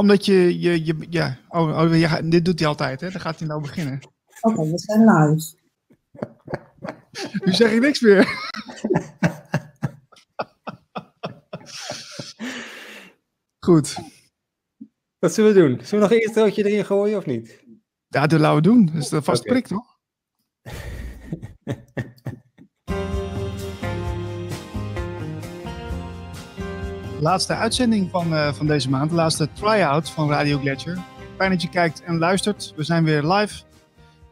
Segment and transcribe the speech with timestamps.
[0.00, 3.10] Omdat je, je, je ja, oh, oh ja, dit doet hij altijd, hè?
[3.10, 4.00] Dan gaat hij nou beginnen.
[4.40, 5.56] Oké, we zijn live.
[7.44, 8.26] Nu zeg ik niks meer.
[13.66, 13.96] Goed.
[15.18, 15.70] Wat zullen we doen?
[15.70, 17.64] Zullen we nog een introotje erin gooien of niet?
[18.08, 18.86] Ja, dat laten we doen.
[18.86, 19.98] Dat is de vast prik, toch?
[27.20, 29.10] Laatste uitzending van, eh, van deze maand.
[29.10, 30.98] De laatste try-out van Radio Gletscher.
[31.36, 32.72] Fijn dat je kijkt en luistert.
[32.76, 33.62] We zijn weer live.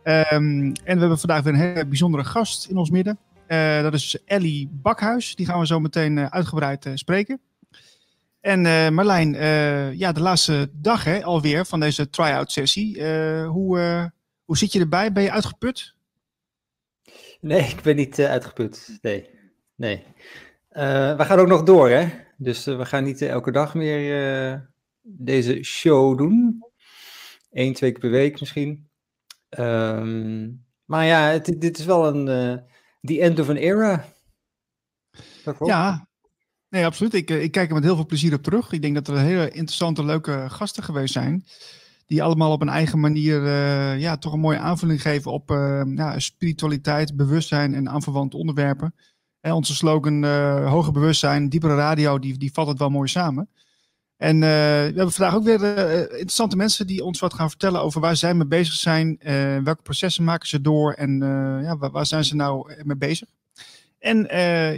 [0.02, 3.19] Ehm, en we hebben vandaag weer een hele bijzondere gast in ons midden.
[3.47, 5.34] Eh, dat is Ellie Bakhuis.
[5.34, 7.41] Die gaan we zo meteen eh, uitgebreid spreken.
[8.41, 9.33] En Marlijn,
[9.97, 13.05] ja, de laatste dag hè, alweer van deze try-out sessie.
[13.45, 14.12] Hoe,
[14.45, 15.12] hoe zit je erbij?
[15.12, 15.95] Ben je uitgeput?
[17.41, 18.98] Nee, ik ben niet uitgeput.
[19.03, 19.30] Nee.
[19.75, 20.05] nee.
[20.69, 22.25] We gaan ook nog door, hè?
[22.37, 24.61] Dus eh, we gaan niet eh, elke dag meer eh,
[25.03, 26.65] deze show doen.
[27.51, 28.89] Eén, twee keer per week misschien.
[29.49, 30.51] Ehm,
[30.84, 32.25] maar ja, het, dit is wel een.
[33.01, 34.05] the end of an era.
[35.65, 36.09] Ja,
[36.69, 37.15] nee, absoluut.
[37.15, 38.73] Ik, ik kijk er met heel veel plezier op terug.
[38.73, 41.45] Ik denk dat er hele interessante, leuke gasten geweest zijn.
[42.06, 43.43] Die allemaal op een eigen manier
[43.98, 45.48] ja, toch een mooie aanvulling geven op
[45.95, 48.95] ja, spiritualiteit, bewustzijn en aanverwante onderwerpen.
[49.52, 53.48] Onze slogan eh, hoger bewustzijn, diepere radio, die, die valt het wel mooi samen.
[54.16, 57.80] En eh, we hebben vandaag ook weer eh, interessante mensen die ons wat gaan vertellen
[57.80, 59.19] over waar zij mee bezig zijn.
[59.64, 61.19] welke processen maken ze door en
[61.62, 63.28] ja, waar, waar zijn ze nou mee bezig.
[63.98, 64.19] En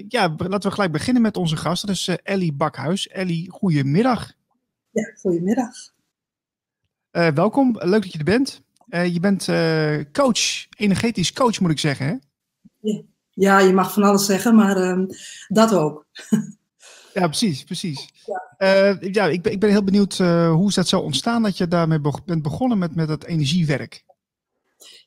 [0.08, 1.86] ja, laten we gelijk beginnen met onze gast.
[1.86, 3.08] Dat is Ellie Bakhuis.
[3.08, 4.32] Ellie, goedemiddag.
[4.90, 5.74] Ja, goedemiddag.
[7.10, 8.62] Welkom, leuk dat je er bent.
[8.86, 9.44] Je bent
[10.12, 12.06] coach, energetisch coach moet ik zeggen.
[12.06, 12.14] Hè?
[12.80, 13.02] Ja,
[13.38, 15.06] je mag van alles zeggen, maar ehm,
[15.48, 16.06] dat ook.
[17.14, 18.08] Ja, precies, precies.
[18.58, 21.56] Ja, ja ik, ben, ik ben heel benieuwd eh, hoe is dat zo ontstaan dat
[21.56, 24.04] je daarmee bent begonnen met, met het energiewerk.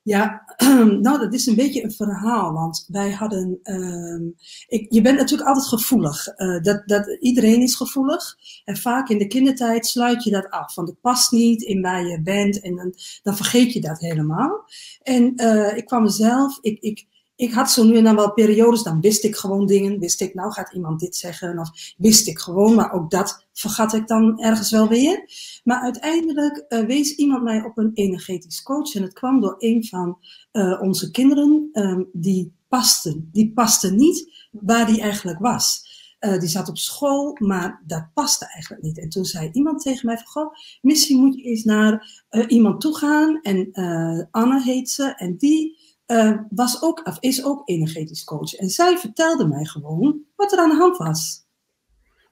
[0.04, 0.44] Ja,
[1.06, 3.60] nou, dat is een beetje een verhaal, want wij hadden.
[3.64, 4.24] ehm,
[4.68, 6.28] ik, je bent natuurlijk altijd gevoelig.
[6.28, 8.36] Eh, dat, dat, iedereen is gevoelig.
[8.66, 10.76] En vaak in de kindertijd sluit je dat af.
[10.76, 12.94] Want het past niet in waar je bent en dan,
[13.24, 14.66] dan vergeet je dat helemaal.
[15.02, 16.58] En eh, ik kwam mezelf.
[16.62, 17.06] Ik, ik,
[17.42, 20.00] ik had zo nu en dan wel periodes, dan wist ik gewoon dingen.
[20.00, 21.60] Wist ik, nou gaat iemand dit zeggen.
[21.60, 25.26] Of wist ik gewoon, maar ook dat vergat ik dan ergens wel weer.
[25.64, 28.96] Maar uiteindelijk eh, wees iemand mij op een energetisch coach.
[28.96, 30.18] En het kwam door een van
[30.52, 31.70] eh, onze kinderen.
[31.72, 33.22] ehm, die paste.
[33.32, 35.90] Die paste niet waar die eigenlijk was.
[36.20, 39.00] Eh, die zat op school, maar dat paste eigenlijk niet.
[39.00, 42.98] En toen zei iemand tegen mij van, goh, misschien moet je eens naar iemand toe
[42.98, 43.42] gaan.
[43.42, 43.72] En
[44.32, 45.14] Anne heet ze.
[45.16, 45.81] En die
[46.12, 48.54] eh, was ook, of is ook energetisch coach.
[48.54, 51.46] En zij vertelde mij gewoon wat er aan de hand was.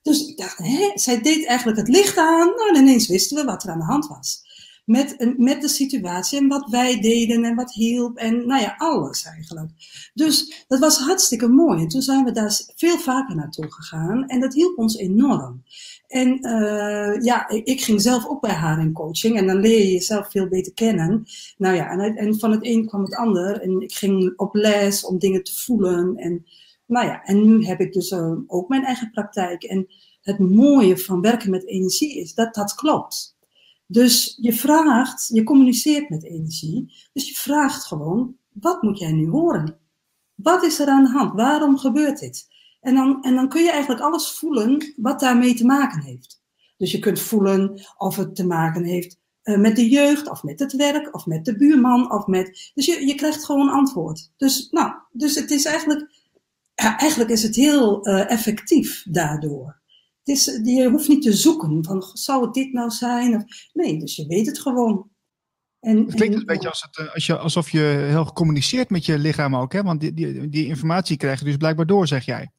[0.01, 2.47] Dus ik dacht, hè, zij deed eigenlijk het licht aan.
[2.47, 4.47] Nou, en ineens wisten we wat er aan de hand was.
[4.85, 8.17] Met, met de situatie en wat wij deden en wat hielp.
[8.17, 9.71] En nou ja, alles eigenlijk.
[10.13, 11.81] Dus dat was hartstikke mooi.
[11.81, 14.27] En toen zijn we daar veel vaker naartoe gegaan.
[14.27, 15.63] En dat hielp ons enorm.
[16.09, 19.37] En eh, ja, ik, ging zelf ook bij haar in coaching.
[19.37, 21.23] En dan leer je jezelf veel beter kennen.
[21.57, 23.61] Nou ja, en, en van het een kwam het ander.
[23.61, 26.15] En ik ging op les om dingen te voelen.
[26.15, 26.45] En
[26.85, 29.63] nou ja, en nu heb ik dus eh, ook mijn eigen praktijk.
[29.63, 29.87] En
[30.21, 33.37] het mooie van werken met energie is dat dat klopt.
[33.85, 36.93] Dus je vraagt, je communiceert met energie.
[37.13, 39.77] Dus je vraagt gewoon, wat moet jij nu horen?
[40.35, 41.33] Wat is er aan de hand?
[41.33, 42.47] Waarom gebeurt dit?
[42.79, 46.41] En dan, en dan kun je eigenlijk alles voelen wat daarmee te maken heeft.
[46.77, 50.59] Dus je kunt voelen of het te maken heeft eh, met de jeugd, of met
[50.59, 52.71] het werk, of met de buurman, of met.
[52.73, 54.31] Dus je, je krijgt gewoon antwoord.
[54.37, 56.11] Dus, nou, dus het is eigenlijk,
[56.75, 59.77] ja, eigenlijk is het heel eh, effectief daardoor.
[60.23, 63.35] Het is, je hoeft niet te zoeken van, zou het dit nou zijn?
[63.35, 65.09] Of, nee, dus je weet het gewoon.
[65.79, 68.33] En, Het klinkt en- een beetje als het, eh, als je, alsof je heel goed
[68.33, 69.73] communiceert met je lichaam ook.
[69.73, 69.83] Hè?
[69.83, 72.51] Want die, die, die informatie krijg je dus blijkbaar door, zeg jij.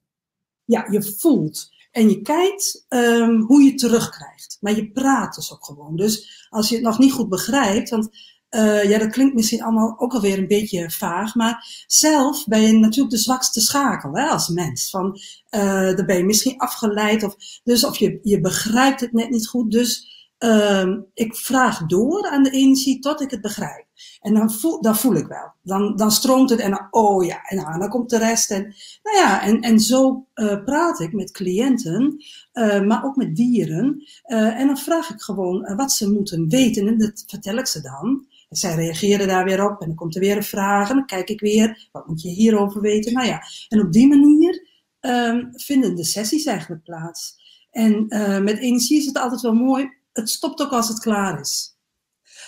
[0.71, 4.57] Ja, je voelt en je kijkt ehm, hoe je terugkrijgt.
[4.61, 5.97] Maar je praat dus ook gewoon.
[5.97, 8.09] Dus als je het nog niet goed begrijpt, want
[8.49, 12.72] eh, ja, dat klinkt misschien allemaal ook alweer een beetje vaag, maar zelf ben je
[12.72, 14.91] natuurlijk de zwakste schakel hè, als mens.
[14.91, 15.19] Van,
[15.49, 17.34] eh dan ben je misschien afgeleid, of,
[17.65, 19.71] dus, of je, je begrijpt het net niet goed.
[19.71, 20.09] Dus
[20.39, 23.87] ehm, ik vraag door aan de energie tot ik het begrijp.
[24.21, 25.53] En dan voel, dan voel ik wel.
[25.63, 28.51] Dan, dan stroomt het en dan, oh ja, en dan, komt de rest.
[28.51, 33.37] En, nou ja, en, en zo eh, praat ik met cliënten, eh, maar ook met
[33.37, 34.05] dieren.
[34.23, 37.81] Eh, en dan vraag ik gewoon wat ze moeten weten en dat vertel ik ze
[37.81, 38.27] dan.
[38.49, 41.07] En zij reageren daar weer op en dan komt er weer een vraag en dan
[41.07, 43.13] kijk ik weer, wat moet je hierover weten?
[43.13, 44.69] Nou ja, en op die manier
[45.01, 47.39] ehm, vinden de sessies eigenlijk plaats.
[47.71, 48.07] En
[48.45, 49.91] met energie is het altijd wel mooi.
[50.13, 51.77] het stopt ook als het klaar is.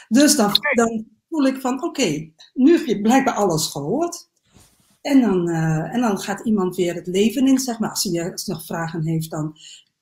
[0.08, 4.28] Dus dan, dan voel ik van, oké, nu heb je blijkbaar alles gehoord.
[5.00, 7.90] En dan, uh, en dan gaat iemand weer het leven in, zeg maar.
[7.90, 9.56] Als hij, als nog vragen heeft, dan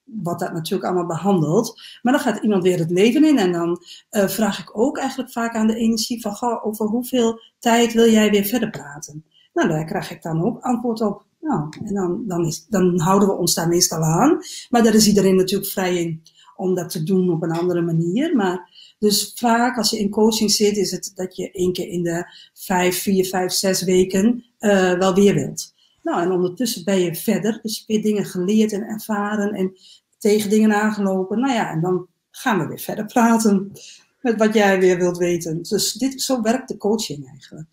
[0.04, 1.80] wordt dat natuurlijk allemaal behandeld.
[2.02, 3.38] Maar dan gaat iemand weer het leven in.
[3.38, 7.92] En dan uh, vraag ik ook eigenlijk vaak aan de energie van, over hoeveel tijd
[7.92, 9.24] wil jij weer verder praten?
[9.52, 11.24] Nou, daar krijg ik dan ook antwoord op.
[11.40, 14.38] Nou, en dan, dan, is, dan houden we ons daar meestal aan.
[14.70, 16.22] Maar daar is iedereen natuurlijk vrij in
[16.56, 18.36] om dat te doen op een andere manier.
[18.36, 18.69] Maar
[19.00, 22.34] dus vaak als je in coaching zit, is het dat je één keer in de
[22.54, 25.74] vijf, vier, vijf, zes weken uh, wel weer wilt.
[26.02, 27.58] Nou, en ondertussen ben je verder.
[27.62, 29.78] Dus je hebt weer dingen geleerd en ervaren en
[30.18, 31.40] tegen dingen aangelopen.
[31.40, 33.72] Nou ja, en dan gaan we weer verder praten
[34.20, 35.62] met wat jij weer wilt weten.
[35.62, 37.68] Dus dit, zo werkt de coaching eigenlijk.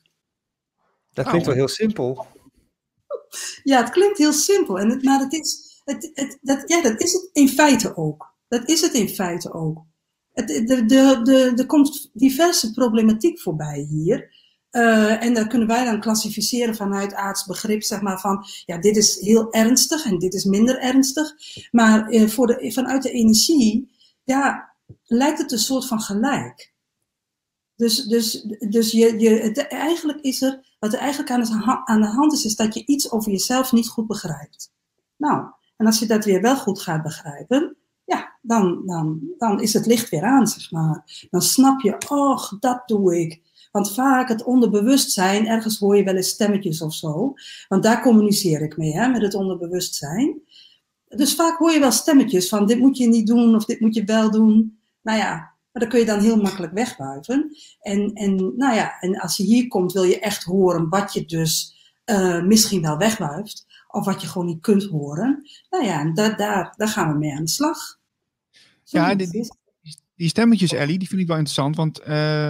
[1.13, 2.25] Dat klinkt wel heel simpel.
[3.63, 4.79] Ja, het klinkt heel simpel.
[4.79, 8.33] En het, maar het is, het, het, dat, ja, dat is het in feite ook.
[8.47, 9.85] Dat is het in feite ook.
[10.37, 14.35] Het, de, de, de, er komt diverse problematiek voorbij hier.
[14.71, 19.19] Uh, en dat kunnen wij dan klassificeren vanuit aardsbegrip, zeg maar van, ja, dit is
[19.19, 21.33] heel ernstig en dit is minder ernstig.
[21.71, 23.91] Maar uh, voor de, vanuit de energie,
[24.23, 24.73] ja,
[25.03, 26.73] lijkt het een soort van gelijk.
[27.75, 32.01] Dus, dus, dus je, je, het, eigenlijk is er, wat er eigenlijk aan de, aan
[32.01, 34.71] de hand is, is dat je iets over jezelf niet goed begrijpt.
[35.15, 35.45] Nou,
[35.77, 37.77] en als je dat weer wel goed gaat begrijpen,
[38.47, 41.27] dan, dan, dan is het licht weer aan, zeg maar.
[41.29, 43.41] Dan snap je, oh, dat doe ik.
[43.71, 47.33] Want vaak het onderbewustzijn, ergens hoor je wel eens stemmetjes of zo.
[47.67, 50.41] Want daar communiceer ik mee, hè, met het onderbewustzijn.
[51.07, 53.95] Dus vaak hoor je wel stemmetjes van dit moet je niet doen of dit moet
[53.95, 54.79] je wel doen.
[55.01, 55.33] Nou ja,
[55.71, 57.57] maar dan kun je dan heel makkelijk wegwuiven.
[57.81, 61.25] En, en, nou ja, en als je hier komt, wil je echt horen wat je
[61.25, 63.65] dus uh, misschien wel wegwuift.
[63.87, 65.49] Of wat je gewoon niet kunt horen.
[65.69, 67.96] Nou ja, daar, daar, daar gaan we mee aan de slag.
[68.89, 69.49] Ja, die,
[70.15, 71.75] die stemmetjes, Ellie, die vind ik wel interessant.
[71.75, 72.05] Want uh,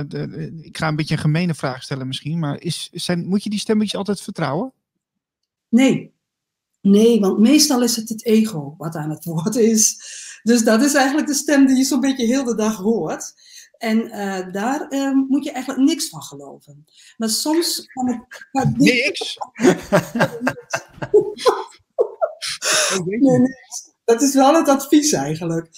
[0.08, 2.40] de, ik ga een beetje een gemene vraag stellen misschien.
[2.40, 4.74] Maar is, zijn, moet je die stemmetjes altijd vertrouwen?
[5.70, 6.16] Nee.
[6.82, 9.98] Nee, want meestal is het het ego wat aan het woord is.
[10.44, 13.34] Dus dat is eigenlijk de stem die je zo'n beetje heel de dag hoort.
[13.78, 16.86] En uh, daar uh, moet je eigenlijk niks van geloven.
[17.18, 18.48] Maar soms kan het.
[18.52, 19.38] Maar niks?
[23.06, 23.40] nee, nee,
[24.08, 25.70] dat is wel het advies eigenlijk.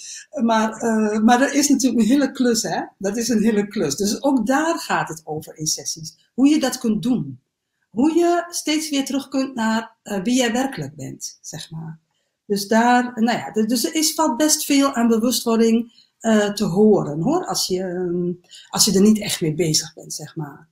[0.42, 2.82] Maar, uh, maar er is natuurlijk een hele klus, hè?
[2.98, 3.96] Dat is een hele klus.
[3.96, 6.30] Dus ook daar gaat het over in sessies.
[6.34, 7.40] Hoe je dat kunt doen.
[7.88, 11.98] Hoe je steeds weer terug kunt naar uh, wie jij werkelijk bent, zeg maar.
[12.46, 17.20] Dus daar, nou ja, dus er is valt best veel aan bewustwording uh, te horen,
[17.20, 17.46] hoor.
[17.46, 20.68] Als je, um, als je er niet echt mee bezig bent, zeg maar.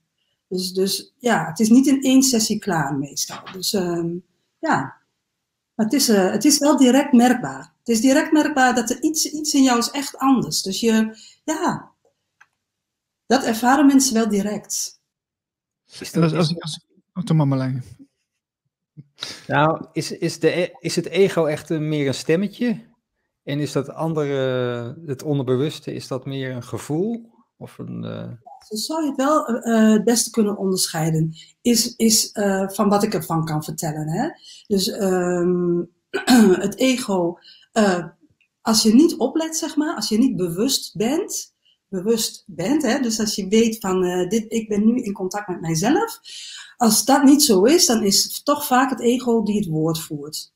[0.49, 3.39] Dus, dus ja, het is niet in één sessie klaar meestal.
[3.53, 4.23] Dus um,
[4.59, 4.98] ja,
[5.79, 7.73] maar het is, uh, het is wel direct merkbaar.
[7.79, 10.63] Het is direct merkbaar dat er iets, iets in jou is echt anders.
[10.63, 11.93] Dus je, ja,
[13.27, 15.01] dat ervaren mensen wel direct.
[16.01, 17.23] Is dat, als, als, oh.
[19.47, 22.87] Nou, is, is, de, is het ego echt een, meer een stemmetje?
[23.43, 27.31] En is dat andere, het onderbewuste, is dat meer een gevoel?
[27.57, 28.33] Of een, uh...
[28.69, 31.35] Zo zou je het wel uh, het beste kunnen onderscheiden.
[31.61, 34.09] Is, is uh, van wat ik ervan kan vertellen.
[34.09, 34.29] Hè?
[34.67, 35.91] Dus um,
[36.67, 37.39] het ego,
[38.61, 41.55] als je niet oplet, zeg maar, als je niet bewust bent,
[41.89, 43.01] bewust bent, hè?
[43.01, 46.21] dus als je weet van dit, ik ben nu in contact met mijzelf,
[46.77, 50.01] als dat niet zo is, dan is het toch vaak het ego die het woord
[50.01, 50.53] voert.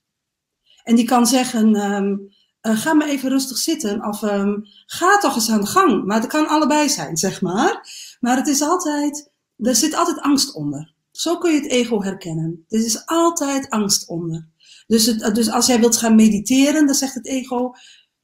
[0.83, 4.04] En die kan zeggen, um, uh, ga maar even rustig zitten.
[4.04, 6.04] Of um, ga toch eens aan de gang.
[6.04, 7.88] Maar het kan allebei zijn, zeg maar.
[8.21, 10.95] Maar het is altijd, er zit altijd angst onder.
[11.11, 12.64] Zo kun je het ego herkennen.
[12.69, 14.49] Er is altijd angst onder.
[14.87, 17.73] Dus, het, dus als jij wilt gaan mediteren, dan zegt het ego,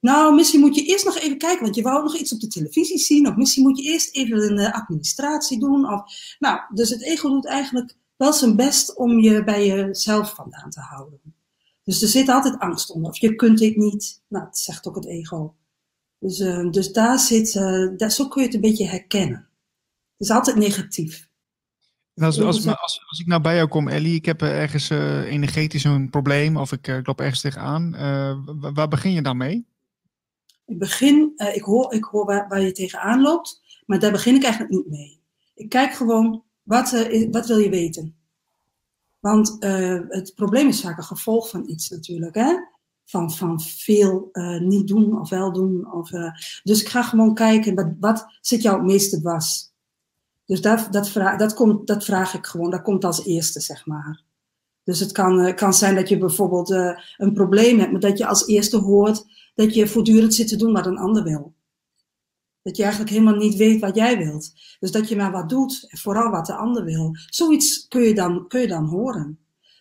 [0.00, 2.46] nou, misschien moet je eerst nog even kijken, want je wou nog iets op de
[2.46, 3.28] televisie zien.
[3.28, 5.92] Of misschien moet je eerst even een uh, administratie doen.
[5.92, 6.02] Of,
[6.38, 10.80] nou, dus het ego doet eigenlijk wel zijn best om je bij jezelf vandaan te
[10.80, 11.20] houden.
[11.88, 13.10] Dus er zit altijd angst onder.
[13.10, 14.22] Of je kunt dit niet.
[14.28, 15.54] Nou, dat zegt ook het ego.
[16.18, 19.48] Dus, uh, dus daar zit, uh, daar, zo kun je het een beetje herkennen.
[20.16, 21.28] Het is altijd negatief.
[22.14, 25.84] als, als, als, als, ik nou bij jou kom, Ellie, ik heb ergens uh, energetisch
[25.84, 27.90] een probleem of ik, ik loop ergens tegenaan.
[28.74, 29.66] waar begin je dan mee?
[30.66, 34.42] Ik begin, ik hoor, ik hoor waar, waar je tegenaan loopt, maar daar begin ik
[34.42, 35.20] eigenlijk niet mee.
[35.54, 38.17] Ik kijk gewoon, wat, wat wil je weten?
[39.28, 42.34] Want uh, het probleem is vaak een gevolg van iets natuurlijk.
[42.34, 42.54] Hè?
[43.04, 45.92] Van, van veel uh, niet doen of wel doen.
[45.92, 46.30] Of, uh,
[46.62, 49.70] dus ik ga gewoon kijken, wat, wat zit jou het meeste dwars?
[50.44, 53.86] Dus dat, dat, vraag, dat, komt, dat vraag ik gewoon, dat komt als eerste, zeg
[53.86, 54.22] maar.
[54.84, 56.70] Dus het kan, kan zijn dat je bijvoorbeeld
[57.16, 60.72] een probleem hebt, maar dat je als eerste hoort dat je voortdurend zit te doen
[60.72, 61.54] wat een ander wil.
[62.62, 64.52] Dat je eigenlijk helemaal niet weet wat jij wilt.
[64.80, 67.16] Dus dat je maar wat doet, en vooral wat de ander wil.
[67.26, 69.38] Zoiets kun je dan, kun je dan horen.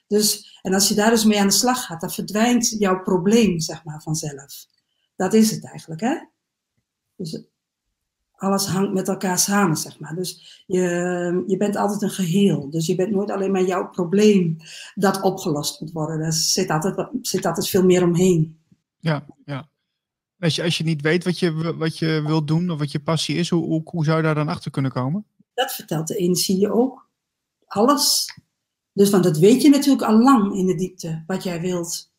[0.07, 3.59] Dus, en als je daar dus mee aan de slag gaat, dan verdwijnt jouw probleem,
[3.59, 4.65] zeg maar, vanzelf.
[5.15, 6.17] Dat is het eigenlijk, hè?
[7.15, 7.43] Dus
[8.37, 10.15] alles hangt met elkaar samen, zeg maar.
[10.15, 12.69] Dus je, je bent altijd een geheel.
[12.69, 14.57] Dus je bent nooit alleen maar jouw probleem
[14.95, 16.19] dat opgelost moet worden.
[16.19, 18.59] Er zit altijd, zit altijd veel meer omheen.
[18.99, 19.69] Ja, ja.
[20.39, 22.99] Als je, als je niet weet wat je, wat je wilt doen of wat je
[22.99, 25.25] passie is, hoe, hoe, zou je daar dan achter kunnen komen?
[25.53, 27.09] Dat vertelt de energie je ook.
[27.65, 28.33] Alles.
[28.93, 32.11] Dus want dat weet je natuurlijk al lang in de diepte, wat jij wilt.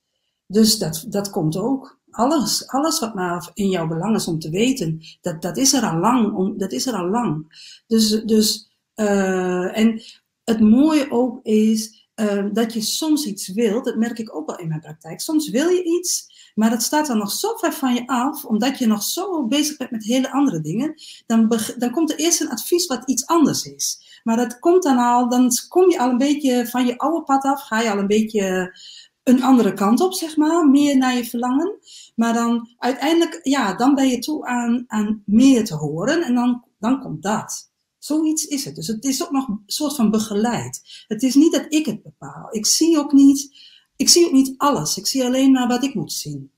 [0.47, 2.01] Dus dat, dat komt ook.
[2.11, 5.83] Alles, alles wat maar in jouw belang is om te weten, dat, dat is er
[5.83, 6.59] al lang.
[6.59, 7.47] Dat is er al lang.
[7.87, 10.03] Dus, dus uh, en
[10.45, 14.59] het mooie ook is uh, dat je soms iets wilt, dat merk ik ook wel
[14.59, 15.21] in mijn praktijk.
[15.21, 16.27] Soms wil je iets,
[16.59, 19.77] maar dat staat dan nog zo ver van je af, omdat je nog zo bezig
[19.77, 20.95] bent met hele andere dingen.
[21.27, 24.21] Dan, dan komt er eerst een advies wat iets anders is.
[24.23, 27.45] Maar dat komt dan al, dan kom je al een beetje van je oude pad
[27.45, 28.77] af, ga je al een beetje
[29.23, 31.79] een andere kant op, zeg maar, meer naar je verlangen.
[32.15, 36.65] Maar dan uiteindelijk, ja, dan ben je toe aan, aan meer te horen en dan,
[36.79, 37.71] dan komt dat.
[37.99, 38.75] Zoiets is het.
[38.75, 41.05] Dus het is ook nog een soort van begeleid.
[41.07, 42.47] Het is niet dat ik het bepaal.
[42.51, 43.57] Ik zie ook niet,
[43.99, 44.99] ik zie ook niet alles.
[44.99, 46.51] Ik zie alleen maar wat ik moet zien.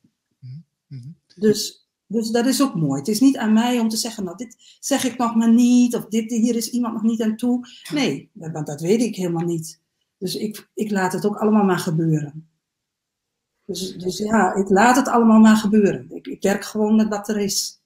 [0.88, 1.16] Mm-hmm.
[1.36, 2.98] Dus, dus dat is ook mooi.
[2.98, 5.96] Het is niet aan mij om te zeggen, nou, dit zeg ik nog maar niet,
[5.96, 7.66] of dit, hier is iemand nog niet aan toe.
[7.92, 9.80] Nee, want dat weet ik helemaal niet.
[10.18, 12.48] Dus ik, ik laat het ook allemaal maar gebeuren.
[13.64, 16.06] Dus, dus ja, ik laat het allemaal maar gebeuren.
[16.10, 17.79] Ik, ik werk gewoon met wat er is.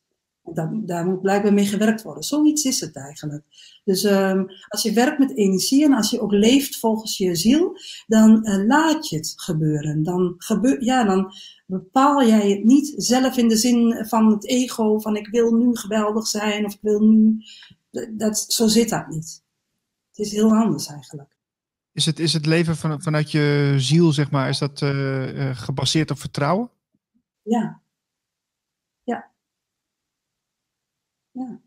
[0.53, 2.23] Dat, daar moet blijkbaar mee gewerkt worden.
[2.23, 3.43] Zoiets is het eigenlijk.
[3.85, 7.79] Dus um, als je werkt met energie en als je ook leeft volgens je ziel,
[8.07, 10.03] dan uh, laat je het gebeuren.
[10.03, 11.33] Dan, gebeur, ja, dan
[11.67, 15.77] bepaal jij het niet zelf in de zin van het ego, van ik wil nu
[15.77, 17.37] geweldig zijn of ik wil nu.
[18.11, 19.43] Dat, zo zit dat niet.
[20.09, 21.37] Het is heel anders eigenlijk.
[21.93, 26.11] Is het, is het leven van, vanuit je ziel, zeg maar, is dat uh, gebaseerd
[26.11, 26.71] op vertrouwen?
[27.43, 27.53] Ja.
[27.53, 27.83] Ja.
[31.35, 31.61] Ja.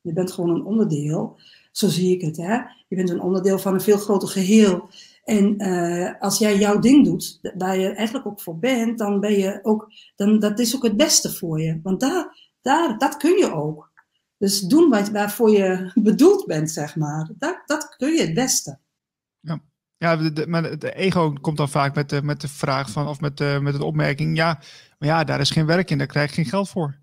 [0.00, 1.40] Je bent gewoon een onderdeel,
[1.72, 2.36] zo zie ik het.
[2.36, 2.54] Hè?
[2.88, 4.88] Je bent een onderdeel van een veel groter geheel.
[5.24, 9.38] En uh, als jij jouw ding doet, waar je eigenlijk ook voor bent, dan ben
[9.38, 11.80] je ook, dan, dat is ook het beste voor je.
[11.82, 13.90] Want daar, daar, dat kun je ook.
[14.36, 17.30] Dus doen wat, waarvoor je bedoeld bent, zeg maar.
[17.38, 18.78] Dat, dat kun je het beste.
[19.40, 19.60] Ja,
[19.96, 23.36] ja maar de ego komt dan vaak met de, met de vraag van, of met
[23.36, 24.62] de, met de opmerking, ja,
[24.98, 26.99] maar ja, daar is geen werk in, daar krijg je geen geld voor.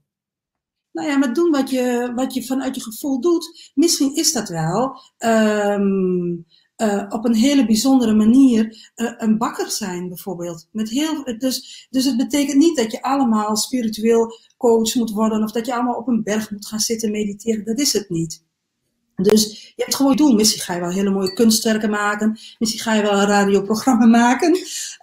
[0.97, 4.49] Nou ja, maar doen wat je, wat je vanuit je gevoel doet, misschien is dat
[4.49, 6.45] wel um,
[6.77, 10.67] uh, op een hele bijzondere manier uh, een bakker zijn, bijvoorbeeld.
[10.71, 15.51] Met heel, dus, dus het betekent niet dat je allemaal spiritueel coach moet worden of
[15.51, 17.65] dat je allemaal op een berg moet gaan zitten mediteren.
[17.65, 18.43] Dat is het niet.
[19.15, 20.35] Dus je hebt gewoon doen.
[20.35, 22.39] Misschien ga je wel hele mooie kunstwerken maken.
[22.59, 24.57] Misschien ga je wel een radioprogramma maken.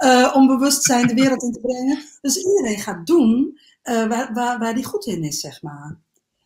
[0.04, 1.98] Uh, om bewustzijn de wereld in te brengen.
[2.20, 5.98] Dus iedereen gaat doen uh, waar, waar, waar die goed in is, zeg maar.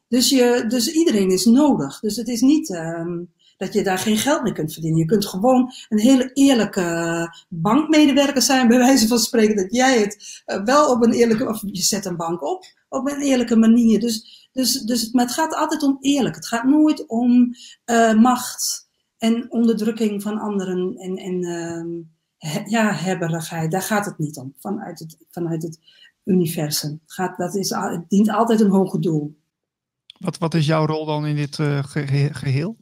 [0.08, 2.00] Dus, je, dus iedereen is nodig.
[2.00, 5.00] Dus het is niet um, dat je daar geen geld mee kunt verdienen.
[5.00, 10.42] Je kunt gewoon een hele eerlijke bankmedewerker zijn, bij wijze van spreken, dat jij het
[10.46, 14.00] uh, wel op een eerlijke, of je zet een bank op, op een eerlijke manier.
[14.00, 16.34] Dus dus, dus, maar het gaat altijd om eerlijk.
[16.34, 17.54] Het gaat nooit om
[17.86, 21.44] uh, macht en onderdrukking van anderen en, en
[22.38, 23.70] uh, ja, hebberigheid.
[23.70, 25.78] Daar gaat het niet om, vanuit het, vanuit het
[26.28, 27.00] universum.
[27.06, 29.36] Gaat, dat is, het dient altijd een hoger doel.
[30.18, 31.84] Wat, wat is jouw rol dan in dit uh,
[32.32, 32.76] geheel?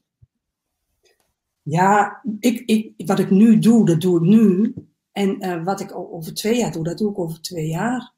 [1.63, 4.75] Ja, ik, ik, wat ik nu doe, dat doe ik nu.
[5.13, 8.15] En uh, wat ik over twee jaar doe, dat doe ik over twee jaar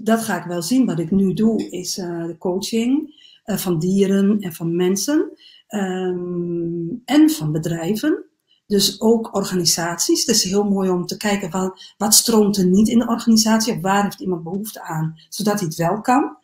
[0.00, 0.86] dat ga ik wel zien.
[0.86, 5.32] Wat ik nu doe is uh, de coaching van dieren en van mensen
[5.68, 8.24] um, en van bedrijven.
[8.66, 10.26] Dus ook organisaties.
[10.26, 13.74] Het is heel mooi om te kijken wat, wat stroomt er niet in de organisatie
[13.74, 16.36] of waar heeft iemand behoefte aan, zodat hij het wel kan.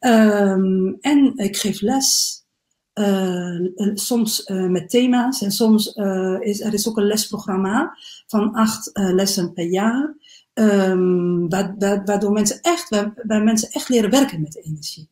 [0.00, 2.40] Um, en ik geef les.
[2.94, 5.86] Uh, soms uh, met thema's en soms
[6.40, 10.16] is er is ook een lesprogramma van acht lessen per jaar.
[10.54, 11.48] Um,
[12.04, 12.88] waardoor mensen echt,
[13.26, 15.08] waar, mensen echt leren werken met energie.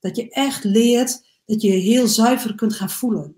[0.00, 3.34] Dat je echt leert dat je heel zuiver kunt gaan voelen.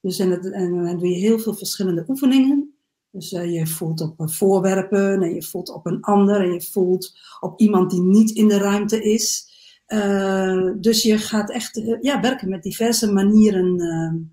[0.00, 2.72] Dus en, het, en dan doe je heel veel verschillende oefeningen.
[3.10, 7.18] Dus uh, je voelt op voorwerpen en je voelt op een ander en je voelt
[7.40, 9.46] op iemand die niet in de ruimte is.
[9.88, 14.32] Uh, dus je gaat echt uh, ja, werken met diverse manieren,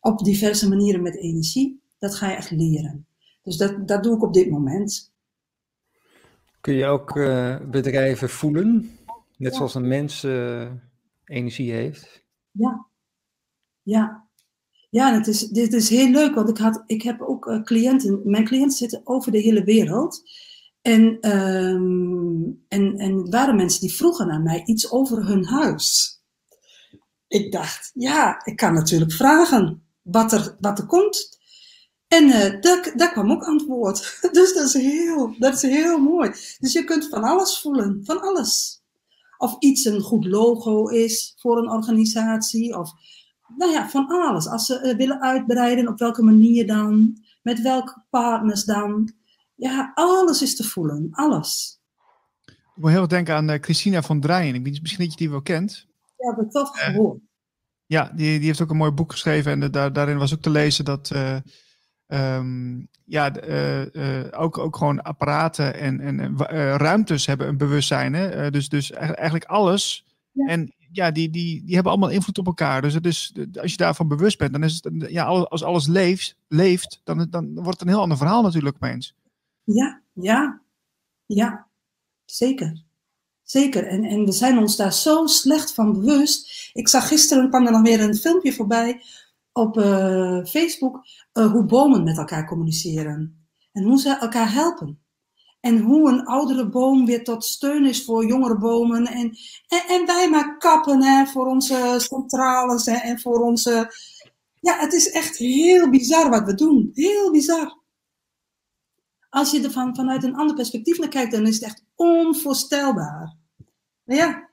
[0.00, 1.80] op diverse manieren met energie.
[1.98, 3.06] Dat ga je echt leren.
[3.42, 5.12] Dus dat, dat doe ik op dit moment.
[6.60, 7.14] Kun je ook
[7.70, 8.98] bedrijven voelen?
[9.36, 10.26] Net zoals een mens
[11.24, 12.24] energie heeft.
[12.50, 12.86] Ja,
[13.82, 14.25] ja.
[14.90, 18.20] Ja, het is, dit is heel leuk, want ik, had, ik heb ook uh, cliënten.
[18.24, 20.22] Mijn cliënten zitten over de hele wereld.
[20.82, 26.20] En, um, en, en waren mensen die vroegen aan mij iets over hun huis.
[27.28, 31.38] Ik dacht, ja, ik kan natuurlijk vragen wat er, wat er komt.
[32.08, 34.18] En uh, daar, daar kwam ook antwoord.
[34.32, 36.30] Dus dat is, heel, dat is heel mooi.
[36.58, 38.82] Dus je kunt van alles voelen, van alles.
[39.38, 42.90] Of iets een goed logo is voor een organisatie, of
[43.56, 44.48] nou ja, van alles.
[44.48, 49.12] Als ze uh, willen uitbreiden, op welke manier dan, met welke partners dan.
[49.54, 51.80] Ja, alles is te voelen, alles.
[52.44, 54.54] Ik moet heel erg denken aan uh, Christina van Drijen.
[54.54, 55.86] Ik weet misschien dat je die wel kent.
[56.18, 57.20] Ja, dat heb ik wel gehoord.
[57.86, 60.50] Ja, die, die heeft ook een mooi boek geschreven en daar, daarin was ook te
[60.50, 61.10] lezen dat
[62.06, 66.36] um, ja, uh, uh, ook, ook gewoon apparaten en, en
[66.76, 68.14] ruimtes hebben een bewustzijn.
[68.14, 68.50] Hè?
[68.50, 70.04] dus, dus eigenlijk alles.
[70.32, 70.46] Ja.
[70.46, 72.82] En ja, die, die, die hebben allemaal invloed op elkaar.
[72.82, 76.36] Dus het is, als je daarvan bewust bent, dan is het, ja, als alles leeft,
[76.48, 79.14] leeft dan, dan wordt het een heel ander verhaal natuurlijk opeens.
[79.64, 80.62] Ja, ja,
[81.26, 81.66] ja,
[82.24, 82.84] zeker.
[83.42, 83.86] Zeker.
[83.86, 86.70] En, en we zijn ons daar zo slecht van bewust.
[86.72, 89.02] Ik zag gisteren, kwam er nog weer een filmpje voorbij
[89.52, 93.46] op uh, Facebook uh, hoe bomen met elkaar communiceren.
[93.72, 95.05] En hoe ze elkaar helpen.
[95.60, 99.06] En hoe een oudere boom weer tot steun is voor jongere bomen.
[99.06, 99.36] En,
[99.68, 103.94] en, en wij maar kappen hè, voor onze centrales hè, en voor onze.
[104.60, 106.90] Ja, het is echt heel bizar wat we doen.
[106.94, 107.78] Heel bizar.
[109.28, 113.36] Als je er van, vanuit een ander perspectief naar kijkt, dan is het echt onvoorstelbaar.
[114.04, 114.50] Ja,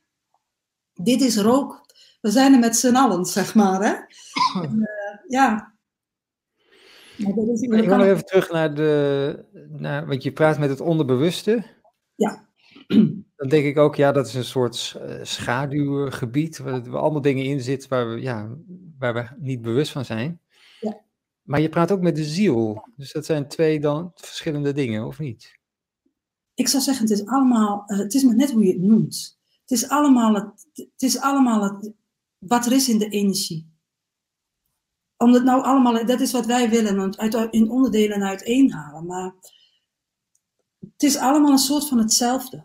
[0.94, 1.86] dit is rook.
[2.22, 3.82] We zijn er met z'n allen, zeg maar.
[3.84, 3.94] Hè?
[4.64, 5.73] En, uh, ja,
[7.18, 9.46] ik wil nog even terug naar de.
[9.70, 11.64] Naar, want je praat met het onderbewuste.
[12.16, 12.48] Ja.
[13.36, 16.58] Dan denk ik ook, ja, dat is een soort schaduwgebied.
[16.58, 18.58] Waar, waar allemaal dingen in zitten waar we, ja,
[18.98, 20.42] waar we niet bewust van zijn.
[20.80, 21.02] Ja.
[21.42, 22.88] Maar je praat ook met de ziel.
[22.96, 25.60] Dus dat zijn twee dan verschillende dingen, of niet?
[26.54, 27.84] Ik zou zeggen, het is allemaal.
[27.88, 29.40] Uh, het is maar net hoe je het noemt.
[29.62, 31.94] Het is allemaal, het, het is allemaal het,
[32.38, 33.73] wat er is in de energie
[35.24, 39.06] om het nou allemaal, dat is wat wij willen, uit, in onderdelen uiteenhalen.
[39.06, 39.36] Maar
[40.80, 42.64] het is allemaal een soort van hetzelfde.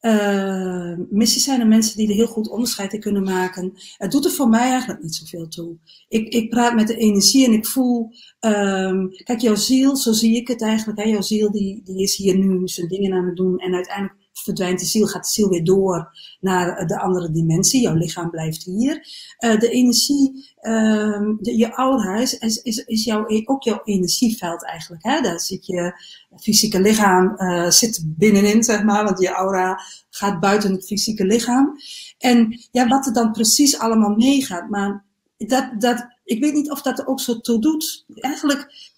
[0.00, 3.72] Uh, missies zijn er mensen die er heel goed onderscheid in kunnen maken.
[3.96, 5.76] Het doet er voor mij eigenlijk niet zoveel toe.
[6.08, 10.36] Ik, ik praat met de energie en ik voel, um, kijk, jouw ziel, zo zie
[10.36, 10.98] ik het eigenlijk.
[10.98, 11.04] Hè?
[11.08, 14.80] Jouw ziel die, die is hier nu zijn dingen aan het doen en uiteindelijk verdwijnt
[14.80, 17.80] de ziel, gaat de ziel weer door naar de andere dimensie.
[17.80, 19.06] Jouw lichaam blijft hier.
[19.38, 24.64] Uh, de energie, uh, de, je aura is, is, is jouw, e-, ook jouw energieveld
[24.64, 25.02] eigenlijk.
[25.02, 25.20] Hè?
[25.20, 25.94] Daar zit je
[26.36, 31.76] fysieke lichaam uh, zit binnenin, zeg maar, want je aura gaat buiten het fysieke lichaam.
[32.18, 35.04] En ja, wat er dan precies allemaal meegaat, maar
[35.36, 38.04] dat, dat, ik weet niet of dat er ook zo toe doet.
[38.14, 38.90] Eigenlijk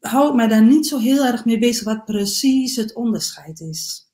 [0.00, 4.12] hou ik mij daar niet zo heel erg mee bezig wat precies het onderscheid is.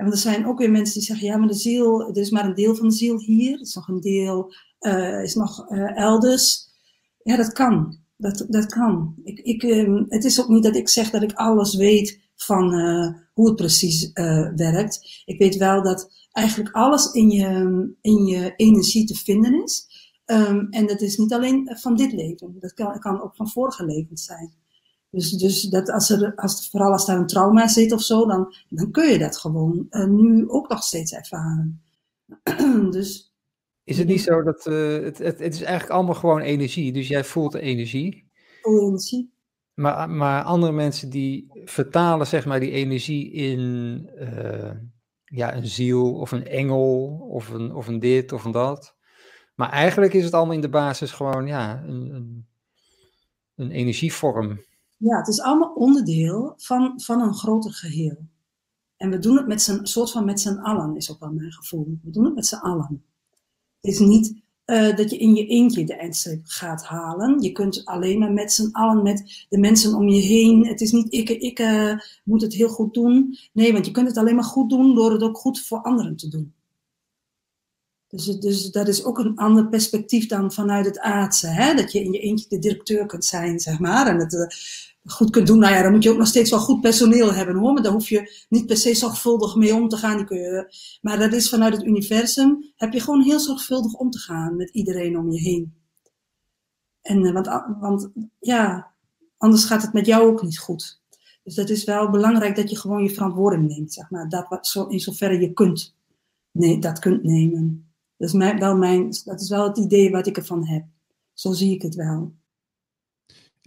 [0.00, 2.44] En er zijn ook weer mensen die zeggen, ja, maar de ziel, er is maar
[2.44, 5.96] een deel van de ziel hier, er is nog een deel, uh, is nog uh,
[5.96, 6.68] elders.
[7.22, 7.98] Ja, dat kan.
[8.16, 9.14] Dat, dat kan.
[9.22, 12.74] Ik, ik, um, het is ook niet dat ik zeg dat ik alles weet van
[12.74, 14.10] uh, hoe het precies
[14.54, 15.22] werkt.
[15.24, 17.48] Ik weet wel dat eigenlijk alles in je,
[18.00, 19.86] in je energie te vinden is.
[20.26, 23.84] Um, en dat is niet alleen van dit leven, dat kan, kan ook van vorige
[23.84, 24.52] levens zijn.
[25.10, 28.54] Dus, dus dat als er, als, vooral als daar een trauma zit of zo, dan,
[28.68, 31.82] dan kun je dat gewoon uh, nu ook nog steeds ervaren.
[32.90, 33.34] dus,
[33.84, 37.08] is het niet zo dat uh, het, het, het is eigenlijk allemaal gewoon energie, dus
[37.08, 38.30] jij voelt energie?
[38.62, 39.32] Voel energie.
[39.74, 43.58] Maar, maar andere mensen die vertalen zeg maar die energie in
[44.18, 44.70] uh,
[45.24, 48.96] ja, een ziel of een engel of een, of een dit of een dat.
[49.54, 52.46] Maar eigenlijk is het allemaal in de basis gewoon ja, een, een,
[53.54, 54.60] een energievorm.
[55.00, 58.16] Ja, het is allemaal onderdeel van, van een groter geheel.
[58.96, 61.52] En we doen het met z'n soort van met z'n allen, is ook wel mijn
[61.52, 61.98] gevoel.
[62.02, 63.04] We doen het met z'n allen.
[63.80, 64.34] Het is niet
[64.66, 67.42] uh, dat je in je eentje de eindstreep gaat halen.
[67.42, 70.66] Je kunt alleen maar met z'n allen, met de mensen om je heen.
[70.66, 73.36] Het is niet ik, ik uh, moet het heel goed doen.
[73.52, 76.16] Nee, want je kunt het alleen maar goed doen door het ook goed voor anderen
[76.16, 76.54] te doen.
[78.08, 81.46] Dus, dus dat is ook een ander perspectief dan vanuit het aardse.
[81.46, 81.74] Hè?
[81.74, 84.06] Dat je in je eentje de directeur kunt zijn, zeg maar.
[84.06, 84.46] En het, uh,
[85.04, 85.58] goed kunt doen.
[85.58, 87.72] Nou ja, dan moet je ook nog steeds wel goed personeel hebben hoor.
[87.72, 90.16] Maar daar hoef je niet per se zorgvuldig mee om te gaan.
[90.16, 92.72] Die kun je, maar dat is vanuit het universum.
[92.76, 95.74] Heb je gewoon heel zorgvuldig om te gaan met iedereen om je heen.
[97.02, 97.48] En, uh, want,
[97.80, 98.10] want
[98.40, 98.92] ja,
[99.36, 101.00] anders gaat het met jou ook niet goed.
[101.42, 103.92] Dus dat is wel belangrijk dat je gewoon je verantwoording neemt.
[103.92, 104.28] Zeg maar.
[104.28, 105.96] dat, zo, in zoverre je kunt,
[106.50, 107.92] nee, dat kunt nemen.
[108.16, 110.84] Dat is, wel mijn, dat is wel het idee wat ik ervan heb.
[111.32, 112.32] Zo zie ik het wel.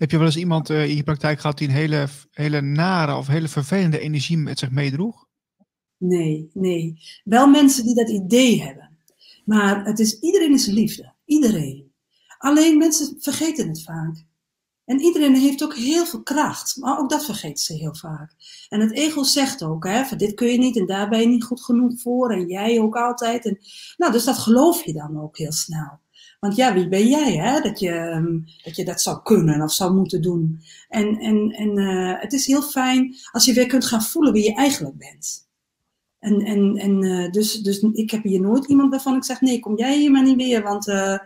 [0.03, 3.15] Heb je wel eens iemand uh, in je praktijk gehad die een hele, hele nare
[3.15, 5.27] of hele vervelende energie met zich meedroeg?
[5.97, 6.97] Nee, nee.
[7.23, 8.97] Wel mensen die dat idee hebben.
[9.45, 11.13] Maar het is, iedereen is liefde.
[11.25, 11.91] Iedereen.
[12.37, 14.25] Alleen mensen vergeten het vaak.
[14.85, 18.33] En iedereen heeft ook heel veel kracht, maar ook dat vergeten ze heel vaak.
[18.69, 21.43] En het ego zegt ook, hè, dit kun je niet en daar ben je niet
[21.43, 23.45] goed genoeg voor en jij ook altijd.
[23.45, 23.57] En,
[23.97, 25.99] nou, dus dat geloof je dan ook heel snel.
[26.43, 29.73] Want ja, wie ben jij, hè, dat je, ehm, dat, je dat zou kunnen of
[29.73, 30.61] zou moeten doen.
[30.89, 34.43] En, en, en uh, het is heel fijn als je weer kunt gaan voelen wie
[34.43, 35.47] je eigenlijk bent.
[36.19, 39.59] En, en, en uh, dus, dus ik heb hier nooit iemand waarvan ik zeg, nee,
[39.59, 40.87] kom jij hier maar niet weer, want...
[40.87, 41.17] Uh,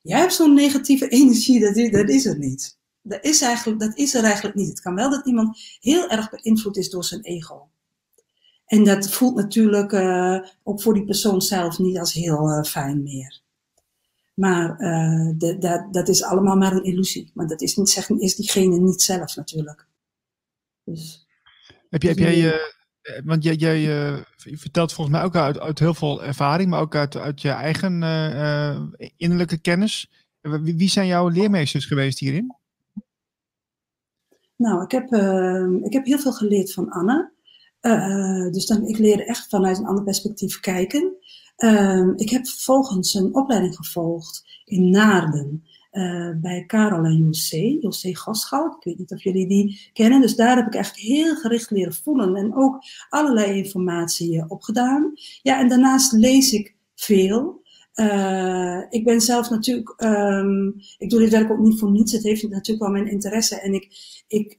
[0.00, 2.78] jij hebt zo'n negatieve energie, dat is, dat is er niet.
[3.02, 4.68] Dat is, eigenlijk, dat is er eigenlijk niet.
[4.68, 7.68] Het kan wel dat iemand heel erg beïnvloed is door zijn ego.
[8.66, 9.92] En dat voelt natuurlijk
[10.62, 13.43] ook voor die persoon zelf niet als heel fijn meer.
[14.34, 17.30] Maar uh, de, dat, dat is allemaal maar een illusie.
[17.34, 19.86] Maar dat is, niet, zeggen, is diegene niet zelf natuurlijk.
[20.84, 21.26] Dus,
[21.90, 22.60] heb, je, heb jij,
[23.24, 27.16] want jij, jij vertelt volgens mij ook uit, uit heel veel ervaring, maar ook uit,
[27.16, 27.92] uit je eigen
[29.16, 30.10] innerlijke kennis.
[30.40, 32.56] Wie, wie zijn jouw leermeesters geweest hierin?
[34.56, 37.32] Nou, ik heb, uh, ik heb heel veel geleerd van Anne.
[37.80, 41.16] Uh, dus dan, ik leerde echt vanuit een ander perspectief kijken.
[41.58, 45.64] Uh, ik heb vervolgens een opleiding gevolgd in Naarden.
[45.92, 48.76] Uh, bij Karel en José, José Gosgoud.
[48.76, 50.20] Ik weet niet of jullie die kennen.
[50.20, 55.12] Dus daar heb ik echt heel gericht leren voelen en ook allerlei informatie opgedaan.
[55.42, 57.62] Ja, en daarnaast lees ik veel.
[57.94, 62.12] Uh, ik ben zelf natuurlijk, um, ik doe dit werk ook niet voor niets.
[62.12, 63.60] Het heeft natuurlijk wel mijn interesse.
[63.60, 63.88] En ik,
[64.28, 64.54] ik,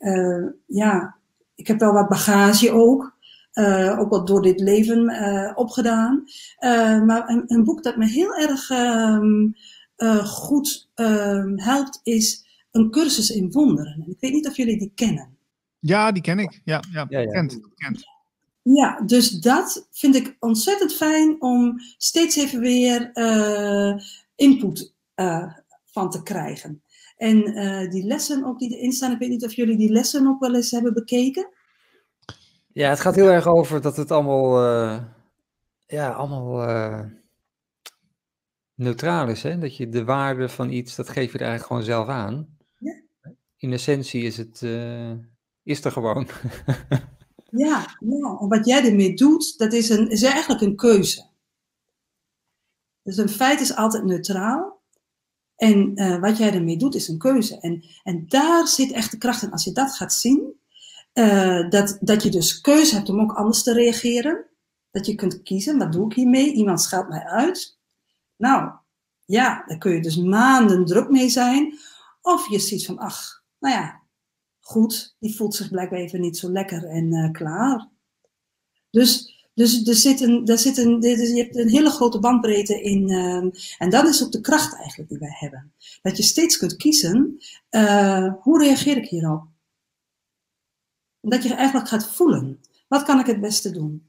[0.65, 1.15] ja,
[1.55, 3.14] ik heb wel wat bagage ook.
[3.55, 4.99] Uh, ook wat door dit leven
[5.55, 6.23] opgedaan.
[7.05, 9.55] maar een, een, boek dat me heel erg um,
[10.23, 13.93] goed um, helpt is een cursus in wonderen.
[13.93, 15.37] En ik weet niet of jullie die kennen.
[15.79, 16.61] Ja, die ken ik.
[16.63, 17.31] Ja, ja, ja, ja.
[17.31, 18.03] Kent, kent.
[18.61, 24.01] Ja, dus dat vind ik ontzettend fijn om steeds even weer uh,
[24.35, 25.53] input uh,
[25.85, 26.81] van te krijgen.
[27.17, 30.27] En uh, die lessen ook die erin staan, ik weet niet of jullie die lessen
[30.27, 31.49] ook wel eens hebben bekeken.
[32.75, 34.61] Ja, het gaat heel erg over dat het allemaal,
[35.85, 37.09] ja, allemaal
[38.73, 39.43] neutraal is.
[39.43, 39.57] Hè?
[39.57, 42.57] Dat je de waarde van iets, dat geef je er eigenlijk gewoon zelf aan.
[42.77, 43.01] Ja.
[43.57, 44.61] In essentie is het,
[45.63, 46.27] is er gewoon.
[47.49, 51.25] Ja, ja, en wat jij ermee doet, dat is, een, is eigenlijk een keuze.
[53.03, 54.81] Dus een feit is altijd neutraal.
[55.55, 57.59] En wat jij ermee doet, is een keuze.
[57.59, 59.51] En, en daar zit echt de kracht in.
[59.51, 60.59] Als je dat gaat zien,
[61.19, 64.45] uh, dat, dat je dus keuze hebt om ook anders te reageren.
[64.91, 66.53] Dat je kunt kiezen, wat doe ik hiermee?
[66.53, 67.77] Iemand scheldt mij uit.
[68.35, 68.71] Nou,
[69.25, 71.79] ja, daar kun je dus maanden druk mee zijn.
[72.21, 74.01] Of je ziet van, ach, nou ja,
[74.59, 77.89] goed, die voelt zich blijkbaar even niet zo lekker en uh, klaar.
[78.89, 83.09] Dus, dus er zit een, er zit een, je hebt een hele grote bandbreedte in.
[83.09, 83.43] Uh,
[83.77, 85.73] en dat is ook de kracht eigenlijk die wij hebben.
[86.01, 87.37] Dat je steeds kunt kiezen,
[87.71, 89.53] uh, hoe reageer ik hierop?
[91.29, 92.59] Dat je eigenlijk gaat voelen.
[92.87, 94.07] Wat kan ik het beste doen?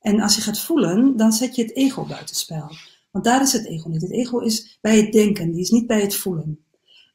[0.00, 2.70] En als je gaat voelen, dan zet je het ego buitenspel.
[3.10, 4.02] Want daar is het ego niet.
[4.02, 6.64] Het ego is bij het denken, die is niet bij het voelen.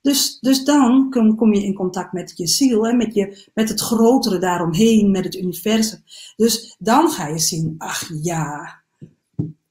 [0.02, 3.70] Dus, dus dan kom, kom je in contact met je ziel, hè, met, je, met
[3.70, 6.04] het grotere daaromheen, met het universum.
[6.36, 8.83] Dus dan ga je zien, ach ja,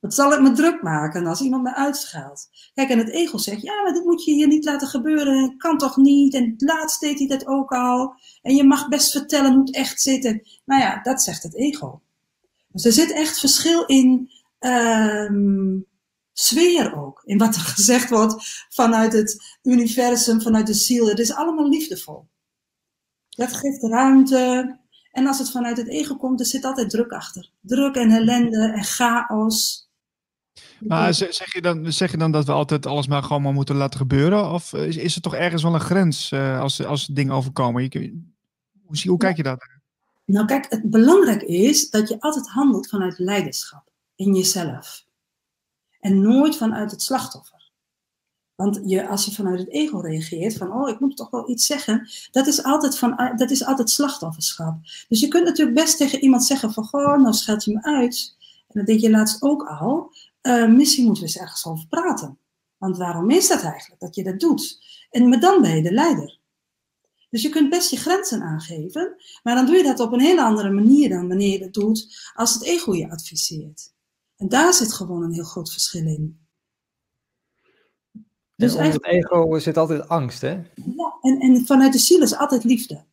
[0.03, 2.71] wat zal ik me druk maken als iemand me uitscheldt?
[2.75, 5.57] Kijk, en het ego zegt, ja, maar dit moet je hier niet laten gebeuren, het
[5.57, 9.53] kan toch niet, en laatst deed hij dat ook al, en je mag best vertellen
[9.53, 10.23] hoe het echt zit.
[10.65, 12.01] Nou ja, dat zegt het ego.
[12.69, 15.87] Dus er zit echt verschil in, um,
[16.33, 17.23] sfeer ook.
[17.25, 21.09] In wat er gezegd wordt vanuit het universum, vanuit de ziel.
[21.09, 22.27] Het is allemaal liefdevol.
[23.29, 24.77] Dat geeft ruimte.
[25.11, 27.51] En als het vanuit het ego komt, er zit altijd druk achter.
[27.61, 29.91] Druk en ellende en chaos.
[30.87, 33.77] Maar zeg je, dan, zeg je dan dat we altijd alles maar gewoon maar moeten
[33.77, 34.51] laten gebeuren?
[34.51, 37.83] Of is, is er toch ergens wel een grens uh, als, als dingen overkomen?
[37.83, 38.23] Je,
[38.83, 39.67] hoe, hoe kijk je dat?
[40.25, 43.85] Nou kijk, het belangrijk is dat je altijd handelt vanuit leiderschap
[44.17, 45.05] in jezelf.
[46.01, 47.71] En nooit vanuit het slachtoffer.
[48.55, 51.67] Want je, als je vanuit het ego reageert, van oh, ik moet toch wel iets
[51.67, 54.79] zeggen, dat is altijd, van, dat is altijd slachtofferschap.
[55.09, 58.37] Dus je kunt natuurlijk best tegen iemand zeggen van, goh, nou scheld je me uit.
[58.69, 60.13] En dat deed je laatst ook al.
[60.43, 62.39] Uh, misschien moeten we eens ergens over praten.
[62.77, 64.85] Want waarom is dat eigenlijk, dat je dat doet?
[65.11, 66.41] En maar dan ben je de leider.
[67.31, 70.43] Dus je kunt best je grenzen aangeven, maar dan doe je dat op een hele
[70.43, 73.93] andere manier dan wanneer je dat doet als het ego je adviseert.
[74.37, 76.47] En daar zit gewoon een heel groot verschil in.
[78.57, 80.53] Dus onder het ego zit altijd angst, hè?
[80.75, 83.05] Ja, en, en vanuit de ziel is altijd liefde.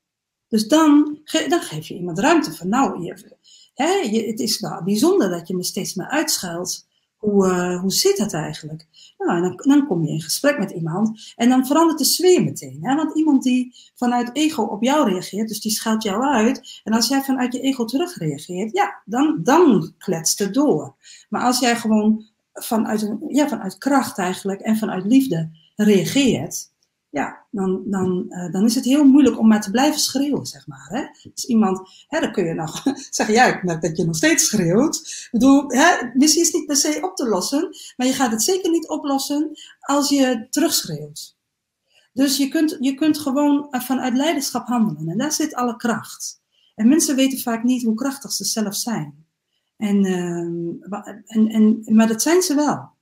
[0.47, 3.37] Dus dan, dan geef je iemand ruimte van, nou, je,
[3.73, 6.87] hè, je, het is nou bijzonder dat je me steeds meer uitschuilt.
[7.19, 8.85] Hoe, uh, hoe zit dat eigenlijk?
[9.17, 12.79] Nou, dan, dan kom je in gesprek met iemand en dan verandert de sfeer meteen.
[12.81, 12.95] Hè?
[12.95, 16.81] Want iemand die vanuit ego op jou reageert, dus die schuilt jou uit.
[16.83, 20.95] En als jij vanuit je ego terug reageert, ja, dan, dan kletst het door.
[21.29, 26.71] Maar als jij gewoon vanuit, ja, vanuit kracht eigenlijk en vanuit liefde reageert,
[27.09, 30.67] ja, dan, dan, uh, dan is het heel moeilijk om maar te blijven schreeuwen, zeg
[30.67, 30.87] maar.
[30.89, 31.29] Hè?
[31.33, 34.47] Dus iemand, hè, dan kun je nog zeggen, ja, ik merk dat je nog steeds
[34.47, 34.95] schreeuwt.
[34.95, 38.43] Ik bedoel, hè, missie is niet per se op te lossen, maar je gaat het
[38.43, 41.37] zeker niet oplossen als je terugschreeuwt.
[42.13, 46.41] Dus je kunt, je kunt gewoon vanuit leiderschap handelen en daar zit alle kracht.
[46.75, 49.25] En mensen weten vaak niet hoe krachtig ze zelf zijn.
[49.77, 52.97] En, uh, en, en, maar dat zijn ze wel.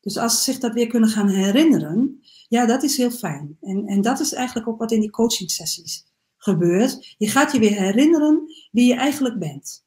[0.00, 3.56] Dus als ze zich dat weer kunnen gaan herinneren, ja, dat is heel fijn.
[3.60, 6.06] En, en dat is eigenlijk ook wat in die coaching sessies
[6.36, 7.14] gebeurt.
[7.18, 9.86] Je gaat je weer herinneren wie je eigenlijk bent.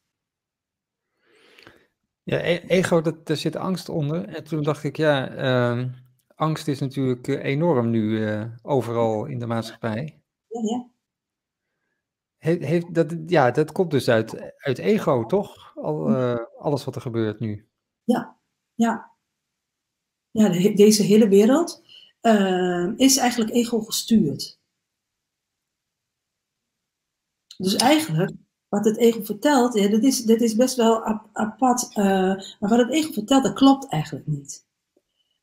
[2.22, 4.28] Ja, e-, ego, dat, daar zit angst onder.
[4.28, 5.36] En toen dacht ik, ja,
[5.76, 5.84] uh,
[6.34, 10.22] angst is natuurlijk eh, enorm nu uh, overal in de maatschappij.
[10.48, 10.90] Ja, ja.
[12.38, 15.76] Heeft, heeft, dat, ja, dat komt dus uit, uit ego, toch?
[15.76, 17.68] Al, uh, alles wat er gebeurt nu.
[18.04, 18.36] Ja,
[18.74, 19.11] ja.
[20.32, 21.82] Ja, de, deze hele wereld
[22.22, 24.60] uh, is eigenlijk ego gestuurd.
[27.56, 28.32] Dus eigenlijk,
[28.68, 32.04] wat het ego vertelt, ja, dit, is, dit is best wel apart, uh,
[32.60, 34.66] maar wat het ego vertelt, dat klopt eigenlijk niet.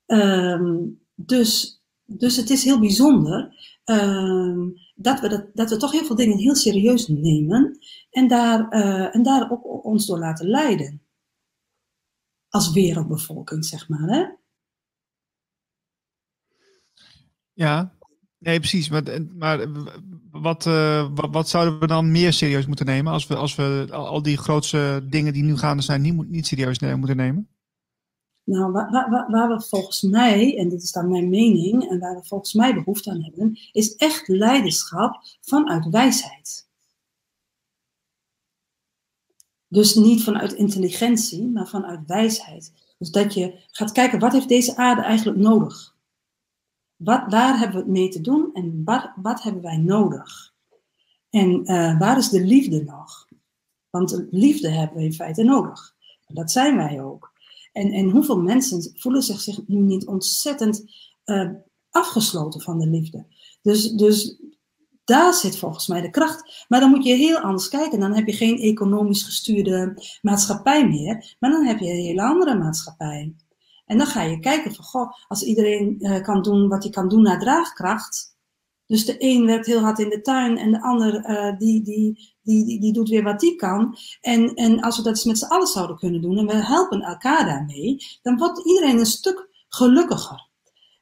[0.06, 6.06] Um, dus, dus het is heel bijzonder um, dat, we dat, dat we toch heel
[6.06, 7.80] veel dingen heel serieus nemen
[8.12, 11.04] en daar, uh, en daar ook ons door laten leiden.
[12.50, 14.10] Als wereldbevolking, zeg maar.
[14.10, 14.26] Hè?
[17.60, 17.94] Ja,
[18.38, 18.90] nee, precies.
[18.90, 19.04] Maar,
[19.38, 19.68] maar
[20.32, 23.88] wat, uh, wat, wat, zouden we dan meer serieus moeten nemen als we, als we
[23.92, 27.48] al die grootste dingen die nu gaande zijn niet, niet serieus moeten nemen?
[28.44, 32.16] Nou, waar, waar, waar, we volgens mij, en dit is dan mijn mening, en waar
[32.16, 36.68] we volgens mij behoefte aan hebben, is echt leiderschap vanuit wijsheid.
[39.68, 42.74] Dus niet vanuit intelligentie, maar vanuit wijsheid.
[42.98, 45.98] Dus dat je gaat kijken, wat heeft deze aarde eigenlijk nodig?
[47.00, 48.82] Wat, waar hebben we het mee te doen en
[49.16, 50.54] wat, hebben wij nodig?
[51.30, 53.28] En uh, waar is de liefde nog?
[53.90, 55.96] Want liefde hebben we in feite nodig.
[56.28, 57.32] Dat zijn wij ook.
[57.72, 60.84] En, en hoeveel mensen voelen zich, zich nu niet ontzettend
[61.26, 61.50] uh,
[61.90, 63.26] afgesloten van de liefde?
[63.62, 64.42] Dus, dus
[65.04, 66.66] daar zit volgens mij de kracht.
[66.68, 68.00] Maar dan moet je heel anders kijken.
[68.00, 72.58] Dan heb je geen economisch gestuurde maatschappij meer, maar dan heb je een hele andere
[72.58, 73.36] maatschappij.
[73.90, 77.10] En dan ga je kijken van, goh, als iedereen uh, kan doen wat hij kan
[77.10, 78.36] doen naar draagkracht.
[78.86, 82.36] Dus de een werkt heel hard in de tuin en de ander uh, die, die,
[82.42, 83.98] die, die, die, doet weer wat die kan.
[84.22, 87.02] En, en als we dat eens met z'n allen zouden kunnen doen en we helpen
[87.02, 90.49] elkaar daarmee, dan wordt iedereen een stuk gelukkiger.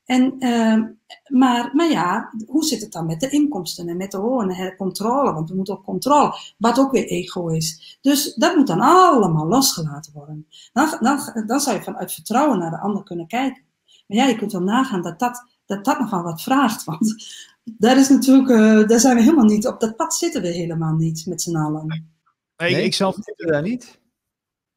[0.07, 0.83] En, uh,
[1.27, 4.75] maar, maar ja, hoe zit het dan met de inkomsten en met de en de
[4.77, 5.33] controle?
[5.33, 7.97] Want we moeten ook controle, wat ook weer ego is.
[8.01, 10.47] Dus dat moet dan allemaal losgelaten worden.
[10.73, 13.63] Dan, dan, dan zou je vanuit vertrouwen naar de ander kunnen kijken.
[14.07, 16.83] Maar ja, je kunt wel nagaan dat dat, dat, dat nogal wat vraagt.
[16.83, 17.15] Want
[17.63, 20.93] daar is natuurlijk, uh, daar zijn we helemaal niet, op dat pad zitten we helemaal
[20.93, 21.87] niet met z'n allen.
[22.57, 23.99] Nee, nee ik zelf zitten daar niet.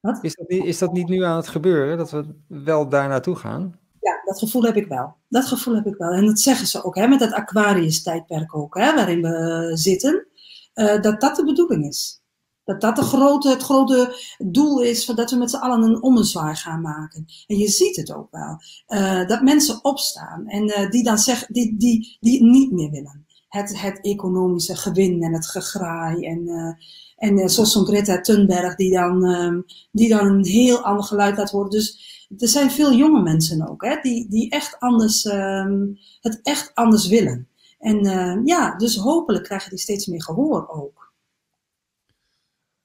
[0.01, 0.19] Wat?
[0.25, 3.37] Is dat, niet, is dat niet nu aan het gebeuren, dat we wel daar naartoe
[3.37, 3.80] gaan?
[4.01, 5.15] Ja, dat gevoel heb ik wel.
[5.29, 6.11] Dat gevoel heb ik wel.
[6.11, 10.27] En dat zeggen ze ook, hè, met dat Aquarius-tijdperk ook, hè, waarin we zitten,
[10.75, 12.23] uh, dat dat de bedoeling is.
[12.65, 16.55] Dat dat de grote, het grote doel is, dat we met z'n allen een ommezwaai
[16.55, 17.25] gaan maken.
[17.47, 18.59] En je ziet het ook wel.
[18.89, 23.27] Uh, dat mensen opstaan en uh, die dan zeggen, die, die, die niet meer willen.
[23.49, 26.77] Het, het economische gewin en het gegraai en...
[27.17, 31.51] En zoals zo'n Greta Thunberg, die dan, um, die dan een heel ander geluid laat
[31.51, 31.71] horen.
[31.71, 36.75] Dus er zijn veel jonge mensen ook, hè, die, die echt anders, um, het echt
[36.75, 37.49] anders willen.
[37.79, 41.13] En uh, ja, dus hopelijk krijgen die steeds meer gehoor ook.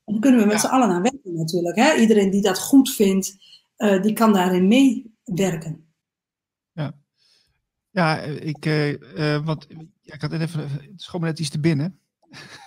[0.03, 0.61] En dan kunnen we met ja.
[0.61, 1.75] z'n allen aan werken natuurlijk.
[1.75, 1.95] Hè?
[1.95, 3.37] Iedereen die dat goed vindt,
[3.77, 5.85] uh, die kan daarin meewerken.
[6.71, 6.93] Ja,
[7.89, 9.67] ja ik, uh, want,
[10.01, 11.99] ja, ik had even, het schoon net iets te binnen.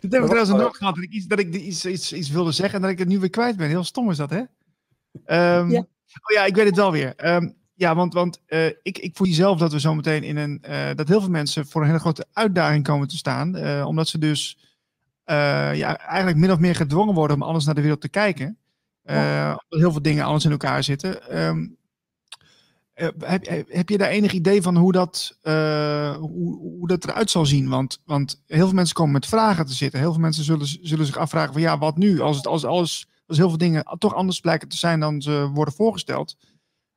[0.00, 2.52] Dat heb ik trouwens nog gehad, dat ik, iets, dat ik iets, iets, iets wilde
[2.52, 3.68] zeggen en dat ik het nu weer kwijt ben.
[3.68, 4.42] Heel stom is dat, hè?
[5.26, 5.86] Um, ja.
[6.22, 7.34] Oh ja, ik weet het wel weer.
[7.34, 10.64] Um, ja, want, want uh, ik, ik voel zelf dat we zometeen in een.
[10.68, 13.56] Uh, dat heel veel mensen voor een hele grote uitdaging komen te staan.
[13.56, 14.58] Uh, omdat ze dus
[15.24, 18.58] ja, eigenlijk min of meer gedwongen worden om anders naar de wereld te kijken.
[19.04, 21.38] Uh, heel veel dingen anders in elkaar zitten.
[21.46, 21.76] Um,
[22.94, 23.14] heb,
[23.68, 25.38] heb, je daar enig idee van hoe dat,
[26.18, 27.68] hoe, hoe, dat eruit zal zien?
[27.68, 30.00] Want, want heel veel mensen komen met vragen te zitten.
[30.00, 32.20] Heel veel mensen zullen, zullen zich afvragen van ja, wat nu?
[32.20, 35.50] Als, het, als, alles, als heel veel dingen toch anders blijken te zijn dan ze
[35.54, 36.36] worden voorgesteld.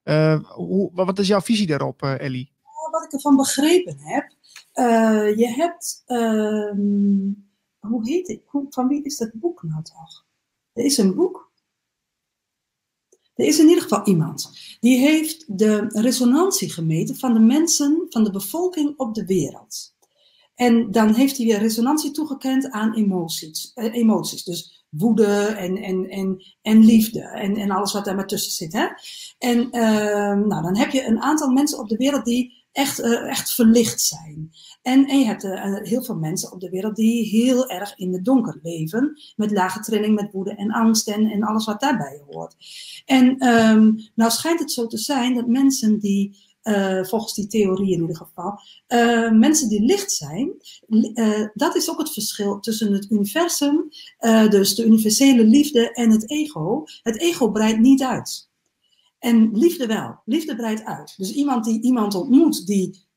[0.03, 2.51] Uh, hoe, wat is jouw visie daarop, uh, Ellie?
[2.91, 4.33] Wat ik ervan begrepen heb,
[5.37, 7.31] je hebt, ehm,
[7.79, 8.41] hoe heet het?
[8.45, 10.25] Hoe, van wie is dat boek nou toch?
[10.73, 11.49] Er is een boek
[13.39, 18.23] er is in ieder geval iemand die heeft de resonantie gemeten van de mensen, van
[18.23, 19.95] de bevolking op de wereld.
[20.55, 23.71] En dan heeft hij weer resonantie toegekend aan emoties.
[23.73, 24.43] Eh, emoties.
[24.43, 28.73] Dus woede en, en, en, en liefde en, en alles wat daar maar tussen zit.
[28.73, 28.87] Hè?
[29.37, 33.27] En uh, nou, dan heb je een aantal mensen op de wereld die echt, uh,
[33.27, 34.51] echt verlicht zijn.
[34.81, 38.25] En, je hebt uh, heel veel mensen op de wereld die heel erg in het
[38.25, 39.19] donker leven.
[39.35, 42.55] Met lage trilling, met woede en angst en, en alles wat daarbij hoort.
[43.05, 46.37] En um, nou schijnt het zo te zijn dat mensen die,
[46.69, 50.53] uh, volgens die theorie in ieder geval, uh, mensen die licht zijn,
[50.87, 53.89] uh, dat is ook het verschil tussen het universum,
[54.49, 56.83] dus de universele liefde en het ego.
[57.03, 58.49] Het ego breidt niet uit.
[59.19, 60.19] En liefde wel.
[60.25, 61.13] Liefde breidt uit.
[61.17, 63.07] Dus iemand die iemand ontmoet die,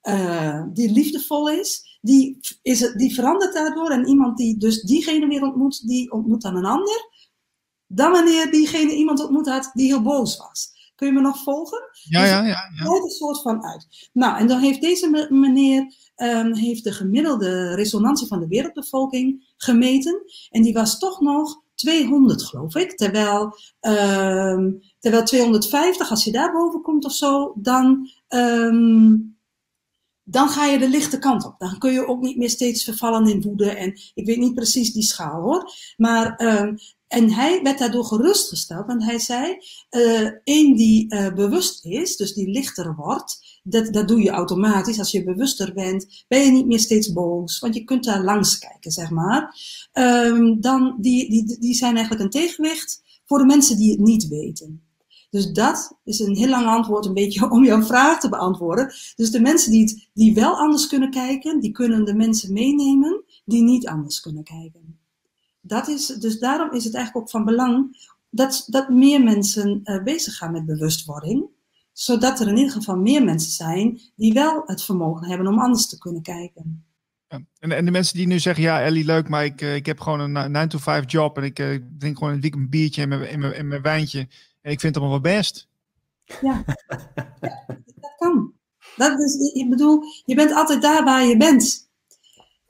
[0.73, 3.91] die liefdevol is, die, is het, die verandert daardoor.
[3.91, 7.11] En iemand die dus diegene weer ontmoet, die ontmoet dan een ander.
[7.87, 10.73] Dan wanneer diegene iemand ontmoet had die heel boos was.
[11.03, 11.83] Kun je me nog volgen?
[12.09, 12.71] Ja, dus ja, ja.
[12.75, 12.85] ja.
[12.85, 14.11] een soort van uit.
[14.13, 20.23] Nou, en dan heeft deze meneer um, heeft de gemiddelde resonantie van de wereldbevolking gemeten.
[20.51, 22.97] En die was toch nog 200, geloof ik.
[22.97, 23.43] Terwijl,
[23.81, 29.37] um, terwijl 250, als je daar boven komt of zo, dan, um,
[30.23, 31.55] dan ga je de lichte kant op.
[31.59, 33.71] Dan kun je ook niet meer steeds vervallen in woede.
[33.71, 35.73] En ik weet niet precies die schaal hoor.
[35.97, 36.77] Maar, um,
[37.13, 39.57] en hij werd daardoor gerustgesteld, want hij zei:
[39.91, 44.99] uh, een die uh, bewust is, dus die lichter wordt, dat, dat doe je automatisch.
[44.99, 48.59] Als je bewuster bent, ben je niet meer steeds boos, want je kunt daar langs
[48.59, 49.57] kijken, zeg maar.
[49.93, 54.29] Um, dan, die, die, die zijn eigenlijk een tegenwicht voor de mensen die het niet
[54.29, 54.83] weten.
[55.31, 58.93] Dus dat is een heel lang antwoord, een beetje om jouw vraag te beantwoorden.
[59.17, 63.25] Dus de mensen die, het, die wel anders kunnen kijken, die kunnen de mensen meenemen
[63.45, 65.02] die niet anders kunnen kijken.
[65.63, 70.03] Dat is, dus daarom is het eigenlijk ook van belang dat, dat meer mensen uh,
[70.03, 71.51] bezig gaan met bewustwording
[71.93, 75.89] zodat er in ieder geval meer mensen zijn die wel het vermogen hebben om anders
[75.89, 76.85] te kunnen kijken.
[77.29, 77.41] Ja.
[77.59, 80.01] En, en de mensen die nu zeggen, ja Ellie, leuk, maar ik, uh, ik heb
[80.01, 83.23] gewoon een 9-to-5 job en ik uh, drink gewoon een weekend een biertje en mijn,
[83.23, 84.19] en, mijn, en mijn wijntje
[84.61, 85.69] en ik vind het allemaal wel best.
[86.25, 86.77] Ja, ja
[88.01, 88.53] dat kan.
[88.97, 91.91] Dat is, ik bedoel, je bent altijd daar waar je bent.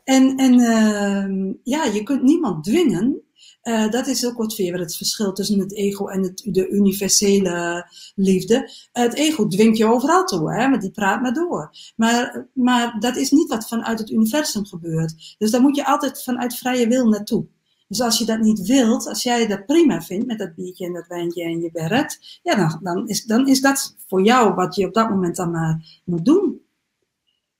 [0.04, 3.22] En, en uh, ja, je kunt niemand dwingen
[3.62, 7.86] uh, dat is ook wat weer het verschil tussen het ego en het, de universele
[8.14, 8.70] liefde.
[8.92, 11.70] het ego dwingt je overal toe, hè, want die praat maar door.
[11.96, 15.34] Maar, maar dat is niet wat vanuit het universum gebeurt.
[15.38, 17.46] Dus daar moet je altijd vanuit vrije wil naartoe.
[17.88, 20.92] Dus als je dat niet wilt, als jij dat prima vindt met dat biertje en
[20.92, 24.74] dat wijntje en je werkt, ja, dan, dan, is, dan is dat voor jou wat
[24.74, 26.60] je op dat moment dan maar moet doen.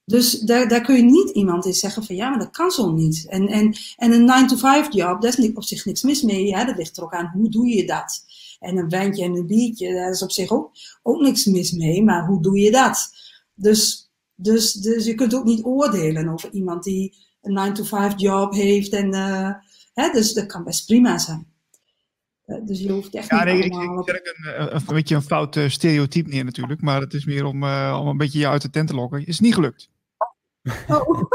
[0.05, 3.27] Dus daar, kun je niet iemand in zeggen van ja, maar dat kan zo niet.
[3.29, 6.65] En, en, en een 9-to-5 job, daar is op zich niks mis mee.
[6.67, 8.25] Dat ligt er ook aan hoe doe je dat.
[8.61, 10.71] En een wijntje en een biertje, daar is op zich ook,
[11.03, 12.05] ook niks mis mee.
[12.05, 13.11] Maar hoe doe je dat?
[13.55, 18.93] Dus, dus, dus je kunt ook niet oordelen over iemand die een 9-to-5 job heeft.
[18.93, 19.51] En, uh,
[19.95, 21.52] hè, dus dat kan best prima zijn.
[22.53, 24.09] Uh, dus je hoeft echt ja, niet nee, allemaal...
[24.09, 26.81] Ik, ik een, een, een, beetje een fout uh, stereotype neer natuurlijk.
[26.81, 29.27] Maar het is meer om, om een beetje je uit de tent te lokken.
[29.27, 29.89] Is niet gelukt.
[30.89, 31.23] Oh.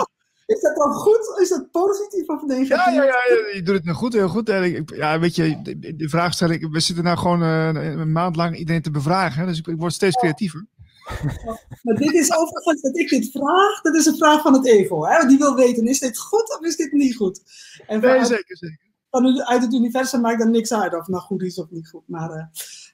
[0.54, 1.38] Is dat dan goed?
[1.40, 2.68] Is dat positief of negatief?
[2.68, 4.48] Ja, ja, ja, je doet het nou goed, heel goed.
[4.86, 5.62] Ja, weet je,
[5.96, 9.78] de, vraagstelling, we zitten nou gewoon een maand lang iedereen te bevragen, dus ik, ik
[9.78, 10.66] word steeds creatiever.
[11.82, 15.04] Maar dit is overigens dat ik dit vraag, dat is een vraag van het ego.
[15.06, 15.26] Hè?
[15.26, 17.42] Die wil weten, is dit goed of is dit niet goed?
[17.86, 18.89] En nee, zeker, zeker.
[19.10, 21.88] Van, uit het universum maakt dan niks uit of het nou goed is of niet
[21.88, 22.02] goed.
[22.06, 22.44] Maar uh,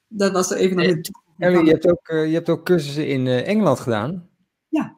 [0.09, 1.23] dat was er even naar de toe.
[1.65, 4.29] je, hebt ook, uh, je hebt ook cursussen in Engeland gedaan.
[4.69, 4.95] Ja.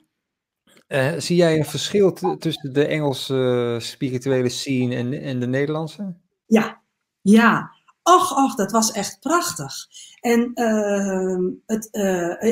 [1.21, 6.17] Zie jij een verschil tussen de Engelse spirituele scene en, en de Nederlandse?
[6.47, 6.83] Ja,
[7.21, 7.71] ja.
[8.03, 9.75] Och, och, dat was echt prachtig.
[10.21, 11.89] En uh, het,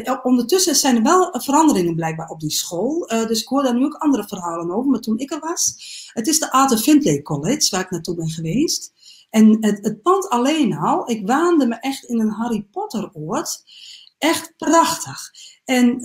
[0.06, 3.12] uh, ondertussen zijn er wel veranderingen blijkbaar op die school.
[3.12, 4.90] Uh, dus ik hoor daar nu ook andere verhalen over.
[4.90, 5.74] Maar toen ik er was,
[6.12, 8.92] het is de Arthur Findlay College, waar ik naartoe ben geweest.
[9.30, 13.62] En het, het pand alleen al, ik waande me echt in een Harry Potter oord.
[14.18, 15.30] Echt prachtig.
[15.64, 16.00] En...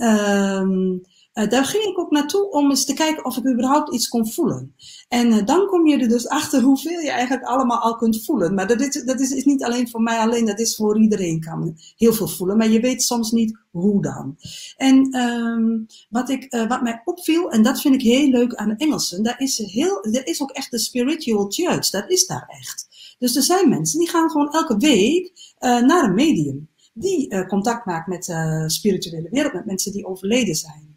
[1.34, 4.32] Uh, daar ging ik ook naartoe om eens te kijken of ik überhaupt iets kon
[4.32, 4.74] voelen.
[5.08, 8.54] En uh, dan kom je er dus achter hoeveel je eigenlijk allemaal al kunt voelen.
[8.54, 11.76] Maar dat, is, dat is, niet alleen voor mij alleen, dat is voor iedereen kan
[11.96, 12.56] heel veel voelen.
[12.56, 14.36] Maar je weet soms niet hoe dan.
[14.76, 18.76] En um, wat, ik, uh, wat mij opviel, en dat vind ik heel leuk aan
[18.76, 22.86] Engelsen, daar is, heel, er is ook echt de spiritual church, dat is daar echt.
[23.18, 26.68] Dus er zijn mensen die gaan gewoon elke week naar een medium.
[26.94, 30.91] Die contact maakt met de spirituele wereld, met mensen die overleden zijn.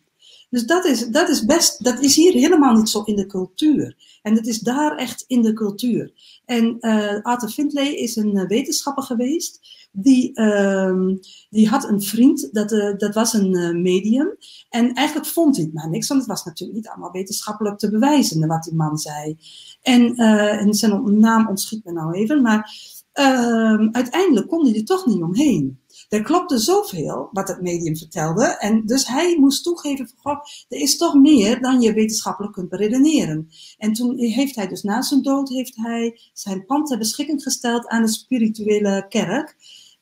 [0.56, 3.96] Dus dat is, dat is best, dat is hier helemaal niet zo in de cultuur.
[4.22, 6.14] En het is daar echt in de cultuur.
[6.46, 9.60] En uh, Arthur Findlay is een uh, wetenschapper geweest.
[9.92, 11.14] Die, uh,
[11.50, 14.36] die had een vriend, dat, uh, dat was een medium.
[14.70, 17.90] En eigenlijk vond hij het maar niks, want het was natuurlijk niet allemaal wetenschappelijk te
[17.90, 19.38] bewijzen wat die man zei.
[19.82, 22.72] En, en zijn naam ontschiet me nou even, maar
[23.12, 25.80] ehm, uiteindelijk kon hij er toch niet omheen.
[26.16, 28.46] Er klopte zoveel wat het medium vertelde.
[28.46, 33.50] En dus hij moest toegeven van, er is toch meer dan je wetenschappelijk kunt beredeneren.
[33.78, 37.88] En toen heeft hij dus na zijn dood, heeft hij zijn pand ter beschikking gesteld
[37.88, 39.56] aan de spirituele kerk.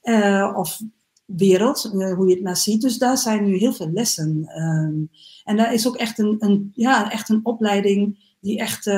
[0.03, 0.82] Uh, of
[1.26, 2.82] wereld, uh, hoe je het maar ziet.
[2.82, 4.49] Dus daar zijn nu heel veel lessen.
[4.61, 5.09] Um,
[5.43, 8.93] en daar is ook echt een, een, ja, echt een opleiding die echt, uh,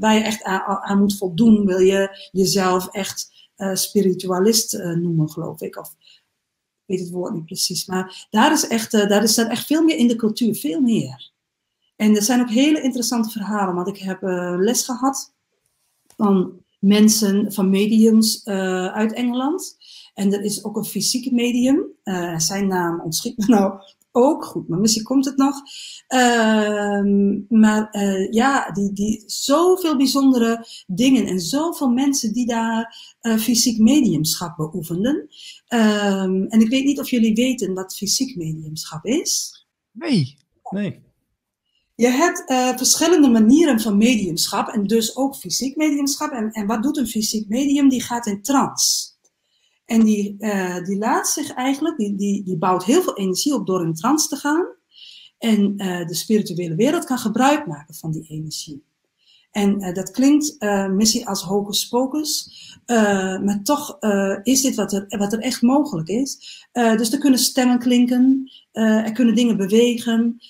[0.00, 1.66] waar je echt aan, aan, moet voldoen.
[1.66, 3.36] Wil je jezelf echt
[3.72, 5.76] spiritualist noemen, geloof ik.
[5.76, 5.94] Of
[6.88, 7.86] weet het woord niet precies.
[7.86, 10.80] Maar daar is, echt, uh, daar is dat echt veel meer in de cultuur, veel
[10.80, 11.30] meer.
[11.96, 15.32] En er zijn ook hele interessante verhalen, want ik heb uh, les gehad
[16.16, 19.76] van mensen, van mediums uh, uit Engeland.
[20.14, 21.86] En er is ook een fysieke medium.
[22.36, 23.80] zijn naam ontschiet me nou
[24.12, 25.56] ook goed, maar misschien komt het nog.
[26.08, 27.02] Uh,
[27.48, 27.98] maar
[28.30, 32.96] ja, die, die, zoveel bijzondere dingen en zoveel mensen die daar
[33.38, 35.28] fysiek mediumschap beoefenden.
[35.68, 39.52] Um, en ik weet niet of jullie weten wat fysiek mediumschap is.
[39.92, 40.36] Nee.
[40.70, 41.06] Nee.
[41.94, 46.30] Je hebt uh, verschillende manieren van mediumschap en dus ook fysiek mediumschap.
[46.32, 47.88] En, en wat doet een fysiek medium?
[47.88, 49.10] Die gaat in trance.
[49.84, 53.66] En die, uh, die laat zich eigenlijk, die, die, die bouwt heel veel energie op
[53.66, 54.66] door in trance te gaan.
[55.38, 58.84] En uh, de spirituele wereld kan gebruik maken van die energie.
[59.58, 60.56] En uh, dat klinkt
[60.90, 62.50] misschien als hocus pocus,
[63.44, 63.98] maar toch
[64.42, 66.38] is dit wat er, wat er echt mogelijk is.
[66.72, 70.40] dus er kunnen stemmen klinken, er kunnen dingen bewegen.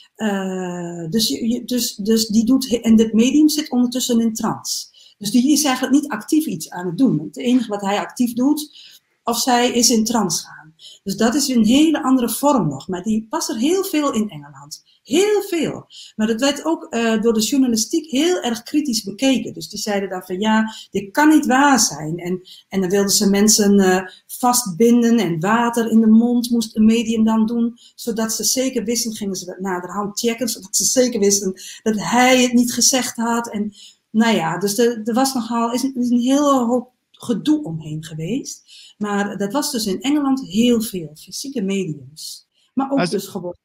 [1.10, 1.28] dus,
[1.64, 4.86] dus, dus die doet, en dit medium zit ondertussen in trance.
[5.18, 7.18] Dus die is eigenlijk niet actief iets aan het doen.
[7.18, 8.76] Het enige wat hij actief doet,
[9.24, 10.57] of zij is in trance gaan.
[11.02, 12.88] Dus dat is een hele andere vorm nog.
[12.88, 14.84] Maar die past er heel veel in Engeland.
[15.02, 15.86] Heel veel.
[16.16, 19.52] Maar dat werd ook uh, door de journalistiek heel erg kritisch bekeken.
[19.52, 22.18] Dus die zeiden dan van ja, dit kan niet waar zijn.
[22.18, 26.84] En, en dan wilden ze mensen uh, vastbinden en water in de mond moest een
[26.84, 27.78] medium dan doen.
[27.94, 30.48] Zodat ze zeker wisten, gingen ze naderhand checken.
[30.48, 33.50] Zodat ze zeker wisten dat hij het niet gezegd had.
[33.50, 33.74] En
[34.10, 38.04] nou ja, dus er, er was nogal, is een, is een heel hoop gedoe omheen
[38.04, 38.62] geweest.
[38.98, 42.48] Maar dat was dus in Engeland heel veel, fysieke mediums.
[42.74, 43.56] Maar ook dus gewoon.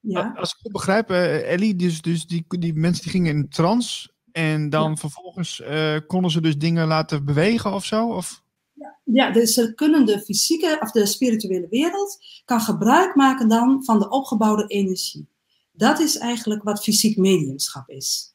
[0.00, 0.32] Ja?
[0.36, 4.10] Als ik het begrijp, uh, Ellie, dus, dus die, die mensen die gingen in trance.
[4.32, 8.08] En dan vervolgens uh, konden ze dus dingen laten bewegen of zo?
[8.08, 8.42] Of?
[8.72, 13.84] Ja, ja, dus ze kunnen de fysieke of de spirituele wereld kan gebruik maken dan
[13.84, 15.28] van de opgebouwde energie.
[15.72, 18.34] Dat is eigenlijk wat fysiek mediumschap is.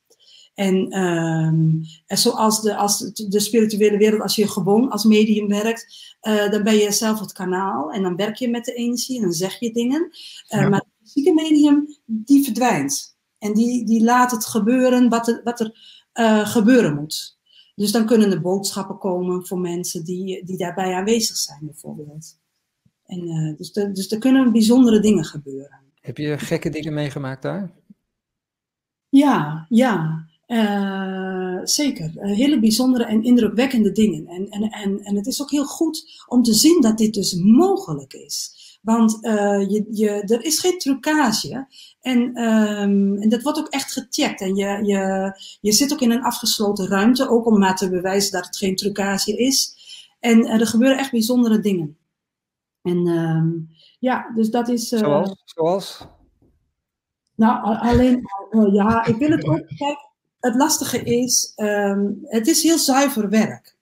[0.56, 6.16] En, um, en zoals de, als de spirituele wereld, als je gewoon als medium werkt,
[6.22, 9.22] uh, dan ben je zelf het kanaal en dan werk je met de energie en
[9.22, 10.01] dan zeg je dingen.
[10.01, 10.70] Uh, ja.
[10.70, 13.18] Maar het fysieke medium, die verdwijnt.
[13.38, 15.78] En die, die laat het gebeuren wat er, wat er
[16.14, 17.38] uh, gebeuren moet.
[17.76, 22.39] Dus dan kunnen er boodschappen komen voor mensen die, die daarbij aanwezig zijn, bijvoorbeeld.
[23.06, 25.82] En, dus, de, dus er kunnen bijzondere dingen gebeuren.
[26.01, 27.72] Heb je gekke dingen meegemaakt daar?
[29.10, 30.26] Ja, ja.
[30.48, 34.28] Uh, zeker, uh, hele bijzondere en indrukwekkende dingen.
[34.28, 37.34] En, en, en, en het is ook heel goed om te zien dat dit dus
[37.34, 38.64] mogelijk is.
[38.82, 41.68] Want uh, je, je, er is geen trucage.
[42.02, 44.41] En, um, en dat wordt ook echt gecheckt.
[44.41, 45.32] En je, je,
[45.62, 48.76] je zit ook in een afgesloten ruimte, ook om maar te bewijzen dat het geen
[48.76, 49.76] trucage is.
[50.20, 51.98] En er gebeuren echt bijzondere dingen.
[52.82, 53.70] En um,
[54.00, 54.88] ja, dus dat is.
[54.88, 55.43] Zoals?
[55.46, 56.08] Zoals?
[57.36, 58.22] Nou, alleen,
[58.72, 59.68] ja, ik wil het ook.
[59.78, 59.98] Kijk,
[60.46, 63.78] het lastige is, um, het is heel zuiver werk.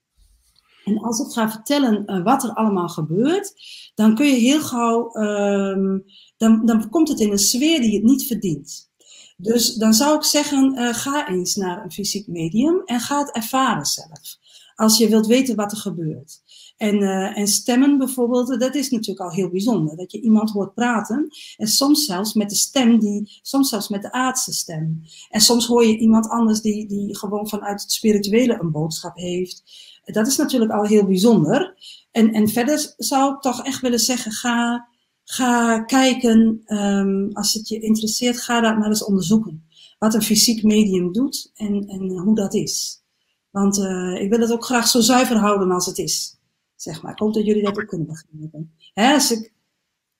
[0.83, 3.53] En als ik ga vertellen uh, wat er allemaal gebeurt,
[3.95, 6.03] dan kun je heel gauw, um,
[6.37, 8.91] dan, dan komt het in een sfeer die het niet verdient.
[9.37, 13.31] Dus dan zou ik zeggen, uh, ga eens naar een fysiek medium en ga het
[13.31, 14.37] ervaren zelf.
[14.75, 16.42] als je wilt weten wat er gebeurt.
[16.77, 19.97] En, uh, en stemmen bijvoorbeeld, dat is natuurlijk al heel bijzonder.
[19.97, 21.27] Dat je iemand hoort praten.
[21.57, 25.01] En soms zelfs met de stem, die, soms zelfs met de aardse stem.
[25.29, 29.63] En soms hoor je iemand anders die, die gewoon vanuit het spirituele een boodschap heeft.
[30.03, 31.75] Dat is natuurlijk al heel bijzonder.
[32.11, 34.87] En, en verder zou ik toch echt willen zeggen, ga,
[35.23, 39.67] ga kijken, um, als het je interesseert, ga dat maar eens onderzoeken.
[39.99, 43.03] Wat een fysiek medium doet en, en hoe dat is.
[43.51, 46.37] Want uh, ik wil het ook graag zo zuiver houden als het is.
[46.83, 47.11] Zeg maar.
[47.11, 48.75] Ik hoop dat jullie dat ook kunnen begrijpen.
[48.93, 49.53] Hè, als ik,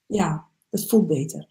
[0.06, 1.48] ja, het voelt beter.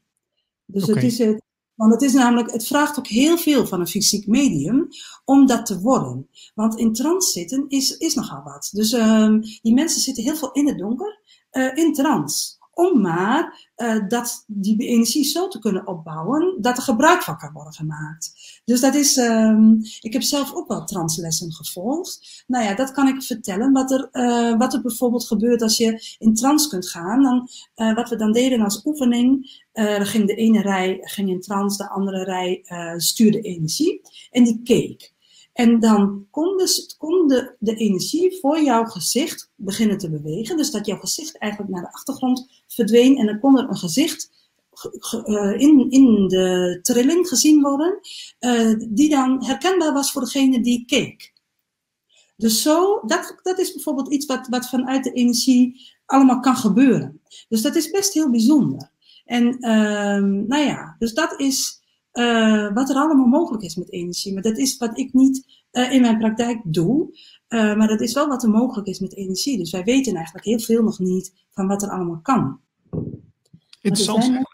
[0.64, 0.94] Dus okay.
[0.94, 1.42] het is het,
[1.74, 4.88] want het is namelijk, het vraagt ook heel veel van een fysiek medium
[5.24, 6.28] om dat te worden.
[6.54, 8.68] Want in trance zitten is, is nogal wat.
[8.72, 11.20] Dus um, die mensen zitten heel veel in het donker,
[11.52, 16.82] uh, in trance om maar uh, dat, die energie zo te kunnen opbouwen dat er
[16.82, 18.32] gebruik van kan worden gemaakt.
[18.64, 22.44] Dus dat is, um, ik heb zelf ook wel translessen gevolgd.
[22.46, 23.72] Nou ja, dat kan ik vertellen.
[23.72, 27.22] Wat er, uh, wat er bijvoorbeeld gebeurt als je in trance kunt gaan.
[27.22, 31.40] Dan, uh, wat we dan deden als oefening, dan ging de ene rij ging in
[31.40, 32.64] trance, de andere rij
[32.96, 34.00] stuurde energie
[34.30, 35.12] en die keek.
[35.52, 40.56] En dan kon, dus, de, de energie voor jouw gezicht beginnen te bewegen.
[40.56, 43.16] Dus dat jouw gezicht eigenlijk naar de achtergrond verdween.
[43.16, 44.30] En dan kon er een gezicht
[45.24, 47.98] uh, in, in de trilling gezien worden,
[48.40, 51.32] uh, die dan herkenbaar was voor degene die keek.
[52.36, 57.20] Dus zo, dat, dat is bijvoorbeeld iets wat, wat vanuit de energie allemaal kan gebeuren.
[57.48, 58.90] Dus dat is best heel bijzonder.
[59.24, 64.32] En uh, nou ja, dus dat is uh, wat er allemaal mogelijk is met energie.
[64.32, 65.60] Maar dat is wat ik niet
[65.90, 67.18] in mijn praktijk doe.
[67.52, 69.58] Uh, maar dat is wel wat er mogelijk is met energie.
[69.58, 72.60] Dus wij weten eigenlijk heel veel nog niet van wat er allemaal kan.
[73.80, 74.24] Interessant.
[74.24, 74.46] Zijn,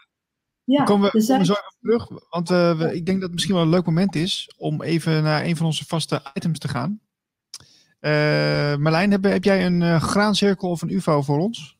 [0.63, 1.39] ja, komen we, zijn...
[1.41, 2.29] komen we zo even terug.
[2.29, 5.45] Want we, ik denk dat het misschien wel een leuk moment is om even naar
[5.45, 7.01] een van onze vaste items te gaan.
[8.81, 11.77] Marlijn, heb, heb, jij een graancirkel of een UFO voor ons?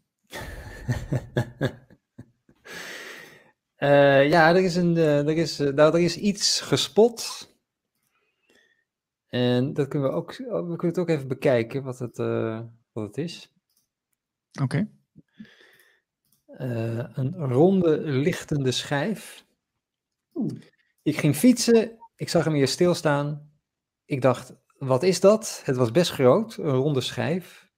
[3.80, 7.49] Uh, ja, er is, een, uh, er, is, uh, nou, er is iets gespot.
[9.30, 12.18] En dat kunnen we ook, we kunnen het ook even bekijken wat het,
[12.92, 13.54] wat het is.
[14.62, 14.88] Oké.
[16.54, 17.10] Okay.
[17.14, 19.46] een ronde lichtende schijf.
[21.02, 23.52] Ik ging fietsen, ik zag hem hier stilstaan.
[24.06, 25.62] Ik dacht, wat is dat?
[25.66, 27.70] Het was best groot, een ronde schijf.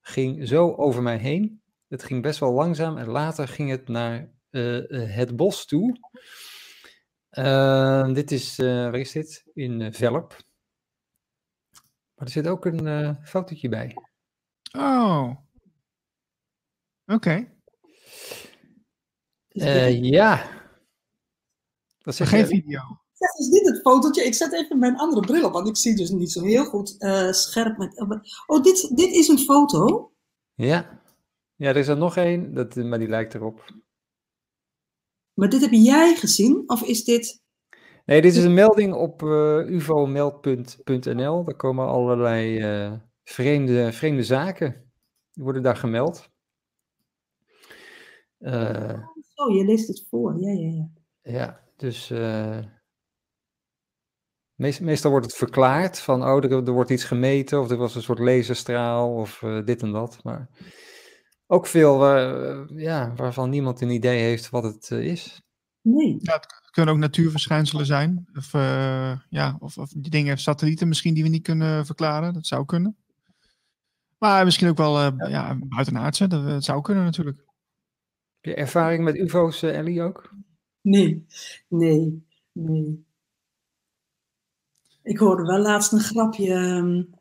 [0.00, 1.62] Ging zo over mij heen.
[1.88, 5.98] Het ging best wel langzaam en later ging het naar uh, het bos toe.
[7.30, 9.44] Uh, dit is, waar is dit?
[9.54, 10.36] In Velp.
[12.20, 13.96] Maar er zit ook een fotootje bij.
[14.76, 15.30] Oh.
[17.06, 17.48] Oké.
[19.52, 20.00] Okay.
[20.00, 20.50] ja.
[21.98, 22.80] Dat is geen video.
[23.18, 24.24] Dat is niet het fotootje.
[24.24, 26.94] Ik zet even mijn andere bril op, want ik zie dus niet zo heel goed
[26.98, 27.78] uh, scherp.
[27.78, 28.00] Met,
[28.46, 30.12] oh, dit, dit is een foto?
[30.54, 31.02] Ja.
[31.56, 33.74] Ja, er is er nog één, dat, maar die lijkt erop.
[35.34, 36.62] Maar dit heb jij gezien?
[36.66, 37.39] Of is dit...
[38.10, 41.44] Nee, dit is een melding op uh, eh, uvomeld.nl.
[41.44, 42.92] Daar komen allerlei uh,
[43.22, 44.90] vreemde, vreemde zaken.
[45.32, 46.30] Die worden daar gemeld.
[48.38, 48.98] Uh,
[49.34, 50.40] oh, je leest het voor.
[50.40, 50.90] Ja, ja, ja.
[51.22, 52.12] Ja, dus...
[54.54, 57.94] Meest, meestal wordt het verklaard van, oh, er, er, wordt iets gemeten, of er was
[57.94, 60.24] een soort laserstraal, of dit en dat.
[60.24, 60.48] Maar
[61.46, 65.42] ook veel uh, ja, waarvan niemand een idee heeft wat het uh, is.
[65.82, 66.16] Nee.
[66.18, 68.28] Ja, het kunnen ook natuurverschijnselen zijn.
[68.36, 72.34] Of, uh, ja, of, of die dingen, satellieten misschien die we niet kunnen verklaren.
[72.34, 72.96] Dat zou kunnen.
[74.18, 75.28] Maar misschien ook wel ja.
[75.28, 75.58] ja.
[75.60, 76.26] buitenaardse.
[76.26, 77.36] Dat, dat, zou kunnen natuurlijk.
[78.40, 80.34] Heb je ervaring met UFO's, Ellie, ook?
[80.80, 81.26] Nee,
[81.68, 83.04] nee, nee.
[85.02, 87.14] Ik hoorde wel laatst een grapje um,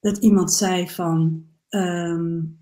[0.00, 1.46] dat iemand zei van.
[1.68, 2.58] Um,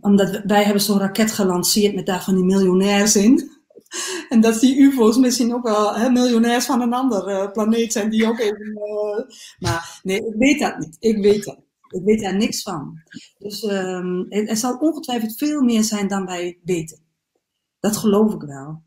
[0.00, 3.57] omdat wij hebben zo'n raket gelanceerd met daar van die miljonairs in.
[4.28, 8.10] En dat die UFO's misschien ook wel hè, miljonairs van een andere uh, planeet zijn
[8.10, 8.66] die ook even.
[8.66, 10.96] Uh, maar nee, ik weet dat niet.
[10.98, 11.66] Ik weet dat.
[11.88, 13.02] Ik weet daar niks van.
[13.38, 17.02] Dus um, er, er, zal ongetwijfeld veel meer zijn dan wij weten.
[17.80, 18.82] Dat geloof ik wel.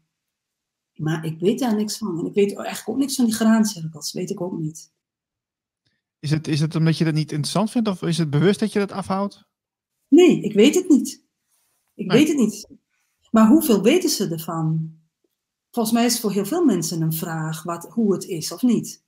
[0.93, 2.19] Maar ik weet daar niks van.
[2.19, 4.13] En ik weet eigenlijk ook niks van die graancirkels.
[4.13, 4.91] Weet ik ook niet.
[6.19, 7.87] Is het, is het omdat je dat niet interessant vindt?
[7.87, 9.43] Of is het bewust dat je dat afhoudt?
[10.07, 11.25] Nee, ik weet het niet.
[11.93, 12.67] Ik weet het niet.
[13.31, 14.99] Maar hoeveel weten ze ervan?
[15.71, 18.61] Volgens mij is het voor heel veel mensen een vraag wat, hoe het is of
[18.61, 19.03] niet.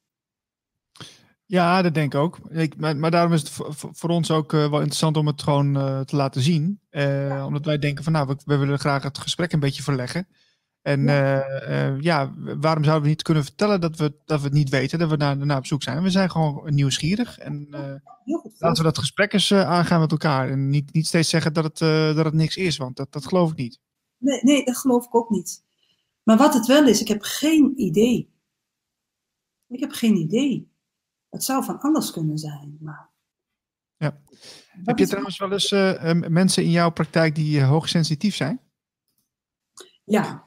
[1.46, 2.38] Ja, dat denk ik ook.
[2.50, 5.42] Ik, maar, maar, daarom is het voor, voor ons ook uh, wel interessant om het
[5.42, 6.80] gewoon uh, te laten zien.
[6.92, 7.46] Uh, ja.
[7.46, 10.28] Omdat wij denken van nou, we, we, willen graag het gesprek een beetje verleggen.
[10.82, 11.02] En
[12.02, 15.10] ja, waarom zouden we niet kunnen vertellen dat we, dat we het niet weten, dat
[15.10, 16.04] we naar, naar op zoek zijn?
[16.04, 17.68] We zijn gewoon nieuwsgierig en
[18.58, 20.50] laten we dat gesprek eens aangaan met elkaar.
[20.50, 21.78] En niet, niet steeds zeggen dat het,
[22.16, 23.80] dat het niks is, want dat, dat geloof ik niet.
[24.24, 25.64] Nee, nee, dat geloof ik ook niet.
[26.24, 28.34] Maar wat het wel is, ik heb geen idee.
[29.68, 30.72] Ik heb geen idee.
[31.30, 33.12] Het zou van alles kunnen zijn, maar...
[33.98, 34.22] Ja.
[34.84, 38.62] Heb je trouwens wel eens uh, mensen in jouw praktijk die uh, hoogsensitief zijn?
[40.04, 40.44] Ja,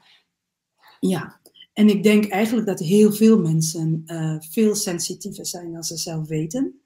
[0.99, 1.41] ja.
[1.73, 6.27] En ik denk eigenlijk dat heel veel mensen uh, veel sensitiever zijn dan ze zelf
[6.27, 6.81] weten.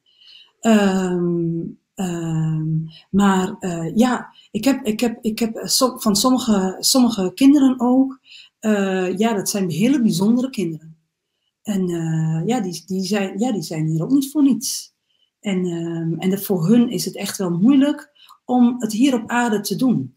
[0.61, 3.55] Um, um, maar
[3.95, 5.61] ja, ik heb, ik heb, ik heb
[5.95, 8.19] van sommige, sommige kinderen ook,
[9.17, 10.97] ja, dat zijn hele bijzondere kinderen.
[11.61, 11.87] En
[12.45, 14.93] ja, die, die, zijn, ja, die zijn hier ook niet voor niets.
[15.39, 18.11] En, uh, en voor hun is het echt wel moeilijk
[18.45, 20.15] om het hier op aarde te doen.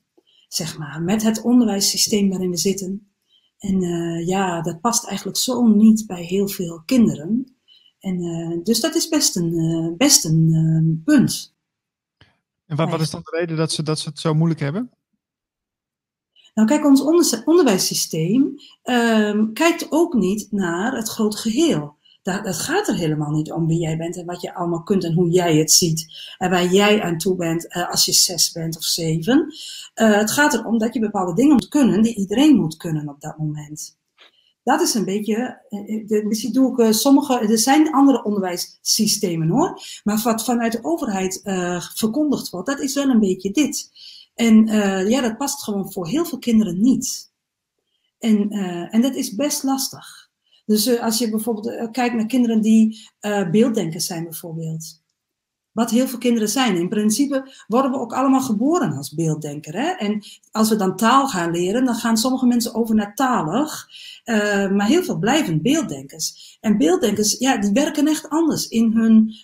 [0.49, 3.13] Zeg maar, met het onderwijssysteem waarin we zitten.
[3.59, 3.81] En
[4.27, 7.57] ja, dat past eigenlijk zo niet bij heel veel kinderen.
[7.99, 11.54] En dus dat is best een, best een punt.
[12.75, 14.91] En wat, wat is dan de reden dat ze, dat ze het zo moeilijk hebben?
[16.55, 17.03] Nou, kijk, ons
[17.45, 18.55] onderwijssysteem
[18.85, 21.97] um, kijkt ook niet naar het grote geheel.
[22.23, 25.05] Dat, dat gaat er helemaal niet om wie jij bent en wat je allemaal kunt
[25.05, 26.07] en hoe jij het ziet.
[26.39, 29.55] En waar jij aan toe bent uh, als je zes bent of zeven.
[29.95, 33.21] Uh, het gaat erom dat je bepaalde dingen moet kunnen die iedereen moet kunnen op
[33.21, 33.97] dat moment.
[34.65, 39.81] Dat is een beetje, eh, de, misschien doe ik sommige, er zijn andere onderwijssystemen hoor,
[40.05, 43.91] maar wat vanuit de overheid uh, verkondigd wordt, dat is wel een beetje dit.
[44.35, 44.67] En
[45.09, 47.33] ja, dat past gewoon voor heel veel kinderen niet.
[48.19, 48.51] En,
[48.91, 50.31] en dat is best lastig.
[50.67, 53.11] Dus als je bijvoorbeeld kijkt naar kinderen die
[53.51, 55.03] beelddenkers zijn, bijvoorbeeld.
[55.75, 56.77] Wat heel veel kinderen zijn.
[56.77, 59.75] In principe worden we ook allemaal geboren als beelddenker.
[59.75, 59.91] Hè?
[59.91, 63.89] En als we dan taal gaan leren, dan gaan sommige mensen over naar talig.
[64.73, 66.59] maar heel veel blijven beelddenkers.
[66.61, 69.35] En beelddenkers, ja, die werken echt anders in hun,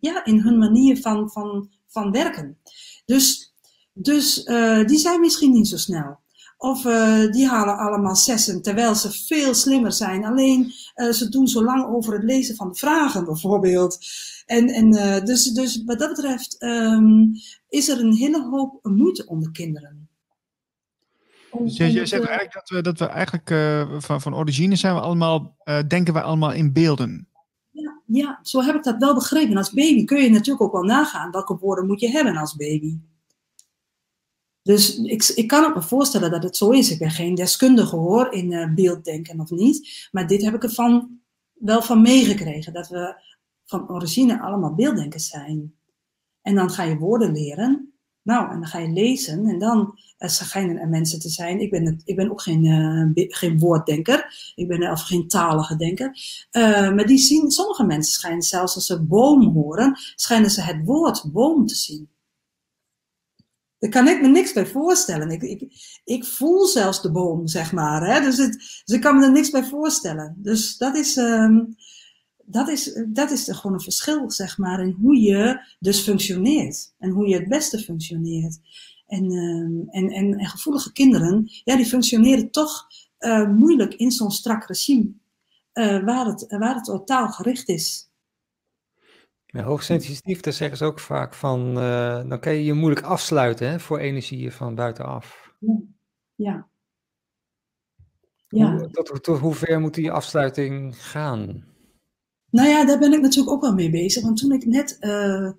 [0.00, 2.58] ja, in hun manier van, van, van werken.
[3.04, 3.54] Dus
[3.94, 6.18] dus uh, die zijn misschien niet zo snel.
[6.64, 10.24] Of uh, die halen allemaal zessen, terwijl ze veel slimmer zijn.
[10.24, 13.98] Alleen uh, ze doen zo lang over het lezen van de vragen, bijvoorbeeld.
[14.46, 14.90] En, en
[15.24, 17.32] dus, dus wat dat betreft um,
[17.68, 20.08] is er een hele hoop moeite onder kinderen.
[21.58, 23.48] Dus jij, jij zegt eigenlijk dat we, dat we eigenlijk
[24.04, 25.56] van, van origine zijn we allemaal,
[25.88, 27.28] denken wij allemaal in beelden.
[27.70, 29.56] Ja, ja, zo heb ik dat wel begrepen.
[29.56, 32.98] Als baby kun je natuurlijk ook wel nagaan welke woorden moet je hebben als baby.
[34.64, 36.90] Dus ik, ik kan me voorstellen dat het zo is.
[36.90, 40.08] Ik ben geen deskundige hoor in uh, beelddenken of niet.
[40.12, 41.20] Maar dit heb ik ervan
[41.52, 42.72] wel van meegekregen.
[42.72, 43.22] Dat we
[43.64, 45.74] van origine allemaal beelddenkers zijn.
[46.42, 47.92] En dan ga je woorden leren.
[48.22, 49.46] Nou, en dan ga je lezen.
[49.46, 51.60] En dan uh, schijnen er mensen te zijn.
[51.60, 54.52] Ik ben, het, ik ben ook geen, uh, geen woorddenker.
[54.54, 56.18] Ik ben of geen talige denker.
[56.94, 61.32] Maar die zien, sommige mensen schijnen zelfs als ze boom horen, schijnen ze het woord
[61.32, 62.13] boom te zien.
[63.84, 65.30] Daar kan ik me niks bij voorstellen.
[65.30, 65.62] Ik, ik,
[66.04, 68.14] ik voel zelfs de boom, zeg maar.
[68.14, 68.20] Hè?
[68.20, 70.34] Dus, het, ik kan me er niks bij voorstellen.
[70.36, 71.74] Dus dat is, um,
[72.44, 76.94] dat is, dat is gewoon een verschil, zeg maar, in hoe je dus functioneert.
[76.98, 78.58] En hoe je het beste functioneert.
[79.06, 82.86] En, um, en, en, gevoelige kinderen, ja, die functioneren toch
[83.18, 85.12] uh, moeilijk in zo'n strak regime.
[85.74, 88.10] Uh, waar, het, waar het totaal gericht is.
[89.54, 93.68] Ja, hoogsensitief, daar zeggen ze ook vaak van, uh, dan kan je je moeilijk afsluiten
[93.68, 95.54] hè, voor energieën van buitenaf.
[96.34, 96.68] Ja.
[98.48, 98.76] ja.
[98.76, 101.64] Hoe, tot, tot hoe ver moet die afsluiting gaan?
[102.50, 104.22] Nou ja, daar ben ik natuurlijk ook wel mee bezig.
[104.22, 105.50] Want toen ik net uh,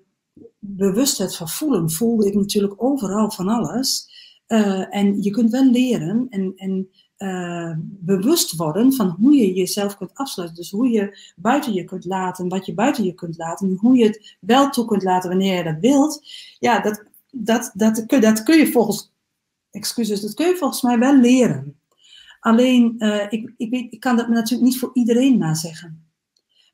[0.58, 4.08] bewust werd van voelen, voelde ik natuurlijk overal van alles.
[4.48, 6.88] Uh, en je kunt wel leren en, en
[7.18, 10.56] uh, bewust worden van hoe je jezelf kunt afsluiten.
[10.56, 13.96] Dus hoe je buiten je kunt laten, wat je buiten je kunt laten, en hoe
[13.96, 16.26] je het wel toe kunt laten wanneer je dat wilt.
[16.58, 19.12] Ja, dat, dat, dat, dat, dat kun je volgens,
[19.70, 21.80] excuses, dat kun je volgens mij wel leren.
[22.40, 26.10] Alleen, uh, ik, ik, weet, ik kan dat natuurlijk niet voor iedereen nazeggen.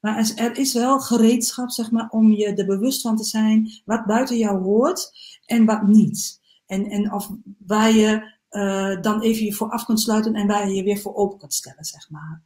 [0.00, 3.70] Maar er, er is wel gereedschap, zeg maar, om je er bewust van te zijn
[3.84, 5.12] wat buiten jou hoort
[5.46, 6.40] en wat niet.
[6.66, 10.68] En, en of waar je uh, dan even je voor af kunt sluiten en waar
[10.68, 12.42] je je weer voor open kunt stellen, zeg maar.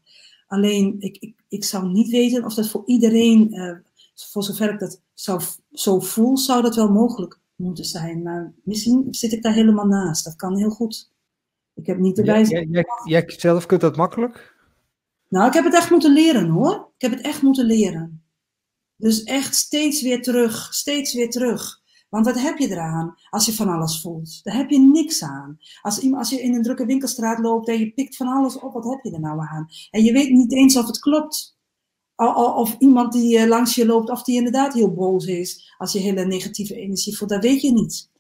[0.47, 3.77] Alleen, ik, ik, ik zou niet weten of dat voor iedereen, uh,
[4.15, 5.41] voor zover ik dat zou,
[5.73, 8.23] zo voel, zou dat wel mogelijk moeten zijn.
[8.23, 10.25] Maar misschien zit ik daar helemaal naast.
[10.25, 11.11] Dat kan heel goed.
[11.75, 12.45] Ik heb niet erbij.
[12.45, 14.55] Jij, jij, jij zelf kunt dat makkelijk?
[15.29, 16.91] Nou, ik heb het echt moeten leren hoor.
[16.97, 18.23] Ik heb het echt moeten leren.
[18.97, 21.81] Dus echt steeds weer terug, steeds weer terug.
[22.17, 24.41] Want wat heb je eraan als je van alles voelt?
[24.45, 25.59] Daar heb je niks aan.
[25.83, 28.85] Als, als je in een drukke winkelstraat loopt en je pikt van alles op, wat
[28.85, 29.69] heb je er nou aan?
[29.91, 31.59] En je weet niet eens of het klopt.
[32.57, 35.75] Of iemand die eh, langs je loopt, of die inderdaad heel boos is.
[35.79, 38.11] Als je hele negatieve energie voelt, dat weet je niet.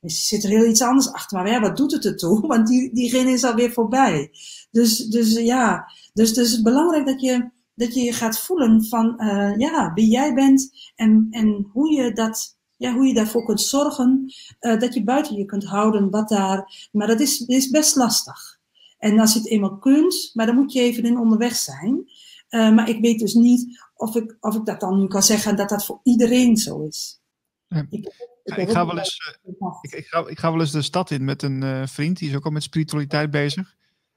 [0.00, 1.38] Dus zit er heel iets anders achter.
[1.38, 2.40] Maar ja, wat doet het ertoe?
[2.46, 4.30] Want die, diegene is alweer voorbij.
[4.70, 8.84] Dus, dus ja, dus, dus het is belangrijk dat je dat je je gaat voelen
[8.84, 13.44] van uh, ja, wie jij bent en, en hoe, je dat, ja, hoe je daarvoor
[13.44, 16.88] kunt zorgen uh, dat je buiten je kunt houden wat daar.
[16.92, 18.58] Maar dat is, is best lastig.
[18.98, 22.10] En als je het eenmaal kunt, maar dan moet je even in onderweg zijn.
[22.50, 25.56] Uh, maar ik weet dus niet of ik, of ik dat dan nu kan zeggen
[25.56, 27.20] dat dat voor iedereen zo is.
[27.68, 27.86] Ja.
[27.90, 28.06] Ik,
[28.44, 29.38] ik, ik, ga wel eens,
[29.82, 32.34] ik, ik, ga, ik ga wel eens de stad in met een vriend, die is
[32.36, 33.74] ook al met spiritualiteit bezig.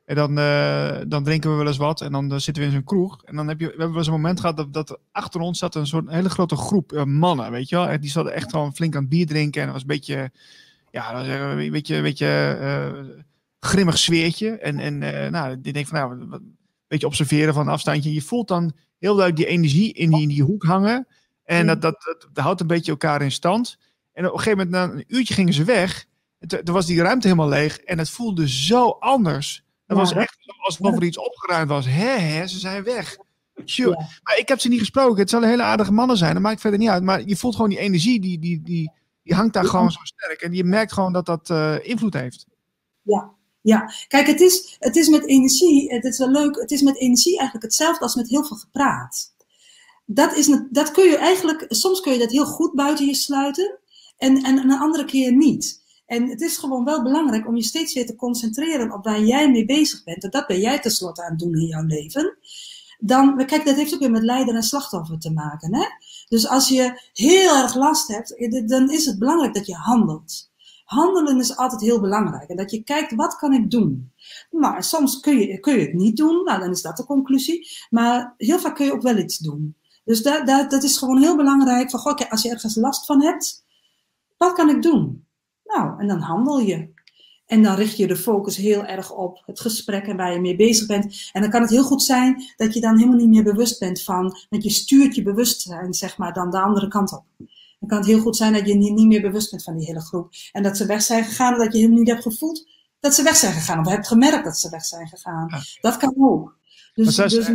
[0.08, 2.76] En dan, uh, dan drinken we wel eens wat en dan uh, zitten we in
[2.76, 3.24] zo'n kroeg.
[3.24, 5.60] En dan heb je, we hebben wel eens een moment gehad dat, dat achter ons
[5.60, 7.88] zat een soort hele grote groep uh, mannen, weet je wel.
[7.88, 9.62] En die zaten echt gewoon flink aan het bier drinken.
[9.62, 10.32] En dat was een beetje,
[10.92, 13.26] ja, een beetje, een beetje
[13.60, 14.58] grimmig sfeertje.
[14.58, 14.98] En, en
[15.32, 18.14] nou, die denkt van, nou, een beetje observeren van een afstandje.
[18.14, 21.08] Je voelt dan heel duidelijk die energie in die, in die hoek hangen.
[21.44, 21.68] En mm.
[21.68, 23.78] dat, dat, dat, houdt een beetje elkaar in stand.
[24.14, 26.06] En op een gegeven moment, na een uurtje gingen ze weg.
[26.48, 27.78] Toen was die ruimte helemaal leeg.
[27.78, 29.66] En het voelde zo anders.
[29.88, 31.86] Dat was echt alsof er iets opgeruimd was.
[31.86, 33.18] Hè, hè, ze zijn weg.
[33.66, 33.96] Sure.
[34.24, 35.20] Maar ik heb ze niet gesproken.
[35.20, 36.34] Het zullen hele aardige mannen zijn.
[36.34, 37.04] Dat maakt verder niet uit.
[37.04, 38.92] Maar je voelt gewoon die energie, die, die, die,
[39.24, 40.42] die hangt daar gewoon zo sterk.
[40.42, 42.46] En je merkt gewoon dat dat uh, invloed heeft.
[43.02, 43.32] Ja,
[43.62, 43.92] ja.
[44.08, 47.38] Kijk, het is, het is met energie, het is wel leuk, het is met energie
[47.38, 49.36] eigenlijk hetzelfde als met heel veel gepraat.
[50.06, 53.80] Dat, is, dat kun je eigenlijk, soms kun je dat heel goed buiten je sluiten
[54.18, 55.84] en, en een andere keer niet.
[56.08, 59.52] En het is gewoon wel belangrijk om je steeds weer te concentreren op waar jij
[59.52, 60.24] mee bezig bent.
[60.24, 62.38] En dat ben jij tenslotte aan het doen in jouw leven.
[63.00, 65.76] Dan, kijk, dat heeft ook weer met leider en slachtoffer te maken.
[65.76, 65.86] Hè?
[66.28, 70.52] Dus als je heel erg last hebt, eh, dan is het belangrijk dat je handelt.
[70.84, 72.50] Handelen is altijd heel belangrijk.
[72.50, 74.12] En dat je kijkt, wat kan ik doen?
[74.52, 76.44] Maar soms kun je, kun je het niet doen.
[76.44, 77.68] Nou, dan is dat de conclusie.
[77.90, 79.76] Maar heel vaak kun je ook wel iets doen.
[80.04, 81.90] Dus dat, dat, dat is gewoon heel belangrijk.
[81.90, 83.66] Van, goh, als je ergens last van hebt,
[84.38, 85.27] wat kan ik doen?
[85.68, 86.96] Nou, en dan handel je.
[87.46, 90.56] En dan richt je de focus heel erg op het gesprek en waar je mee
[90.56, 91.30] bezig bent.
[91.34, 94.02] En dan kan het heel goed zijn dat je dan helemaal niet meer bewust bent
[94.02, 97.26] van, want je stuurt je bewustzijn, zeg maar, dan de andere kant op.
[97.80, 100.02] Dan kan het heel goed zijn dat je niet meer bewust bent van die hele
[100.02, 100.34] groep.
[100.52, 102.68] En dat ze weg zijn gegaan, dat je helemaal niet hebt gevoeld
[103.00, 103.80] dat ze weg zijn gegaan.
[103.80, 105.50] Of hebt gemerkt dat ze weg zijn gegaan.
[105.82, 106.58] Dat kan ook.
[106.94, 107.52] Dus, dus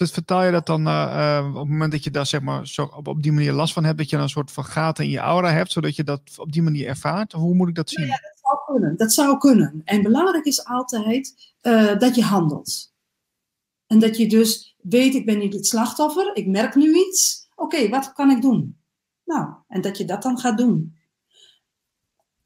[0.00, 2.90] dus vertaal je dat dan uh, op het moment dat je daar zeg maar zo
[2.96, 5.10] op, op die manier last van hebt, dat je dan een soort van gaten in
[5.10, 7.32] je aura hebt, zodat je dat op die manier ervaart?
[7.32, 8.06] Hoe moet ik dat zien?
[8.06, 8.96] Ja, dat zou kunnen.
[8.96, 9.82] Dat zou kunnen.
[9.84, 12.92] En belangrijk is altijd uh, dat je handelt.
[13.86, 17.48] En dat je dus weet, ik ben niet het slachtoffer, ik merk nu iets.
[17.54, 18.78] Oké, wat kan ik doen?
[19.24, 20.96] Nou, en dat je dat dan gaat doen.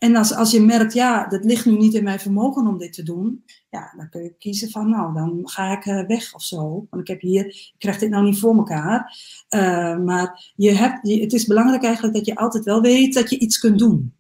[0.05, 2.93] En als, als je merkt, ja, dat ligt nu niet in mijn vermogen om dit
[2.93, 6.43] te doen, ja, dan kun je kiezen van, nou, dan ga ik uh, weg of
[6.43, 6.87] zo.
[6.91, 9.19] Want ik heb hier, ik krijg dit nou niet voor elkaar.
[9.51, 13.31] Uh, maar je hebt, je, het is belangrijk eigenlijk dat je altijd wel weet dat
[13.31, 14.15] je iets kunt doen.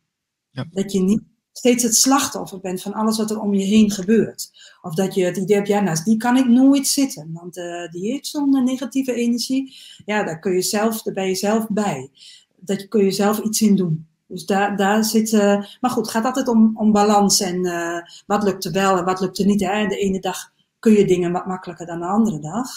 [0.51, 0.67] Ja.
[0.71, 1.23] Dat je niet
[1.53, 4.51] steeds het slachtoffer bent van alles wat er om je heen gebeurt.
[4.83, 7.31] Of dat je het idee hebt, ja, naast die kan ik nooit zitten.
[7.33, 9.77] Want uh, die heeft zo'n negatieve energie.
[10.05, 12.11] Ja, daar kun je zelf, daar ben je zelf bij.
[12.57, 14.07] Dat kun je zelf iets in doen.
[14.27, 15.33] Dus daar, daar zit.
[15.33, 18.99] Uh, maar goed, het gaat altijd om, om balans en uh, wat lukt er wel
[18.99, 19.61] en wat lukt er niet.
[19.61, 19.87] Hè?
[19.87, 22.69] De ene dag kun je dingen wat makkelijker dan de andere dag.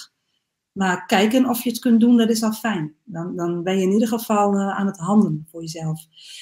[0.72, 2.96] Maar kijken of je het kunt doen, dat is al fijn.
[3.04, 6.02] Dan, dan ben je in ieder geval uh, aan het handelen voor jezelf.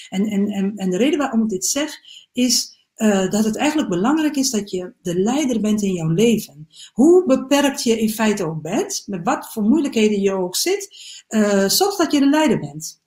[0.10, 1.94] En, en, en, en de reden waarom ik dit zeg,
[2.32, 2.74] is
[3.30, 6.68] dat het eigenlijk belangrijk is dat je de leider bent in jouw leven.
[6.94, 10.96] Hoe beperkt je in feite ook bent, met wat voor moeilijkheden je ook zit,
[11.68, 13.02] zorg dat je de leider bent.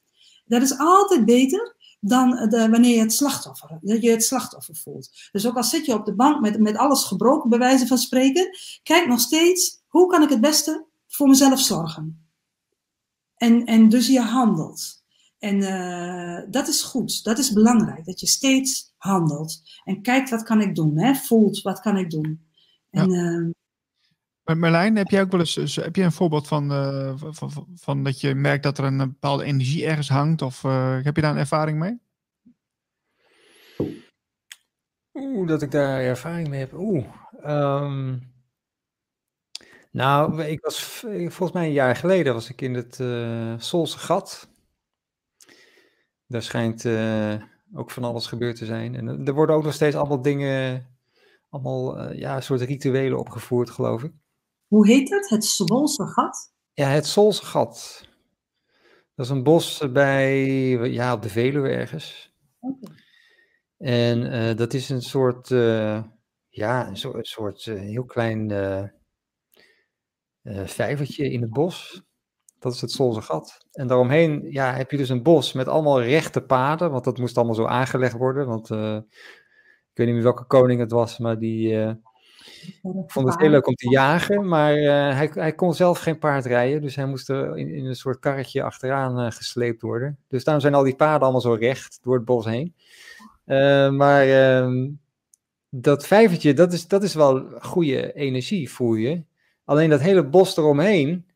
[0.45, 5.29] Dat is altijd beter dan de, wanneer je het slachtoffer, dat je het slachtoffer voelt.
[5.33, 7.99] Dus ook al zit je op de bank met, met alles gebroken, bij wijze van
[7.99, 12.29] spreken, kijk nog steeds, hoe kan ik het beste voor mezelf zorgen?
[13.37, 15.05] En, en dus je handelt.
[15.39, 19.63] En uh, dat is goed, dat is belangrijk, dat je steeds handelt.
[19.85, 20.99] En kijkt, wat kan ik doen?
[20.99, 21.15] Hè?
[21.15, 22.47] Voelt, wat kan ik doen?
[22.91, 23.23] En, ja.
[23.23, 23.49] uh,
[24.57, 28.21] Marlijn, heb jij ook wel eens heb je een voorbeeld van, uh, van, van, dat
[28.21, 30.43] je merkt dat er een bepaalde energie ergens hangt?
[30.43, 32.01] Of uh, heb je daar een ervaring mee?
[35.13, 36.73] Oeh, dat ik daar ervaring mee heb.
[36.73, 37.05] Oeh.
[37.47, 38.33] Um,
[39.91, 44.49] nou, ik was volgens mij een jaar geleden was ik in het uh, Solse gat.
[46.27, 46.87] Daar schijnt
[47.75, 48.95] ook van alles gebeurd te zijn.
[48.95, 50.87] En er worden ook nog steeds allemaal dingen,
[51.49, 54.13] allemaal ja, soort rituelen opgevoerd, geloof ik.
[54.69, 55.29] Hoe heet het?
[55.29, 56.53] Het Zwolse gat?
[56.73, 58.09] Ja, het Zwolse gat.
[59.15, 60.45] Dat is een bos bij,
[60.91, 62.33] ja, op de Veluwe ergens.
[63.79, 66.03] En eh, dat is een soort, eh,
[66.49, 68.51] ja, een soort, een soort eh, heel klein
[70.65, 72.03] vijvertje in het bos.
[72.59, 73.67] Dat is het Solse gat.
[73.73, 77.37] En daaromheen ja, heb je dus een bos met allemaal rechte paden, want dat moest
[77.37, 78.47] allemaal zo aangelegd worden.
[78.47, 81.97] Want ik weet niet meer welke koning het was, maar die
[82.83, 84.49] eh, vond het heel leuk om te jagen.
[84.49, 87.85] Maar eh, hij, hij kon zelf geen paard rijden, dus hij moest er in, in
[87.85, 90.19] een soort karretje achteraan eh, gesleept worden.
[90.29, 92.75] Dus daarom zijn al die paden allemaal zo recht door het bos heen.
[93.45, 94.89] Eh, maar ehm,
[95.71, 99.25] dat vijvertje, dat is, dat is wel goede energie, voel je.
[99.65, 101.27] Alleen dat hele bos eromheen,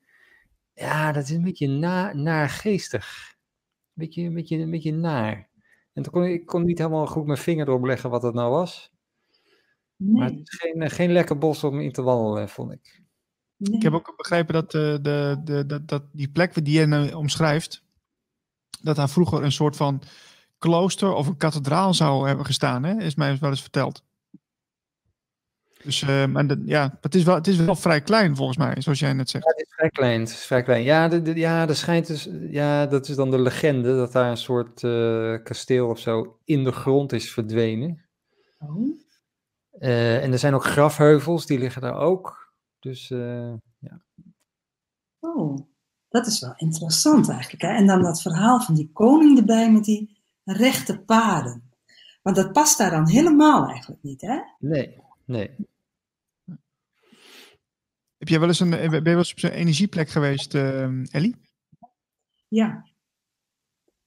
[0.75, 3.35] ja, dat is een beetje na, naargeestig.
[3.93, 5.49] Beetje, een, beetje, een beetje naar.
[5.93, 8.35] En toen kon ik ik kon niet helemaal goed mijn vinger erop leggen wat dat
[8.35, 8.92] nou was.
[10.05, 13.03] Maar het is geen, eh, geen lekker bos om in te wandelen, vond ik.
[13.57, 13.77] nee.
[13.77, 17.13] Ik heb ook begrepen dat, eh, de, de, dat, dat die plek die je nu
[17.13, 17.83] omschrijft,
[18.81, 20.03] dat daar vroeger een soort van
[20.59, 23.01] klooster of een kathedraal zou hebben gestaan, hè?
[23.03, 24.03] is mij wel eens verteld.
[25.85, 28.75] Dus eh, maar de- ja, het is, wel, het is wel vrij klein volgens mij,
[28.79, 29.45] zoals jij net zegt.
[29.45, 30.21] Ja, het is vrij klein.
[30.21, 30.83] Het is vrij klein.
[30.83, 34.31] Ja, de, de- ja, er schijnt dus, ja, dat is dan de legende, dat daar
[34.31, 38.05] een soort eh, kasteel of zo in de grond is verdwenen.
[38.59, 39.01] Oh,
[39.79, 42.53] Eh, en er zijn ook grafheuvels, die liggen daar ook.
[42.79, 43.53] Dus eh,
[45.21, 45.59] oh,
[46.09, 47.63] dat is wel interessant eigenlijk.
[47.63, 47.69] Hè?
[47.69, 51.71] En dan dat verhaal van die koning erbij met die rechte paden.
[52.23, 54.39] Want dat past daar dan helemaal eigenlijk niet, hè?
[54.59, 55.57] nee, nee.
[58.23, 61.15] Heb jij wel eens een, eh, ben je wel eens op zo'n energieplek geweest, eh,
[61.15, 61.37] Ellie?
[62.49, 62.87] Ja.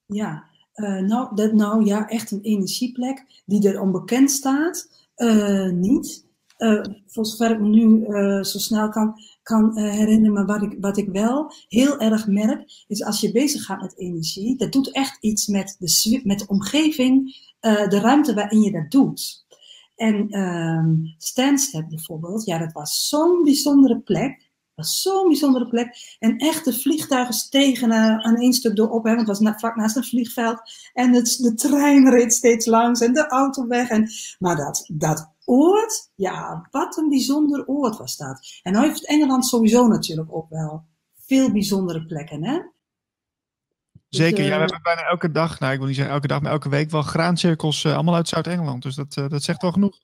[0.05, 0.49] Ja.
[0.74, 5.04] Eh, nou, dat, nou ja, echt een energieplek die er onbekend staat.
[5.16, 6.26] Eh, niet.
[6.57, 9.13] Eh, voor zover ik me nu eh, zo snel kan,
[9.43, 13.63] kan herinneren, maar wat ik, wat ik wel heel erg merk, is als je bezig
[13.63, 18.61] gaat met energie, dat doet echt iets met de, met de omgeving, de ruimte waarin
[18.61, 19.45] je dat doet.
[19.95, 24.44] En ehm Stansted bijvoorbeeld, ja, dat was zo'n bijzondere plek.
[24.76, 26.17] Dat was zo'n bijzondere plek.
[26.19, 29.39] En echt de vliegtuigen stegen eh, aan één stuk door op, hè, want het was
[29.39, 30.61] na, vlak naast een vliegveld.
[30.93, 33.89] En het, de trein reed steeds langs en de auto weg.
[33.89, 34.09] En,
[34.39, 38.59] maar dat, dat oord, ja, wat een bijzonder oord was dat.
[38.63, 40.84] En nou heeft Engeland sowieso natuurlijk ook wel
[41.19, 42.59] veel bijzondere plekken, hè?
[44.09, 46.28] Dus, Zeker, ja, we eh, hebben bijna elke dag, nou ik wil niet zeggen elke
[46.28, 48.84] dag, maar elke week wel graancirkels eh, allemaal uit Zuid-Engeland.
[48.84, 49.99] Dus dat, dat zegt wel genoeg.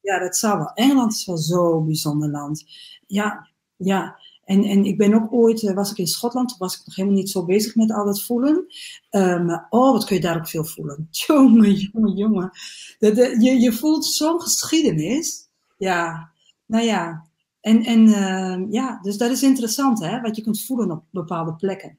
[0.00, 0.72] Ja, dat zou wel.
[0.74, 2.64] Engeland is wel zo'n bijzonder land.
[3.06, 3.51] Ja,
[3.84, 4.20] ja.
[4.44, 6.96] En, en ik ben ook ooit, eh, was ik in Schotland, toen was ik nog
[6.96, 8.66] helemaal niet zo bezig met al dat voelen.
[9.10, 11.08] Eh, maar oh, wat kun je daar ook veel voelen.
[11.26, 12.50] Jongen, jongen, jongen.
[12.98, 15.48] De, de, je, je voelt zo'n geschiedenis.
[15.78, 16.32] Ja,
[16.66, 17.30] nou ja.
[17.60, 21.54] En, en eh, ja, dus dat is interessant, hè, wat je kunt voelen op bepaalde
[21.54, 21.98] plekken.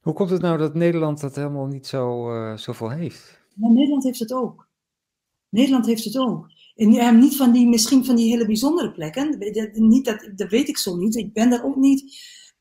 [0.00, 3.40] Hoe komt het nou dat Nederland dat helemaal niet zo, eh, zoveel heeft?
[3.54, 4.68] Maar Nederland heeft het ook.
[5.48, 6.50] Nederland heeft het ook.
[6.76, 9.38] En niet van die, misschien van die hele bijzondere plekken.
[9.74, 11.16] Niet dat, dat weet ik zo niet.
[11.16, 12.14] Ik ben daar ook niet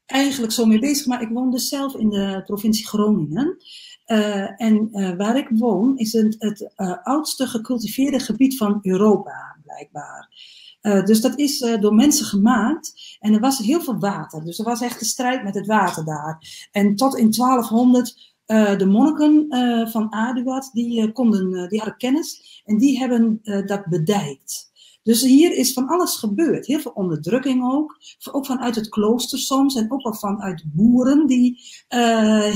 [0.06, 1.06] eigenlijk zo mee bezig.
[1.06, 3.58] Maar ik woon dus zelf in de provincie Groningen.
[4.06, 9.58] Eh, en eh, waar ik woon is het, het eh, oudste gecultiveerde gebied van Europa,
[9.64, 10.54] blijkbaar.
[11.06, 13.18] Dus dat is door mensen gemaakt.
[13.20, 14.44] En er was heel veel water.
[14.44, 16.68] Dus er was echt een strijd met het water daar.
[16.72, 21.98] En tot in 1200 eh, de monniken eh, van Aduat, die, eh, konden, die hadden
[21.98, 24.74] kennis en die hebben dat bedijkt.
[25.04, 26.66] Dus hier is van alles gebeurd.
[26.66, 27.98] Heel veel onderdrukking ook.
[28.32, 29.76] Ook vanuit het klooster soms.
[29.76, 31.62] En ook wel vanuit boeren die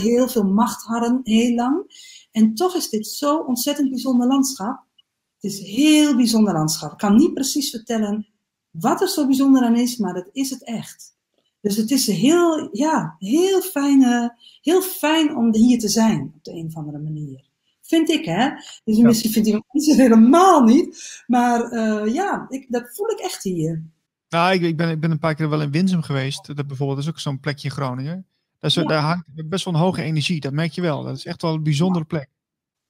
[0.02, 1.84] heel veel macht hadden, heel lang.
[2.32, 4.84] En toch is dit zo'n ontzettend bijzonder landschap.
[5.40, 6.92] Het is heel bijzonder landschap.
[6.92, 8.28] Ik kan niet precies vertellen
[8.72, 11.18] wat er zo bijzonder aan is, maar dat is het echt.
[11.62, 14.32] Dus het is heel, ja, heel, fijn,
[14.62, 17.48] heel fijn om hier te zijn op de een of andere manier.
[17.82, 18.50] Vind ik, hè?
[18.84, 19.04] Dus Ja.
[19.04, 21.22] misschien vindt iemand het helemaal niet.
[21.28, 23.84] Maar eh, ja, ik, dat voel ik echt hier.
[24.30, 26.56] Nou, ik, ik, ben, ik ben een paar keer wel in Winsum geweest.
[26.56, 28.26] Dat bijvoorbeeld dat is ook zo'n plekje in Groningen.
[28.60, 28.84] Is, Ja.
[28.84, 31.04] Daar hangt best wel een hoge energie, dat merk je wel.
[31.04, 32.30] Dat is echt wel een bijzondere plek.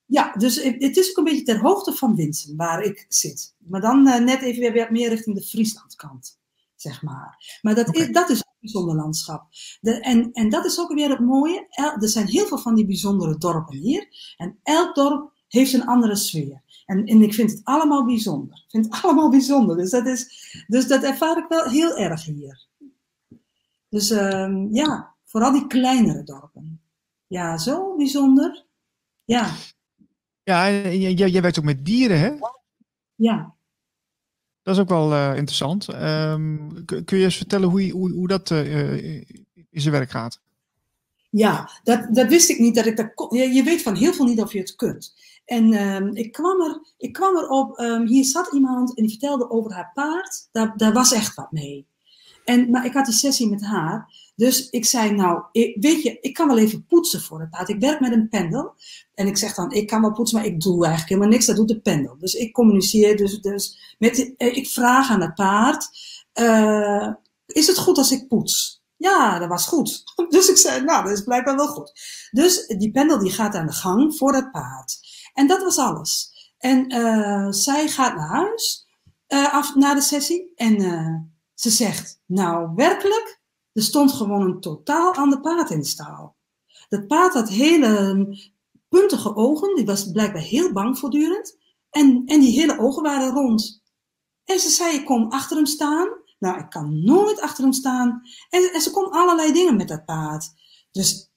[0.05, 3.55] Ja, dus het is ook een beetje ter hoogte van Winsum, waar ik zit.
[3.57, 6.38] Maar dan eh, net even weer meer richting de Frieslandkant,
[6.81, 7.59] zeg maar.
[7.61, 9.47] Maar dat, is, dat is een bijzonder landschap.
[9.81, 11.65] De, en, en dat is ook weer het mooie.
[11.69, 14.07] El- er zijn heel veel van die bijzondere dorpen hier.
[14.37, 16.63] En elk dorp heeft een andere sfeer.
[16.85, 18.57] En, en ik vind het allemaal bijzonder.
[18.65, 19.77] Ik vind het allemaal bijzonder.
[19.77, 22.67] Dus dat, is, dus dat ervaar ik wel heel erg hier.
[23.89, 26.81] Dus ehm, ja, vooral die kleinere dorpen.
[27.27, 28.65] Ja, zo bijzonder.
[29.23, 29.51] Ja,
[30.43, 32.35] Ja, jij jij werkt ook met dieren, hè?
[33.15, 33.57] ja.
[34.69, 35.87] Dat is ook wel eh, interessant.
[35.87, 39.23] Ehm, kun, je eens vertellen hoe, hoe, hoe dat eh, eh,
[39.69, 40.39] in zijn werk gaat?
[41.29, 42.75] Ja, dat, dat wist ik niet.
[42.75, 45.15] Dat ik dat je weet van heel veel niet of je het kunt.
[45.45, 49.49] En ehm, ik, kwam er, ik kwam erop, um, hier zat iemand en die vertelde
[49.49, 50.47] over haar paard.
[50.51, 51.87] Daar, daar was echt wat mee.
[52.49, 54.13] En, maar ik had die sessie met haar.
[54.35, 57.69] Dus ik zei, nou, ik, weet je, ik kan wel even poetsen voor het paard.
[57.69, 58.73] Ik werk met een pendel.
[59.13, 61.45] En ik zeg dan, ik kan wel poetsen, maar ik doe eigenlijk helemaal niks.
[61.45, 62.17] Dat doet de pendel.
[62.17, 65.89] Dus ik communiceer dus, dus met, eh, ik vraag aan het paard,
[66.33, 67.13] uh,
[67.45, 68.83] is het goed als ik poets?
[68.97, 70.03] Ja, dat was goed.
[70.29, 71.91] Dus ik zei, nou, dat is blijkbaar wel goed.
[72.31, 74.99] Dus die pendel die gaat aan de gang voor het paard.
[75.33, 76.33] En dat was alles.
[76.57, 78.87] En uh, zij gaat naar huis
[79.75, 80.51] na de sessie.
[80.55, 80.75] En
[81.59, 83.41] ze zegt, nou werkelijk,
[83.73, 86.35] er stond gewoon een totaal ander paard in de staal.
[86.89, 88.27] Dat paard had hele
[88.89, 89.75] puntige ogen.
[89.75, 91.57] Die was blijkbaar heel bang voortdurend.
[91.89, 93.83] En, en die hele ogen waren rond.
[94.45, 96.09] En ze zei, ik kom achter hem staan.
[96.39, 98.21] Nou, ik kan nooit achter hem staan.
[98.49, 100.49] En, en ze kon allerlei dingen met dat paard.
[100.91, 101.28] Dus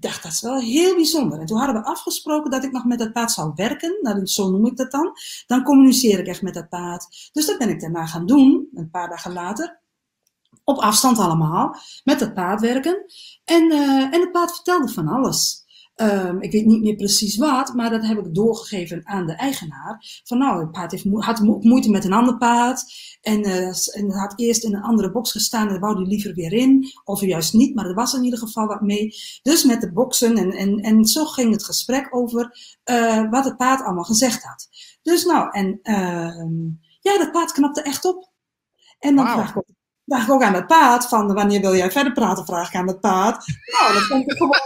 [0.00, 1.40] dacht, dat is wel heel bijzonder.
[1.40, 3.98] En toen hadden we afgesproken dat ik nog met dat paard zou werken.
[4.00, 5.12] Nou, zo noem ik dat dan.
[5.46, 7.30] Dan communiceer ik echt met dat paard.
[7.32, 9.80] Dus dat ben ik daarna gaan doen, een paar dagen later.
[10.64, 13.04] Op afstand allemaal, met dat paard werken.
[13.44, 15.61] En, uh, en het paard vertelde van alles.
[15.96, 20.20] Um, ik weet niet meer precies wat, maar dat heb ik doorgegeven aan de eigenaar.
[20.24, 22.84] Van nou, het paard heeft mo had moeite met een ander paard.
[23.20, 26.52] En, uh, en had eerst in een andere box gestaan en wou hij liever weer
[26.52, 26.86] in.
[27.04, 29.14] Of juist niet, maar er was in ieder geval wat mee.
[29.42, 32.56] Dus met de boxen en, en, en zo ging het gesprek over
[32.90, 34.68] uh, wat het paard allemaal gezegd had.
[35.02, 36.44] Dus nou, en uh,
[37.00, 38.30] ja, dat paard knapte echt op.
[38.98, 39.34] En dan wow.
[39.34, 39.68] vraag, ik ook,
[40.06, 42.88] vraag ik ook aan het paard van wanneer wil jij verder praten, vraag ik aan
[42.88, 43.46] het paard.
[43.80, 44.60] Nou, dan vond ik gewoon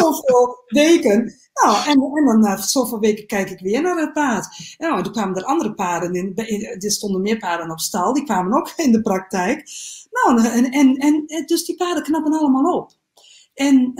[0.00, 1.34] zoveel weken.
[1.62, 4.74] Nou, en, en dan na zoveel weken kijk ik weer naar het paard.
[4.78, 6.36] Nou, toen kwamen er andere paarden in.
[6.78, 8.12] Er stonden meer paarden op stal.
[8.12, 9.70] Die kwamen ook in de praktijk.
[10.10, 12.98] Nou, en, en, en dus die paarden knappen allemaal op.
[13.54, 13.92] En,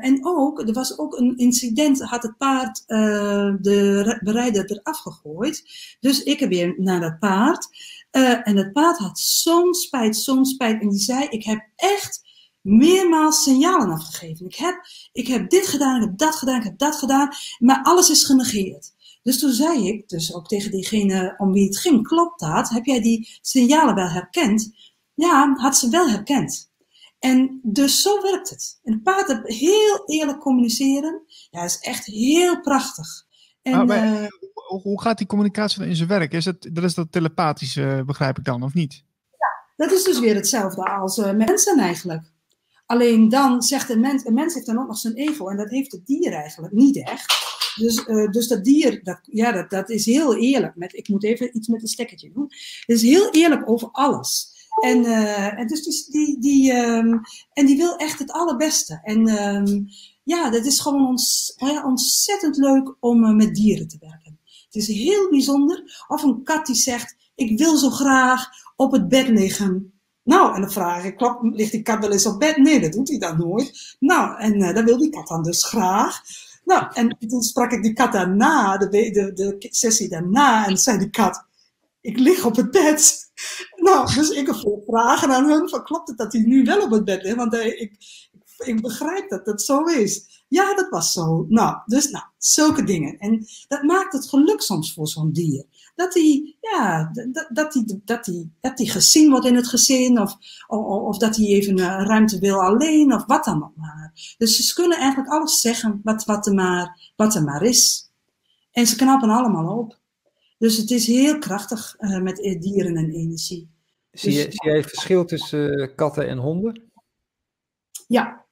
[0.00, 5.64] en ook, er was ook een incident, had het paard uh, de bereider eraf gegooid.
[6.00, 7.68] Dus ik er weer naar dat paard.
[8.42, 10.80] En het paard had zo'n spijt, zo'n spijt.
[10.80, 12.27] En die zei, ik heb echt
[12.68, 14.46] meermaals signalen afgegeven.
[14.46, 17.82] Ik heb, ik heb dit gedaan, ik heb dat gedaan, ik heb dat gedaan, maar
[17.82, 18.96] alles is genegeerd.
[19.22, 22.68] Dus toen zei ik, dus ook tegen diegene om wie het ging, klopt dat?
[22.68, 24.70] Heb jij die signalen wel herkend?
[25.14, 26.70] Ja, had ze wel herkend.
[27.18, 28.80] En dus zo werkt het.
[28.82, 33.26] En paard heel eerlijk communiceren, ja, is echt heel prachtig.
[33.62, 34.26] En, maar, uh,
[34.82, 36.32] hoe gaat die communicatie dan in zijn werk?
[36.32, 39.04] Is het, dat is dat telepathische, begrijp ik dan, of niet?
[39.30, 42.32] Ja, dat is dus weer hetzelfde als uh, mensen eigenlijk.
[42.88, 45.70] Alleen dan zegt een mens, een mens heeft dan ook nog zijn ego en dat
[45.70, 47.46] heeft het dier eigenlijk niet echt.
[47.74, 50.76] Dus, uh, dus dat dier, dat, ja, dat, dat is heel eerlijk.
[50.76, 52.46] Met, ik moet even iets met een stekkertje doen.
[52.86, 54.56] Het is heel eerlijk over alles.
[54.80, 57.20] En, uh, en dus die, die, die, um,
[57.52, 59.00] en die wil echt het allerbeste.
[59.02, 59.88] En um,
[60.24, 64.38] ja, dat is gewoon ons, ontzettend leuk om uh, met dieren te werken.
[64.64, 66.04] Het is heel bijzonder.
[66.08, 69.97] Of een kat die zegt, ik wil zo graag op het bed liggen.
[70.28, 72.56] Nou, en dan vraag ik, klap, ligt die kat wel eens op bed?
[72.56, 73.96] Nee, dat doet hij dan nooit.
[73.98, 76.20] Nou, en uh, dat wil die kat dan dus graag.
[76.64, 80.98] Nou, en toen sprak ik die kat daarna, de, de, de sessie daarna, en zei
[80.98, 81.44] die kat,
[82.00, 83.26] ik lig op het bed.
[83.76, 86.82] Nou, dus ik heb veel vragen aan hun, van klopt het dat hij nu wel
[86.82, 87.36] op het bed ligt?
[87.36, 87.92] Want uh, ik,
[88.58, 90.44] ik begrijp dat dat zo is.
[90.48, 91.46] Ja, dat was zo.
[91.48, 93.18] Nou, dus nou, zulke dingen.
[93.18, 95.64] En dat maakt het geluk soms voor zo'n dier
[95.98, 100.20] dat hij, ja, dat, dat, die, dat, die, dat die gezien wordt in het gezin,
[100.20, 100.36] of,
[100.66, 104.34] of, of dat hij even een ruimte wil alleen, of wat dan ook maar.
[104.38, 108.12] Dus ze kunnen eigenlijk alles zeggen wat, wat, er, maar, wat er maar is.
[108.72, 109.98] En ze knappen allemaal op.
[110.58, 113.68] Dus het is heel krachtig uh, met dieren en energie.
[114.12, 116.90] Zie, je, dus, zie jij verschil tussen uh, katten en honden?
[118.06, 118.44] Ja.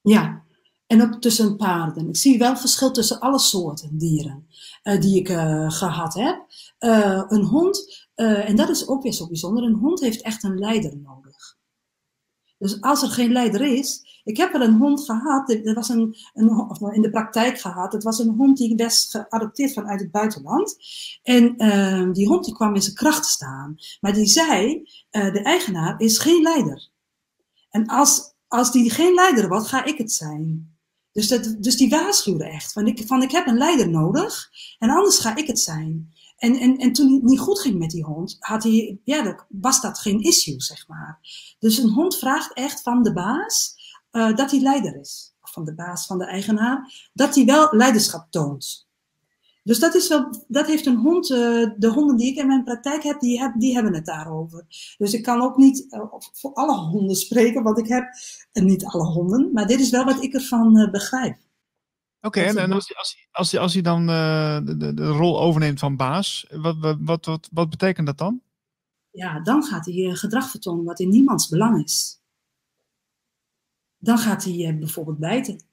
[0.00, 0.44] Ja,
[0.86, 2.08] en ook tussen paarden.
[2.08, 4.46] Ik zie wel verschil tussen alle soorten dieren
[4.84, 6.46] uh, die ik uh, gehad heb.
[6.80, 10.58] Uh, een hond, en dat is ook weer zo bijzonder, een hond heeft echt een
[10.58, 11.56] leider nodig.
[12.58, 16.16] Dus als er geen leider is, ik heb wel een hond gehad, dat was een,
[16.34, 20.10] een, of in de praktijk gehad, het was een hond die was geadopteerd vanuit het
[20.10, 20.76] buitenland.
[21.22, 23.76] En ehm, die hond die kwam in zijn kracht staan.
[24.00, 26.88] Maar die zei, de eigenaar is geen leider.
[27.70, 30.75] En als, als die geen leider wordt, ga ik het zijn.
[31.16, 32.72] Dus, dat, dus die waarschuwde echt.
[32.72, 36.14] Van ik, van ik heb een leider nodig en anders ga ik het zijn.
[36.36, 39.80] En, en, en toen het niet goed ging met die hond, had hij, ja, was
[39.80, 41.18] dat geen issue, zeg maar.
[41.58, 43.74] Dus een hond vraagt echt van de baas
[44.12, 45.34] uh, dat hij leider is.
[45.42, 47.10] Of van de baas, van de eigenaar.
[47.12, 48.85] Dat hij wel leiderschap toont.
[49.66, 52.64] Dus dat, is wel, dat heeft een hond, uh, de honden die ik in mijn
[52.64, 54.64] praktijk heb die, heb, die hebben het daarover.
[54.98, 58.04] Dus ik kan ook niet uh, voor alle honden spreken, want ik heb
[58.52, 61.38] niet alle honden, maar dit is wel wat ik ervan begrijp.
[62.20, 65.96] Oké, okay, en, als, als, als, als hij dan de, de, de, rol overneemt van
[65.96, 68.40] baas, wat, wat, wat, wat betekent dat dan?
[69.10, 72.20] Ja, dan gaat hij gedrag vertonen wat in niemands belang is.
[73.98, 75.64] Dan gaat hij bijvoorbeeld bijten.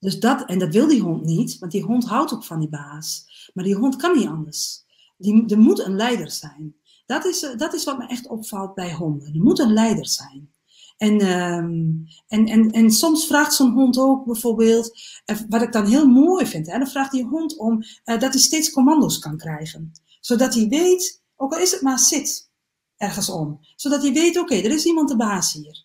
[0.00, 2.68] Dus dat, en dat wil die hond niet, want die hond houdt ook van die
[2.68, 3.26] baas.
[3.54, 4.84] Maar die hond kan niet anders.
[5.16, 6.76] Die, er moet een leider zijn.
[7.06, 9.34] Dat is, eh, dat is wat me echt opvalt bij honden.
[9.34, 10.50] Er moet een leider zijn.
[10.96, 15.86] En, um, en, en, en soms vraagt zo'n hond ook bijvoorbeeld, eh, wat ik dan
[15.86, 19.36] heel mooi vind, hè, dan vraagt die hond om uh, dat hij steeds commando's kan
[19.36, 19.92] krijgen.
[20.20, 22.50] Zodat hij weet, ook al is het maar zit
[22.96, 25.84] ergens om, zodat hij weet, oké, er is iemand de baas hier.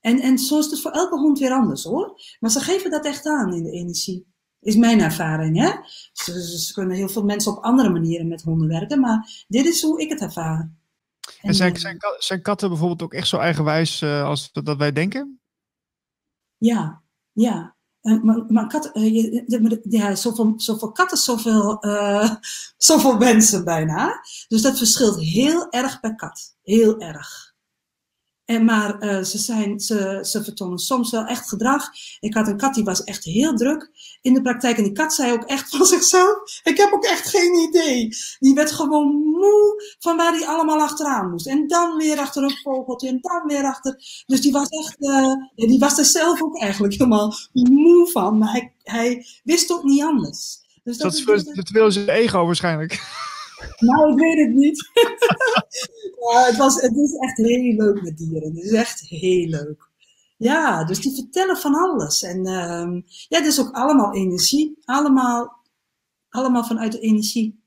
[0.00, 2.20] En, en zo is het voor elke hond weer anders hoor.
[2.40, 4.26] Maar ze geven dat echt aan in de energie.
[4.60, 5.58] Is mijn ervaring.
[5.58, 5.70] Hè?
[6.12, 9.00] Ze, ze kunnen heel veel mensen op andere manieren met honden werken.
[9.00, 10.60] Maar dit is hoe ik het ervaar.
[11.40, 14.92] En, en zijn, zijn, zijn, katten bijvoorbeeld ook echt zo eigenwijs uh, als dat wij
[14.92, 15.40] denken?
[16.56, 17.76] Ja, ja.
[18.02, 21.78] Uh, maar, maar katten, uh, ja, zoveel, zoveel katten, zoveel,
[22.76, 24.20] zoveel mensen bijna.
[24.48, 26.56] Dus dat verschilt heel erg per kat.
[26.62, 27.47] Heel erg.
[28.48, 31.90] En maar uh, ze, zijn, ze, ze vertonen soms wel echt gedrag.
[32.20, 33.90] Ik had een kat die was echt heel druk
[34.22, 34.76] in de praktijk.
[34.76, 38.16] En die kat zei ook echt van zichzelf: Ik heb ook echt geen idee.
[38.38, 41.46] Die werd gewoon moe van waar hij allemaal achteraan moest.
[41.46, 44.22] En dan weer achter een vogeltje en dan weer achter.
[44.26, 48.38] Dus die was echt, uh, die was er zelf ook eigenlijk helemaal moe van.
[48.38, 50.58] Maar hij, hij wist ook niet anders.
[50.84, 53.26] Dus dat, dat is het wil zijn ego waarschijnlijk.
[53.78, 54.90] Nou, ik weet het niet.
[56.30, 58.54] ja, het, was, het is echt heel leuk met dieren.
[58.54, 59.88] Het is echt heel leuk.
[60.36, 62.22] Ja, dus die vertellen van alles.
[62.22, 64.78] En um, ja, het is ook allemaal energie.
[64.84, 65.64] Allemaal,
[66.28, 67.62] allemaal vanuit de energie.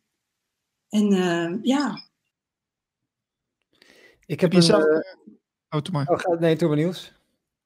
[0.89, 2.09] En uh, ja.
[4.25, 4.83] Ik heb je zelf...
[4.83, 4.99] Uh,
[5.69, 6.07] oh, maar.
[6.07, 7.13] Oh, nee, maar nieuws.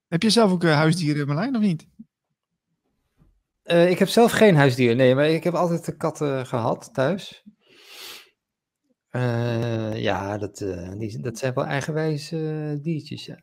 [0.07, 1.87] Heb je zelf ook uh, huisdieren, Marlijn, of niet?
[3.63, 7.43] Uh, ik heb zelf geen huisdieren, nee, maar ik heb altijd de katten gehad thuis.
[9.15, 13.25] Uh, ja, dat, uh, die, dat zijn wel eigenwijs uh, diertjes.
[13.25, 13.39] Ja,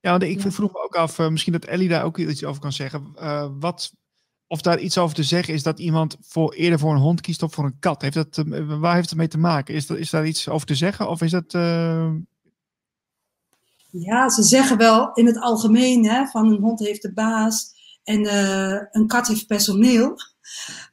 [0.00, 2.72] ja want ik vroeg me ook af, misschien dat Ellie daar ook iets over kan
[2.72, 3.12] zeggen.
[3.60, 3.92] wat,
[4.46, 7.42] of daar iets over te zeggen is dat iemand voor, eerder voor een hond kiest
[7.42, 8.02] of voor een kat.
[8.02, 9.74] Heeft dat, waar heeft het mee te maken?
[9.74, 11.08] Is, dat, is daar iets over te zeggen?
[11.08, 11.52] Of is dat.
[13.90, 17.72] Ja, ze zeggen wel in het algemeen hè, van een hond heeft de baas
[18.04, 18.34] en
[18.90, 20.16] een kat heeft personeel.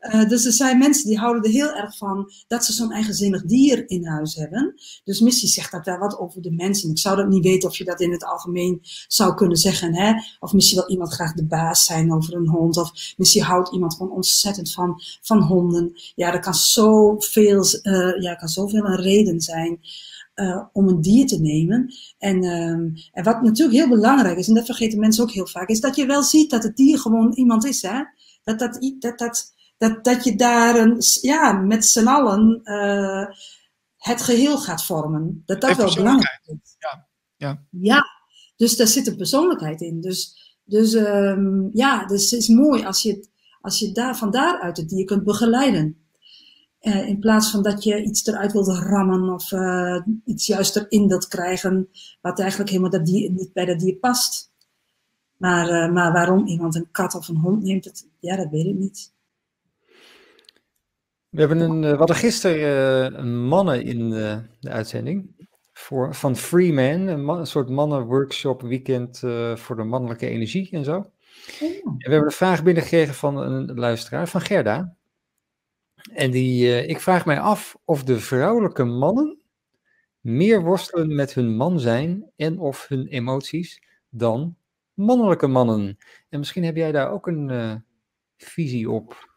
[0.01, 3.43] Uh, dus er zijn mensen die houden er heel erg van dat ze zo'n eigenzinnig
[3.43, 4.73] dier in huis hebben.
[5.03, 6.89] Dus Missy zegt dat wel wat over de mensen.
[6.89, 9.95] Ik zou dat niet weten of je dat in het algemeen zou kunnen zeggen.
[9.95, 10.13] Hè?
[10.39, 12.77] Of misschien wil iemand graag de baas zijn over een hond.
[12.77, 15.93] Of misschien houdt iemand gewoon ontzettend van, van honden.
[16.15, 19.79] Ja, er kan zoveel, uh, ja, kan zoveel een reden zijn.
[20.35, 21.93] Uh, om een dier te nemen.
[22.17, 25.69] En, um, en wat natuurlijk heel belangrijk is, en dat vergeten mensen ook heel vaak,
[25.69, 27.81] is dat je wel ziet dat het dier gewoon iemand is.
[27.81, 28.01] Hè?
[28.45, 33.25] Dat, dat, dat, dat, dat, dat je daar een, ja, met z'n allen uh,
[33.97, 35.43] het geheel gaat vormen.
[35.45, 36.75] Dat dat wel belangrijk is.
[36.79, 37.07] Ja.
[37.37, 37.65] Ja.
[37.69, 38.05] ja,
[38.55, 40.01] dus daar zit een persoonlijkheid in.
[40.01, 43.27] Dus, dus um, ja, dus het is mooi als je,
[43.61, 45.97] als je daar, van daaruit het dier kunt begeleiden.
[46.81, 51.07] Uh, in plaats van dat je iets eruit wilt rammen of uh, iets juist erin
[51.07, 51.89] wilt krijgen,
[52.21, 54.51] wat eigenlijk helemaal dat dier, niet bij dat dier past.
[55.37, 58.65] Maar, uh, maar waarom iemand een kat of een hond neemt, dat, ja, dat weet
[58.65, 59.13] ik niet.
[61.29, 66.15] We, hebben een, uh, we hadden gisteren uh, een mannen in de, de uitzending voor,
[66.15, 69.19] van Free Man, een, man, een soort mannenworkshop weekend
[69.55, 70.95] voor de mannelijke energie en zo.
[71.61, 71.69] Oh.
[71.69, 74.95] En we hebben een vraag binnengekregen van een luisteraar, van Gerda.
[76.13, 79.39] En die, ik vraag mij af of de vrouwelijke mannen
[80.19, 84.55] meer worstelen met hun man zijn en of hun emoties dan
[84.95, 85.97] mannelijke mannen.
[86.29, 87.75] En misschien heb jij daar ook een uh,
[88.37, 89.33] visie op.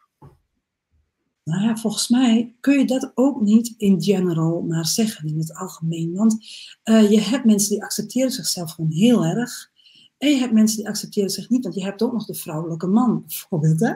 [1.45, 5.55] Nou ja, volgens mij kun je dat ook niet in general maar zeggen, in het
[5.55, 6.15] algemeen.
[6.15, 6.37] Want
[6.85, 9.71] uh, je hebt mensen die accepteren zichzelf gewoon heel erg.
[10.19, 12.87] En je hebt mensen die accepteren zich niet, want je hebt ook nog de vrouwelijke
[12.87, 13.81] man, bijvoorbeeld.
[13.81, 13.95] Hè?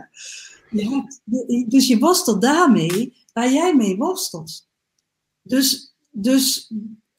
[1.69, 4.69] Dus je worstelt daarmee waar jij mee worstelt.
[5.43, 6.73] Dus, dus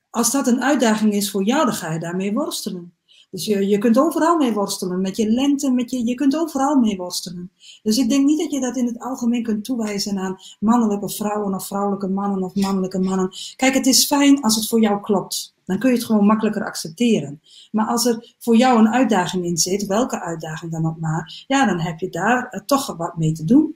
[0.10, 2.94] als dat een uitdaging is voor jou, dan ga je daarmee worstelen.
[3.34, 5.02] Dus je, je kunt overal mee worstelen.
[5.02, 7.52] Met je lengte, met je, je kunt overal mee worstelen.
[7.84, 11.54] Dus ik denk niet dat je dat in het algemeen kunt toewijzen aan mannelijke vrouwen
[11.54, 13.32] of vrouwelijke mannen of mannelijke mannen.
[13.56, 15.54] Kijk, het is fijn als het voor jou klopt.
[15.66, 17.42] Dan kun je het gewoon makkelijker accepteren.
[17.72, 21.66] Maar als er voor jou een uitdaging in zit, welke uitdaging dan ook maar, ja,
[21.66, 23.76] dan heb je daar toch wat mee te doen.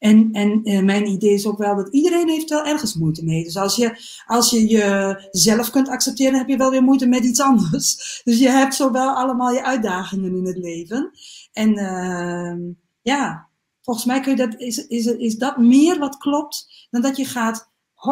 [0.00, 3.44] En, en uh, mijn idee is ook wel dat iedereen heeft wel ergens moeite mee.
[3.44, 3.96] Dus als je,
[4.26, 7.96] als je jezelf kunt accepteren, heb je wel weer moeite met iets anders.
[8.24, 11.10] Dus je hebt zo wel allemaal je uitdagingen in het leven.
[11.52, 13.48] En uh, ja,
[13.82, 17.24] volgens mij kun je dat, is, is, is dat meer wat klopt dan dat je
[17.24, 17.68] gaat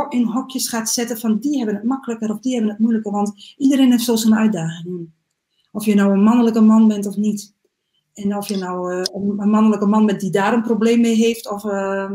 [0.09, 3.13] in hokjes gaat zetten van die hebben het makkelijker of die hebben het moeilijker.
[3.13, 5.15] Want iedereen heeft zo zijn uitdagingen.
[5.73, 7.57] Of je nou een mannelijke man bent of niet.
[8.19, 9.03] En of je nou uh,
[9.37, 12.13] een mannelijke man bent die daar een probleem mee heeft of uh,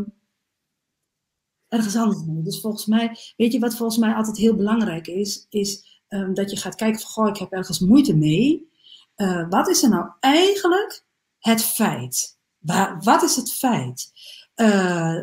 [1.67, 2.21] ergens anders.
[2.25, 6.51] Dus volgens mij, weet je wat volgens mij altijd heel belangrijk is, is um, dat
[6.51, 8.71] je gaat kijken van, goh, ik heb ergens moeite mee.
[9.17, 11.05] Uh, wat is er nou eigenlijk
[11.39, 12.38] het feit?
[12.99, 14.11] Wat is het feit?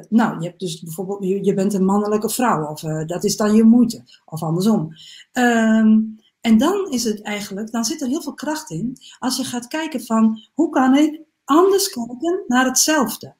[0.09, 3.55] Nou, je hebt dus bijvoorbeeld, je, je bent een mannelijke vrouw, of dat is dan
[3.55, 4.89] je moeite, of andersom.
[5.33, 9.45] Um, en dan is het eigenlijk, dan zit er heel veel kracht in, als je
[9.45, 13.35] gaat kijken van, hoe kan ik anders kijken naar hetzelfde?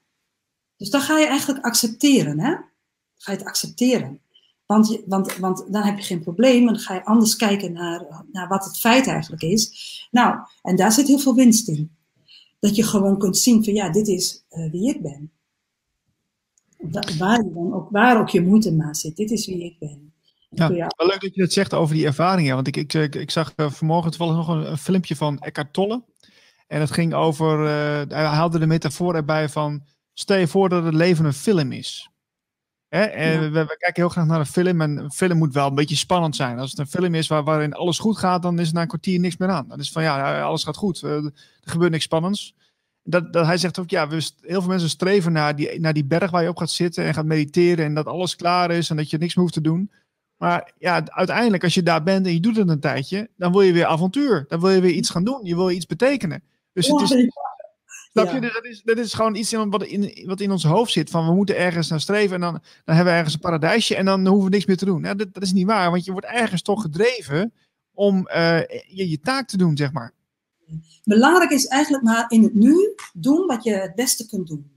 [0.77, 2.55] Dus dan ga je eigenlijk accepteren, hè?
[3.17, 4.21] Ga je het accepteren.
[4.65, 7.73] Want, je, want, want dan heb je geen probleem en dan ga je anders kijken
[7.73, 10.07] naar, naar wat het feit eigenlijk is.
[10.11, 11.95] Nou, en daar zit heel veel winst in.
[12.59, 15.31] Dat je gewoon kunt zien van, ja, dit is uh, wie ik ben
[17.17, 19.15] waar, dan ook, waar ook je moeite maar zit.
[19.15, 20.10] Dit is wie ik ben.
[20.53, 22.55] Ja, wel leuk dat je het zegt over die ervaringen.
[22.55, 26.03] Want ik, ik, ik, zag uh, vanmorgen toevallig nog een, een, filmpje van Eckhart Tolle.
[26.67, 29.83] En het ging over, uh, hij haalde de metafoor erbij van,
[30.13, 32.09] stel je voor dat het leven een film is.
[32.87, 33.01] Hè?
[33.01, 33.39] En ja.
[33.39, 35.95] we, we, kijken heel graag naar een film en een film moet wel een beetje
[35.95, 36.59] spannend zijn.
[36.59, 38.87] Als het een film is waar, waarin alles goed gaat, dan is er na een
[38.87, 39.67] kwartier niks meer aan.
[39.67, 42.55] Dan is van ja, alles gaat goed, uh, er gebeurt niks spannends
[43.03, 46.05] dat, dat hij zegt ook, ja, we, heel veel mensen streven naar die, naar die
[46.05, 48.95] berg waar je op gaat zitten en gaat mediteren en dat alles klaar is en
[48.95, 49.91] dat je niks meer hoeft te doen.
[50.41, 53.61] Maar ja, uiteindelijk als je daar bent en je doet het een tijdje, dan wil
[53.61, 54.45] je weer avontuur.
[54.47, 55.39] Dan wil je weer iets gaan doen.
[55.43, 56.43] Je wil iets betekenen.
[56.73, 57.29] Dus het is,
[58.11, 58.39] snap je?
[58.39, 61.09] Dat is, dat is gewoon iets in, wat, in, wat in ons hoofd zit.
[61.09, 62.51] Van we moeten ergens naar streven en dan,
[62.83, 65.01] dan hebben we ergens een paradijsje en dan hoeven we niks meer te doen.
[65.01, 67.53] Dat, dat is niet waar, want je wordt ergens toch gedreven
[67.93, 70.13] om uh, je, je taak te doen, zeg maar.
[71.03, 74.71] Belangrijk is eigenlijk maar in het nu doen wat je het beste kunt doen.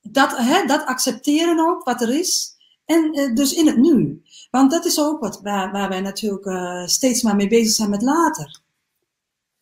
[0.00, 2.60] Dat, hè, dat accepteren ook, wat er is.
[2.84, 4.22] En uh, dus in het nu.
[4.52, 7.90] Want dat is ook wat, waar, waar wij natuurlijk uh, steeds maar mee bezig zijn
[7.90, 8.60] met later.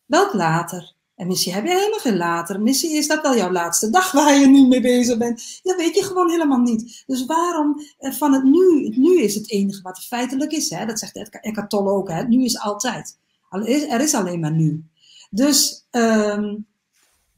[0.05, 0.93] Welk later?
[1.15, 2.61] En misschien heb je helemaal geen later.
[2.61, 5.59] Misschien is dat wel jouw laatste dag waar je nu mee bezig bent.
[5.63, 7.03] Dat weet je gewoon helemaal niet.
[7.07, 8.85] Dus waarom uh, van het nu?
[8.85, 10.69] Het nu is het enige wat feitelijk is.
[10.69, 10.85] Hè?
[10.85, 12.09] Dat zegt Eckhart Tolle ook.
[12.09, 12.23] Hè?
[12.23, 13.17] Nu is altijd.
[13.49, 14.83] Er is alleen maar nu.
[15.29, 16.65] Dus, um,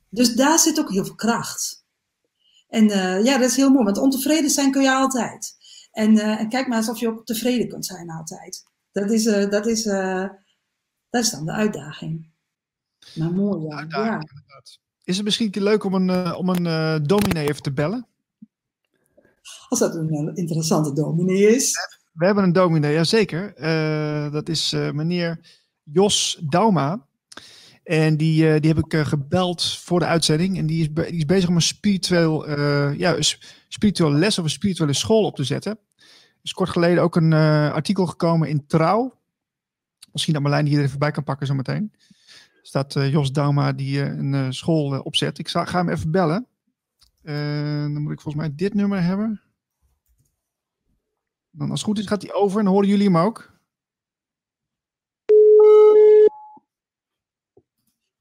[0.10, 1.84] dus daar zit ook heel veel kracht.
[2.70, 5.56] En uh, ja, dat is heel mooi, want ontevreden zijn kun je altijd.
[5.94, 8.64] En, uh, en kijk maar eens of je ook tevreden kunt zijn altijd.
[8.92, 9.84] Dat is, uh, dat is,
[11.10, 12.32] dat is dan de uitdaging.
[13.16, 13.86] Maar mooi, ja.
[13.88, 14.24] ja.
[15.04, 18.08] Is het misschien leuk om een, om een dominee even te bellen?
[19.70, 21.72] Als dat een interessante dominee is.
[22.14, 23.54] We hebben een dominee, jazeker.
[24.32, 25.40] dat is meneer
[25.84, 27.08] Jos Dauma.
[27.84, 30.58] En die, die heb ik gebeld voor de uitzending.
[30.58, 32.50] En die is, die is bezig om een spiritueel,
[32.92, 33.16] ja,
[33.74, 35.72] spirituele les of een spirituele school op te zetten.
[35.98, 37.34] Er is kort geleden ook een
[37.74, 39.22] artikel gekomen in Trouw.
[40.12, 41.94] Misschien dat Marlijn die hier even bij kan pakken zometeen.
[41.94, 45.40] Er staat Jos Dauma die een school opzet.
[45.40, 46.48] Ik ga, hem even bellen.
[47.22, 49.42] dan moet ik volgens mij dit nummer hebben.
[51.52, 53.52] Dan als het goed is gaat hij over en horen jullie hem ook.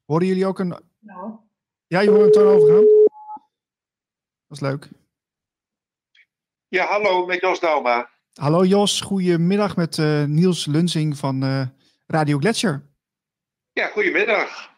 [0.04, 0.80] Horen jullie ook een...
[0.98, 1.40] Ja.
[1.86, 2.84] Ja, je hoort een toon overgaan?
[4.46, 4.90] Dat is leuk.
[6.72, 8.10] Ja, hallo, met Jos Dauma.
[8.32, 11.62] Hallo Jos, goedemiddag met uh, Niels Lunsing van uh,
[12.06, 12.82] Radio Gletscher.
[13.72, 14.70] Ja, goedemiddag.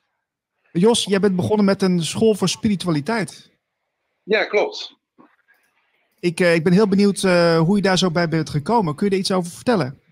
[0.73, 3.51] Jos, jij bent begonnen met een school voor spiritualiteit.
[4.23, 4.97] Ja, klopt.
[6.21, 7.21] Ik, uh, ik ben heel benieuwd
[7.59, 8.95] hoe je daar zo bij bent gekomen.
[8.95, 10.03] Kun je er iets over vertellen?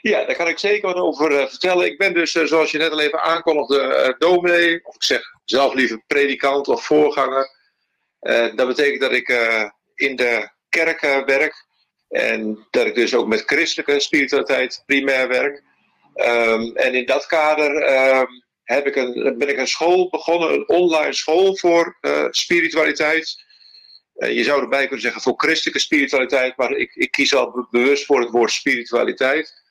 [0.00, 1.86] Ja, daar kan ik zeker wat over vertellen.
[1.86, 4.84] Ik ben dus, zoals je net al even aankondigde, dominee.
[4.86, 7.48] Of ik zeg zelf liever predikant of voorganger.
[8.54, 9.28] dat betekent dat ik
[9.94, 11.66] in de kerk werk.
[12.08, 15.62] En dat ik dus ook met christelijke spiritualiteit primair werk.
[16.14, 17.70] Um, en in dat kader
[18.16, 21.98] um, heb ik een, ben ik een school begonnen, een online school voor
[22.30, 23.44] spiritualiteit.
[24.12, 28.20] je zou erbij kunnen zeggen voor christelijke spiritualiteit, maar ik, ik kies al bewust voor
[28.20, 29.62] het woord spiritualiteit.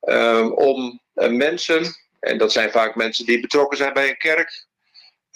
[0.00, 1.84] Um, om mensen,
[2.20, 4.67] en dat zijn vaak mensen die betrokken zijn bij een kerk,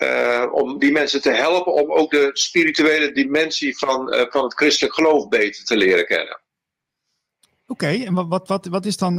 [0.03, 4.55] uh, om die mensen te helpen om ook de spirituele dimensie van, uh, van het
[4.55, 6.41] christelijk geloof beter te leren kennen.
[7.67, 9.19] Oké, okay, en wat, wat, wat is dan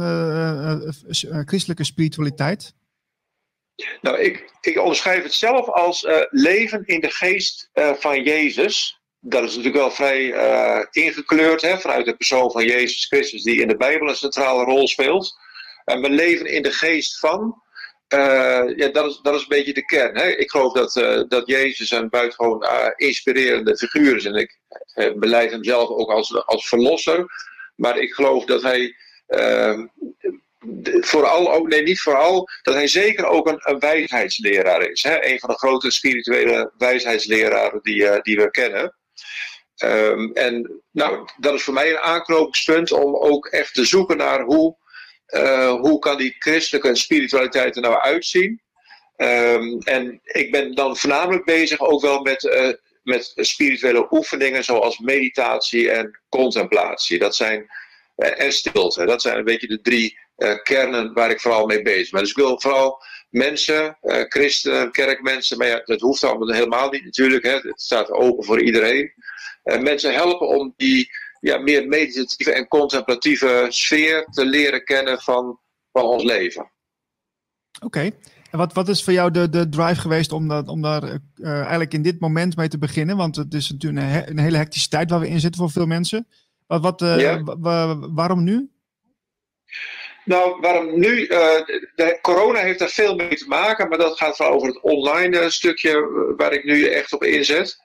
[1.46, 2.74] christelijke spiritualiteit?
[4.00, 9.00] Nou, ik, ik onderschrijf het zelf als leven in de geest van Jezus.
[9.20, 10.26] dat is natuurlijk wel vrij
[10.90, 14.88] ingekleurd hè, vanuit de persoon van Jezus Christus, die in de Bijbel een centrale rol
[14.88, 15.36] speelt.
[15.84, 17.62] En we leven in de geest van.
[18.08, 20.16] Uh, ja, dat is, dat is een beetje de kern.
[20.16, 20.26] Hè?
[20.26, 22.66] Ik geloof dat, uh, dat Jezus een buitengewoon
[22.96, 24.24] inspirerende figuur is.
[24.24, 24.58] En ik
[25.16, 27.26] beleid hem zelf ook als, als verlosser.
[27.76, 28.94] Maar ik geloof dat hij
[29.26, 29.86] ehm,
[31.00, 35.02] vooral ook, nee niet vooral, dat hij zeker ook een, een wijsheidsleraar is.
[35.02, 35.24] Hè?
[35.24, 38.94] Een van de grote spirituele wijsheidsleraren die, die we kennen.
[39.84, 44.40] Um, en nou, dat is voor mij een aanknopingspunt om ook echt te zoeken naar
[44.42, 44.76] hoe,
[45.26, 48.62] uh, hoe kan die christelijke spiritualiteit er nou uitzien.
[49.16, 52.72] Um, en ik ben dan voornamelijk bezig ook wel met, uh,
[53.02, 57.18] met spirituele oefeningen zoals meditatie en contemplatie.
[57.18, 57.66] Dat zijn,
[58.16, 59.04] uh, en stilte.
[59.04, 60.22] Dat zijn een beetje de drie
[60.62, 62.20] kernen waar ik vooral mee bezig ben.
[62.20, 63.98] Dus ik wil vooral mensen,
[64.28, 67.44] christenen, kerkmensen, maar ja, dat hoeft allemaal helemaal niet natuurlijk.
[67.44, 67.52] Hè.
[67.52, 69.12] Het staat open voor iedereen.
[69.64, 71.10] Eh, mensen helpen om die
[71.44, 75.58] ja, meer meditatieve en contemplatieve sfeer te leren kennen van,
[75.92, 76.70] van ons leven.
[77.82, 78.10] Oké.
[78.50, 81.60] En wat, wat is voor jou de, de drive geweest om, dat, om daar uh,
[81.60, 83.16] eigenlijk in dit moment mee te beginnen?
[83.16, 85.86] Want het is natuurlijk een, een, hele hectische tijd waar we in zitten voor veel
[85.86, 86.28] mensen.
[86.66, 87.42] Wat, wat, uh, ja.
[88.14, 88.70] waarom nu?
[90.24, 91.20] Nou, waarom nu?
[91.20, 91.28] Uh,
[91.94, 95.50] de corona heeft daar veel mee te maken, maar dat gaat wel over het online
[95.50, 97.83] stukje waar ik nu echt op inzet.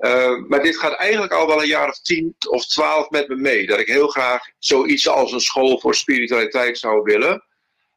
[0.00, 3.36] Uh, maar dit gaat eigenlijk al wel een jaar of tien of twaalf met me
[3.36, 3.66] mee.
[3.66, 7.44] Dat ik heel graag zoiets als een school voor spiritualiteit zou willen.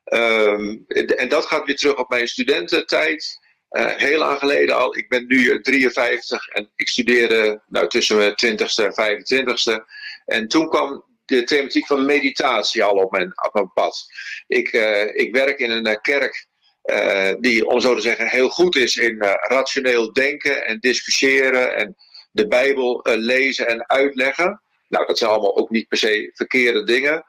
[0.04, 0.86] Um,
[1.16, 3.40] en dat gaat weer terug op mijn studententijd.
[3.70, 4.98] Uh, heel lang geleden al.
[4.98, 9.84] Ik ben nu 53 en ik studeerde nou, tussen mijn 20ste en 25ste.
[10.26, 14.06] En toen kwam de thematiek van meditatie al op mijn, op mijn pad.
[14.48, 16.48] Ik, uh, ik werk in een kerk
[16.84, 21.76] uh, die, om zo te zeggen, heel goed is in uh, rationeel denken en discussiëren
[21.76, 21.96] en
[22.32, 24.62] de Bijbel uh, lezen en uitleggen.
[24.88, 27.26] Nou, dat zijn allemaal ook niet per se verkeerde dingen.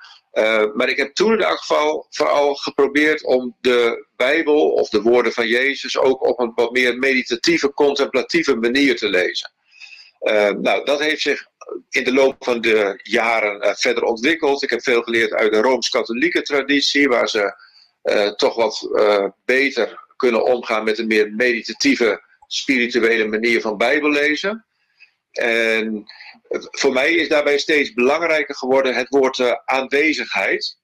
[0.74, 5.32] maar ik heb toen in elk geval vooral geprobeerd om de Bijbel of de woorden
[5.32, 9.52] van Jezus ook op een wat meer meditatieve, contemplatieve manier te lezen.
[10.60, 11.46] nou, dat heeft zich
[11.90, 14.62] in de loop van de jaren verder ontwikkeld.
[14.62, 17.63] Ik heb veel geleerd uit de Rooms-Katholieke traditie, waar ze
[18.36, 24.66] toch wat uh, beter kunnen omgaan met een meer meditatieve, spirituele manier van Bijbel lezen.
[25.32, 26.04] En
[26.50, 30.78] voor mij is daarbij steeds belangrijker geworden het woord uh, aanwezigheid.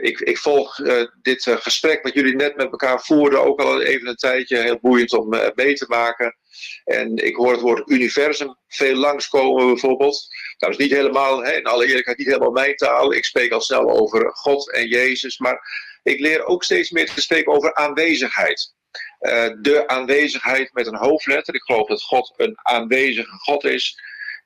[0.00, 0.76] ik, ik, volg
[1.22, 4.56] dit gesprek wat jullie net met elkaar voerden ook al even een tijdje.
[4.56, 6.36] Heel boeiend om mee te maken.
[6.84, 10.26] En ik hoor het woord universum veel langskomen bijvoorbeeld.
[10.56, 13.12] Dat is niet helemaal, hè, in alle eerlijkheid, niet helemaal mijn taal.
[13.12, 15.38] Ik spreek al snel over God en Jezus.
[15.38, 15.60] Maar
[16.02, 18.74] ik leer ook steeds meer te spreken over aanwezigheid.
[19.20, 21.54] Uh, de aanwezigheid met een hoofdletter.
[21.54, 24.00] Ik geloof dat God een aanwezige God is.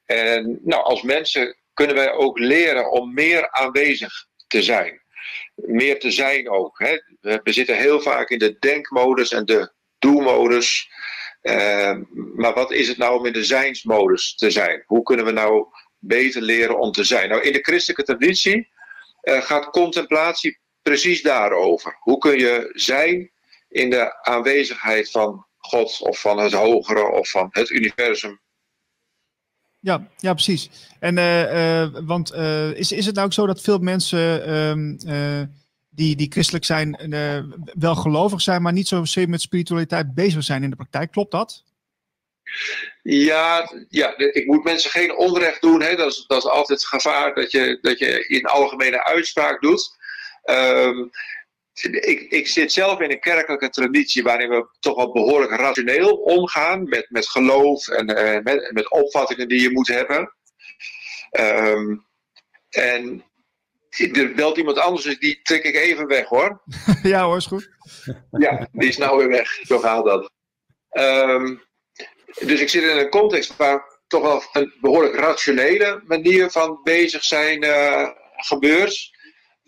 [0.05, 5.03] En nou, als mensen kunnen wij ook leren om meer aanwezig te zijn.
[5.55, 6.78] Meer te zijn ook.
[6.78, 6.99] Hè.
[7.20, 10.89] We zitten heel vaak in de denkmodus en de doelmodus.
[11.43, 11.97] Uh,
[12.35, 14.83] maar wat is het nou om in de zijnsmodus te zijn?
[14.87, 15.66] Hoe kunnen we nou
[15.99, 17.28] beter leren om te zijn?
[17.28, 18.69] Nou, in de christelijke traditie
[19.23, 20.59] uh, gaat contemplatie
[20.89, 21.97] precies daarover.
[22.01, 23.31] Hoe kun je zijn
[23.69, 28.41] in de aanwezigheid van God of van het hogere of van het universum?
[29.81, 30.71] Ja, ja precies.
[31.01, 35.47] En uh, uh, want uh, is, is het nou ook zo dat veel mensen ehm,
[35.91, 36.97] die, die christelijk zijn,
[37.79, 41.11] wel gelovig zijn, maar niet zozeer met spiritualiteit bezig zijn in de praktijk?
[41.11, 41.65] Klopt dat?
[43.03, 45.83] Ja, ja, ik moet mensen geen onrecht doen.
[45.83, 45.97] Hè.
[45.97, 49.97] Dat, is, dat is altijd het gevaar dat je, dat je in algemene uitspraak doet.
[50.51, 51.10] Um,
[51.82, 56.89] ik, ik, zit zelf in een kerkelijke traditie waarin we toch wel behoorlijk rationeel omgaan
[56.89, 60.35] met, met geloof en uh, met, met, opvattingen die je moet hebben.
[61.40, 62.06] Um,
[62.68, 63.24] en
[64.12, 66.62] er belt iemand anders, dus die trek ik even weg hoor.
[67.02, 67.70] ja hoor, is goed.
[68.31, 69.48] ja, die is nou weer weg.
[69.62, 70.31] Zo gaat dat.
[70.90, 71.62] Um,
[72.40, 77.24] dus ik zit in een context waar toch wel een behoorlijk rationele manier van bezig
[77.24, 79.15] zijn uh, gebeurt.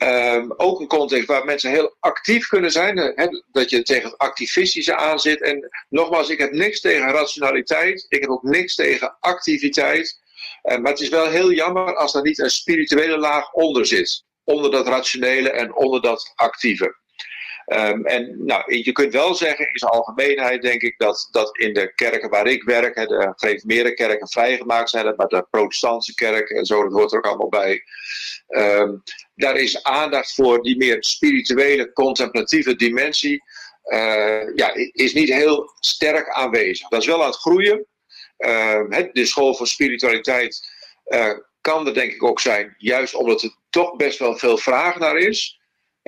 [0.02, 3.14] Um, ook een context waar mensen heel actief kunnen zijn.
[3.50, 5.42] Dat je tegen het activistische aanzit.
[5.42, 8.06] En nogmaals, ik heb niks tegen rationaliteit.
[8.08, 10.20] Ik heb ook niks tegen activiteit.
[10.62, 14.24] Uh, maar het is wel heel jammer als er niet een spirituele laag onder zit.
[14.44, 16.96] Onder dat rationele en onder dat actieve.
[17.68, 21.72] Um, en nou, je kunt wel zeggen, in zijn algemeenheid denk ik dat, dat in
[21.72, 26.50] de kerken waar ik werk, hè, de gereformeerde kerken vrijgemaakt zijn, maar de protestantse kerk
[26.50, 27.82] en zo, dat hoort er ook allemaal bij.
[28.48, 29.02] Um,
[29.34, 33.42] daar is aandacht voor die meer spirituele, contemplatieve dimensie.
[33.84, 36.88] Uh, ja, is niet heel sterk aanwezig.
[36.88, 37.86] Dat is wel aan het groeien.
[38.38, 38.80] uh,
[39.12, 40.70] de school voor spiritualiteit
[41.06, 44.98] uh, kan er denk ik ook zijn, juist omdat er toch best wel veel vraag
[44.98, 45.57] naar is.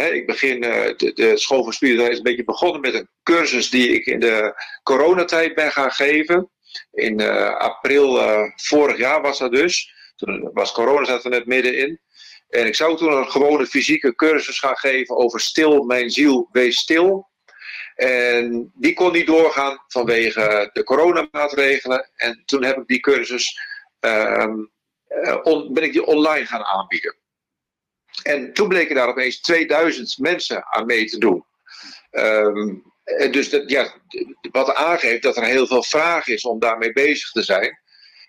[0.06, 3.70] Ik begin, uh, de, de, school voor spiritualiteit is een beetje begonnen met een cursus
[3.70, 6.50] die ik in de coronatijd ben gaan geven.
[6.92, 7.20] In
[7.58, 8.18] april
[8.56, 9.92] vorig jaar was dat dus.
[10.16, 12.00] Toen was corona zat er net middenin.
[12.48, 16.78] En ik zou toen een gewone fysieke cursus gaan geven over stil, mijn ziel, wees
[16.78, 17.28] stil.
[17.94, 22.10] En die kon niet doorgaan vanwege de coronamaatregelen.
[22.16, 23.60] En toen heb ik die cursus,
[24.00, 24.70] um,
[25.72, 27.19] ben ik die online gaan aanbieden.
[28.22, 31.44] En toen bleken daar opeens 2000 mensen aan mee te doen.
[32.10, 32.82] Um,
[33.30, 33.94] dus dat, ja,
[34.50, 37.78] wat aangeeft dat er heel veel vraag is om daarmee bezig te zijn.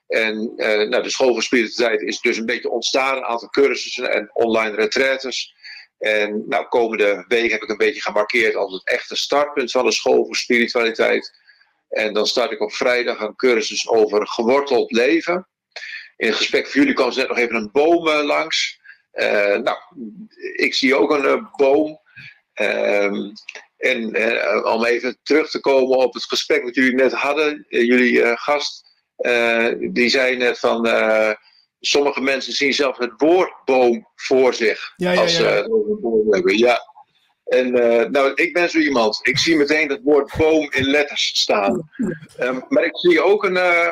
[0.07, 4.11] En uh, nou, de school voor spiritualiteit is dus een beetje ontstaan, een aantal cursussen
[4.11, 5.53] en online retraites.
[5.97, 9.91] En nou, komende week heb ik een beetje gemarkeerd als het echte startpunt van de
[9.91, 11.39] school voor spiritualiteit.
[11.89, 15.47] En dan start ik op vrijdag een cursus over geworteld leven.
[16.17, 18.79] In gesprek voor jullie kwam ze net nog even een boom uh, langs.
[19.13, 19.77] Uh, nou,
[20.55, 21.99] ik zie ook een uh, boom.
[22.53, 23.31] Ehm,
[23.77, 24.05] en
[24.65, 28.85] om even terug te komen op het gesprek wat jullie net hadden, jullie gast,
[29.79, 30.85] die zei net van
[31.81, 34.93] sommige mensen zien zelfs het woord boom voor zich.
[34.95, 35.57] Ja, ja, als ja.
[35.57, 35.65] Uh,
[36.29, 36.57] hebben.
[36.57, 36.89] Ja.
[37.45, 39.19] En uh, nou, ik ben zo iemand.
[39.21, 41.89] Ik zie meteen het woord boom in letters staan.
[42.39, 43.55] Um, maar ik zie ook een.
[43.55, 43.87] Uh,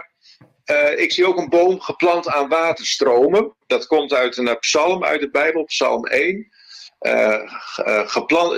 [0.95, 3.53] ik zie ook een boom geplant aan waterstromen.
[3.67, 6.47] Dat komt uit een psalm uit de Bijbel, psalm 1.
[8.05, 8.55] geplant,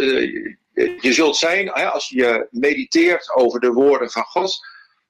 [1.01, 4.59] je zult zijn, als je mediteert over de woorden van God,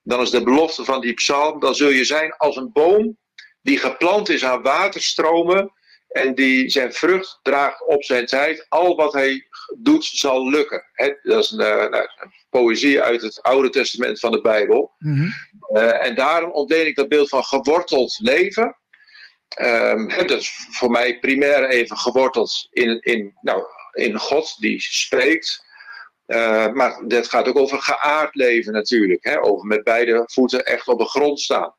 [0.03, 3.17] dan is de belofte van die psalm, dan zul je zijn als een boom
[3.61, 5.71] die geplant is aan waterstromen
[6.07, 8.65] en die zijn vrucht draagt op zijn tijd.
[8.69, 9.47] Al wat hij
[9.77, 10.83] doet zal lukken.
[11.23, 14.95] dat is een, uh, nou, een, poëzie uit het Oude Testament van de Bijbel.
[14.97, 15.33] Mm -hmm.
[15.77, 18.75] uh, en daarom ontdeen ik dat beeld van geworteld leven.
[19.61, 25.65] Um, dat is voor mij primair even geworteld in, in, nou, in God die spreekt.
[26.27, 29.23] Uh, maar dat gaat ook over geaard leven natuurlijk.
[29.23, 29.41] Hè?
[29.41, 31.75] Over met beide voeten echt op de grond staan.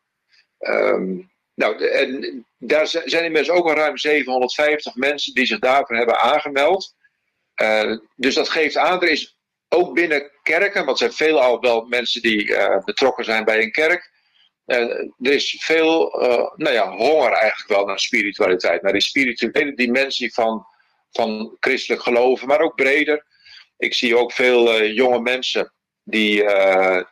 [0.58, 6.20] Um, nou, en daar zijn inmiddels ook al ruim 750 mensen die zich daarvoor hebben
[6.20, 6.94] aangemeld.
[7.56, 9.36] Uh, dus dat geeft aan, er is
[9.68, 13.72] ook binnen kerken, want er zijn veelal wel mensen die uh, betrokken zijn bij een
[13.72, 14.10] kerk.
[14.66, 14.78] Uh,
[15.18, 16.10] er is veel
[16.56, 20.66] nou ja, honger eigenlijk wel naar spiritualiteit, naar die spirituele dimensie van,
[21.10, 23.24] van christelijk geloven, maar ook breder.
[23.76, 25.72] Ik zie ook veel jonge mensen
[26.04, 26.44] die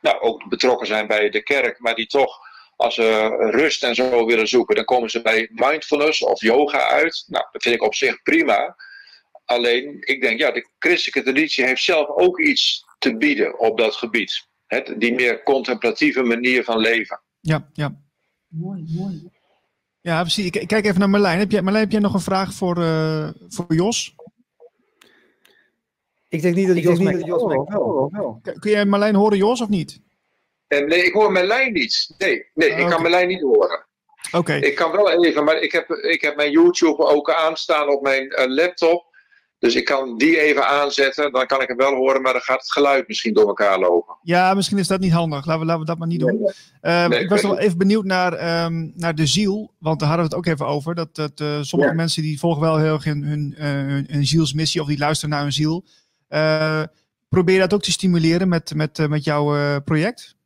[0.01, 2.39] nou, ook betrokken zijn bij de kerk, maar die toch
[2.81, 7.25] als ze rust en zo willen zoeken, dan komen ze bij mindfulness of yoga uit.
[7.27, 8.77] Nou, dat vind ik op zich prima.
[9.51, 13.95] Alleen, ik denk, ja, de christelijke traditie heeft zelf ook iets te bieden op dat
[13.95, 14.47] gebied.
[14.67, 17.21] He, die meer contemplatieve manier van leven.
[17.41, 17.95] Ja, ja.
[18.49, 19.31] Mooi, mooi.
[20.01, 20.51] Ja, precies.
[20.51, 21.39] Ik kijk even naar Marlijn.
[21.39, 24.15] Heb jij, Marlijn, heb jij nog een vraag voor, uh, voor Jos?
[26.29, 28.41] Ik denk niet dat ik Jos mij Jos mij wel.
[28.43, 30.01] Kun jij Marlijn horen, Jos, of niet?
[30.67, 32.15] En nee, ik hoor mijn lijn niet.
[32.19, 32.91] Nee, nee ik Okay.
[32.91, 33.87] kan mijn lijn niet horen.
[34.33, 34.55] Oké.
[34.55, 38.25] Ik kan wel even, maar ik heb, ik heb mijn YouTube ook aanstaan op mijn
[38.25, 39.10] uh, laptop.
[39.61, 42.61] Dus ik kan die even aanzetten, dan kan ik hem wel horen, maar dan gaat
[42.61, 44.17] het geluid misschien door elkaar lopen.
[44.23, 45.47] Ja, misschien is dat niet handig.
[45.47, 46.53] Laten we, laten we dat maar niet doen.
[46.83, 50.29] Uh, Nee, ik was wel even benieuwd naar, um, naar de ziel, want daar hadden
[50.29, 50.95] we het ook even over.
[50.95, 51.97] Dat, dat uh, sommige Ja.
[51.97, 55.31] mensen die volgen wel heel erg hun, hun, uh, hun, hun zielsmissie of die luisteren
[55.31, 55.85] naar hun ziel.
[56.29, 56.83] Uh,
[57.29, 60.37] probeer dat ook te stimuleren met, met, met jouw project?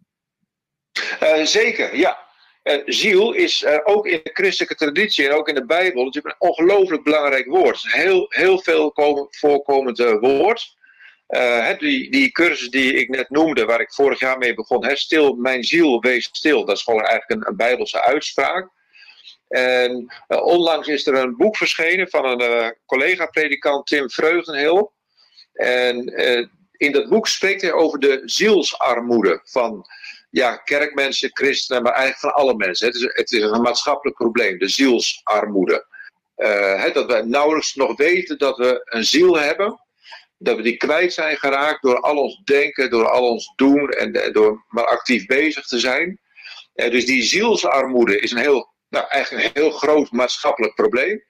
[1.44, 2.23] Zeker, ja.
[2.64, 6.34] Uh, ziel is uh, ook in de christelijke traditie en ook in de Bijbel natuurlijk
[6.38, 7.84] een ongelooflijk belangrijk woord.
[7.84, 10.76] Een heel, heel veel komen, voorkomend uh, woord.
[11.78, 15.64] Die, die cursus die ik net noemde, waar ik vorig jaar mee begon, stil, mijn
[15.64, 16.64] ziel, wees stil.
[16.64, 18.68] Dat is gewoon eigenlijk een, een Bijbelse uitspraak.
[19.48, 24.92] En onlangs is er een boek verschenen van een collega-predikant Tim Vreugdenhil.
[25.52, 26.06] En
[26.72, 29.86] in dat boek spreekt hij over de zielsarmoede van
[30.34, 32.86] ja, kerkmensen, christenen, maar eigenlijk van alle mensen.
[32.86, 35.86] Het is, het is een maatschappelijk probleem, de zielsarmoede.
[36.34, 39.80] Hè, dat we nauwelijks nog weten dat we een ziel hebben.
[40.38, 44.32] Dat we die kwijt zijn geraakt door al ons denken, door al ons doen en
[44.32, 46.20] door maar actief bezig te zijn.
[46.74, 51.24] Uh, dus die zielsarmoede is een heel, nou, eigenlijk een heel groot maatschappelijk probleem.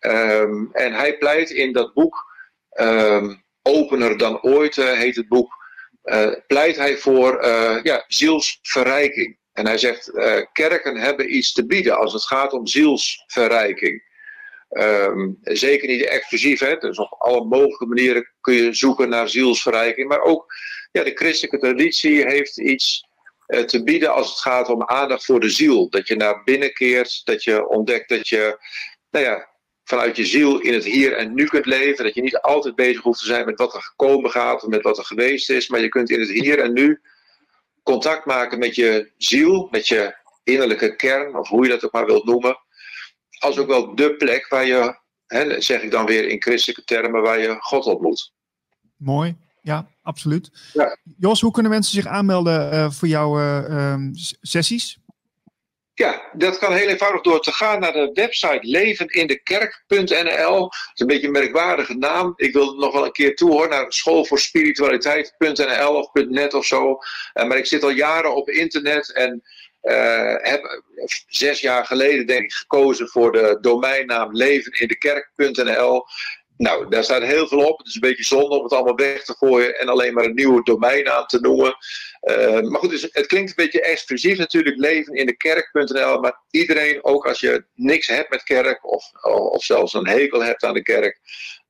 [0.00, 2.24] Um, en hij pleit in dat boek,
[2.80, 5.63] um, Opener dan ooit uh, heet het boek,
[6.46, 9.38] pleit hij voor uh, ja, zielsverrijking.
[9.52, 14.12] En hij zegt, uh, kerken hebben iets te bieden als het gaat om zielsverrijking.
[14.70, 16.76] Um, zeker niet exclusief, hè?
[16.76, 20.08] dus op alle mogelijke manieren kun je zoeken naar zielsverrijking.
[20.08, 20.54] Maar ook
[20.92, 23.08] ja, de christelijke traditie heeft iets
[23.66, 25.88] te bieden als het gaat om aandacht voor de ziel.
[25.88, 28.58] Dat je naar binnen keert, dat je ontdekt dat je
[29.10, 29.53] nou ja,
[29.84, 32.04] vanuit je ziel in het hier en nu kunt leven.
[32.04, 34.82] Dat je niet altijd bezig hoeft te zijn met wat er gekomen gaat of met
[34.82, 35.68] wat er geweest is.
[35.68, 37.00] Maar je kunt in het hier en nu
[37.82, 42.06] contact maken met je ziel, met je innerlijke kern, of hoe je dat ook maar
[42.06, 42.58] wilt noemen.
[43.38, 47.22] Als ook wel de plek waar je, hè, zeg ik dan weer in christelijke termen,
[47.22, 48.32] waar je God ontmoet.
[48.96, 50.50] Mooi, ja, absoluut.
[50.72, 50.96] Ja.
[51.18, 53.96] Jos, hoe kunnen mensen zich aanmelden uh, voor jouw uh,
[54.40, 54.98] sessies?
[55.96, 60.60] Ja, dat kan heel eenvoudig door te gaan naar de website levenindekerk.nl.
[60.60, 62.32] Dat is een beetje een merkwaardige naam.
[62.36, 66.98] Ik wil het nog wel een keer toe hoor, naar schoolvoorspiritualiteit.nl of .net of zo.
[67.34, 69.42] Uh, maar ik zit al jaren op internet en
[69.82, 70.82] uh, heb
[71.26, 76.04] zes jaar geleden denk ik gekozen voor de domeinnaam levenindekerk.nl.
[76.56, 77.78] Nou, daar staat heel veel op.
[77.78, 80.34] Het is een beetje zonde om het allemaal weg te gooien en alleen maar een
[80.34, 81.76] nieuwe domeinnaam te noemen.
[82.22, 86.20] Uh, maar goed, dus het klinkt een beetje exclusief natuurlijk, leven in de kerk.nl.
[86.20, 89.04] Maar iedereen, ook als je niks hebt met kerk of,
[89.52, 91.20] of zelfs een hekel hebt aan de kerk,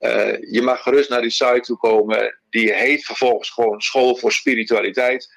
[0.01, 2.39] uh, je mag gerust naar die site toe komen.
[2.51, 5.35] Die heet vervolgens gewoon School voor Spiritualiteit.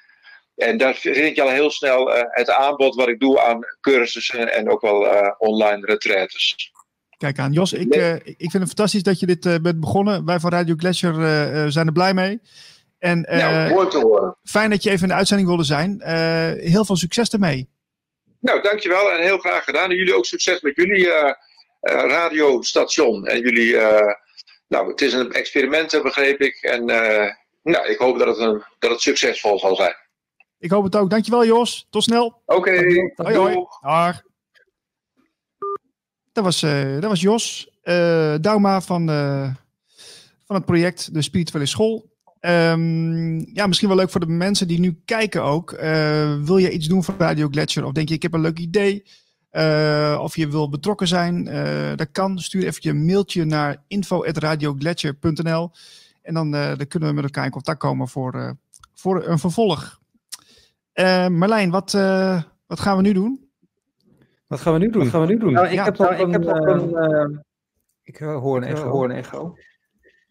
[0.56, 4.52] En daar vind je al heel snel uh, het aanbod wat ik doe aan cursussen
[4.52, 6.72] en ook wel online retretes.
[7.18, 10.24] Kijk aan, Jos, ik, uh, ik vind het fantastisch dat je dit uh, bent begonnen.
[10.24, 12.40] Wij van Radio Glacier uh, zijn er blij mee.
[12.98, 14.36] En, nou, mooi te horen.
[14.44, 16.02] Fijn dat je even in de uitzending wilde zijn.
[16.60, 17.68] heel veel succes ermee.
[18.40, 19.90] Nou, dankjewel en heel graag gedaan.
[19.90, 21.08] En jullie ook succes met jullie
[21.80, 23.26] radiostation.
[23.26, 23.76] En jullie,
[24.68, 26.54] nou, het is een experiment, begreep ik.
[26.62, 26.84] En
[27.62, 29.94] nou, ik hoop dat het, een, dat het succesvol zal zijn.
[30.58, 31.10] Ik hoop het ook.
[31.10, 31.86] Dankjewel, Jos.
[31.90, 32.42] Tot snel.
[32.46, 32.58] Oké.
[32.58, 33.12] Okay.
[33.14, 33.66] Hoi, hoi.
[33.80, 34.22] Dag.
[36.38, 39.50] Dat was, uh, dat was Jos uh, Dauma van, uh,
[40.46, 42.16] van het project De Spirituele School.
[42.40, 45.70] Um, ja, misschien wel leuk voor de mensen die nu kijken ook.
[46.44, 47.84] wil je iets doen voor Radio Gletscher?
[47.84, 49.04] Of denk je, ik heb een leuk idee?
[50.20, 51.44] of je wil betrokken zijn?
[51.96, 52.38] dat kan.
[52.38, 55.70] Stuur even een mailtje naar info.radiogletscher.nl
[56.22, 58.56] En dan, dan kunnen we met elkaar in contact komen voor,
[58.94, 60.00] voor een vervolg.
[61.28, 61.92] Marlijn, wat,
[62.66, 63.47] wat gaan we nu doen?
[64.48, 65.02] Wat gaan we nu doen?
[65.02, 65.52] Wat gaan we nu doen?
[65.52, 66.90] Nou, ik heb nog een...
[66.90, 67.38] Uh,
[68.02, 68.88] ik hoor een echo.
[68.88, 69.56] Hoor een echo.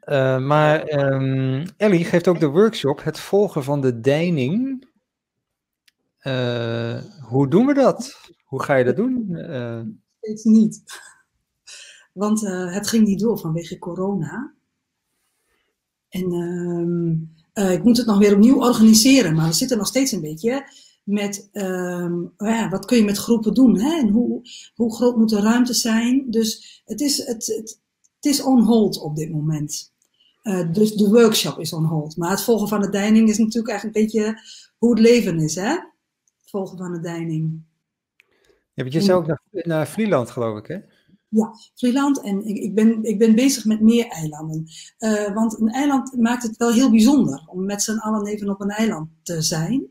[0.05, 4.85] Uh, maar um, Ellie geeft ook de workshop Het volgen van de deining.
[6.23, 8.31] Uh, hoe doen we dat?
[8.43, 9.25] Hoe ga je dat doen?
[9.29, 9.81] Uh,
[10.19, 10.83] Steeds niet.
[12.13, 14.53] Want het ging niet door vanwege corona.
[16.09, 16.31] En
[17.53, 19.35] ehm, ik moet het nog weer opnieuw organiseren.
[19.35, 20.69] Maar we zitten nog steeds een beetje
[21.07, 23.99] met um, ja, wat kun je met groepen doen hè?
[23.99, 24.41] en hoe,
[24.75, 26.25] hoe groot moet de ruimte zijn.
[26.29, 27.79] Dus het is, het, het,
[28.15, 29.93] het is on hold op dit moment.
[30.43, 32.17] Uh, dus de workshop is on hold.
[32.17, 34.41] Maar het volgen van de deining is natuurlijk eigenlijk een beetje
[34.77, 35.55] hoe het leven is.
[35.55, 35.69] Hè?
[35.69, 37.61] Het volgen van de deining.
[38.73, 40.77] Je zou ook naar, naar Vlieland geloof ik hè?
[41.29, 44.67] Ja, Vlieland en ik, ik, ben, ik ben bezig met meer eilanden.
[44.99, 48.61] Uh, want een eiland maakt het wel heel bijzonder om met z'n allen even op
[48.61, 49.87] een eiland te zijn.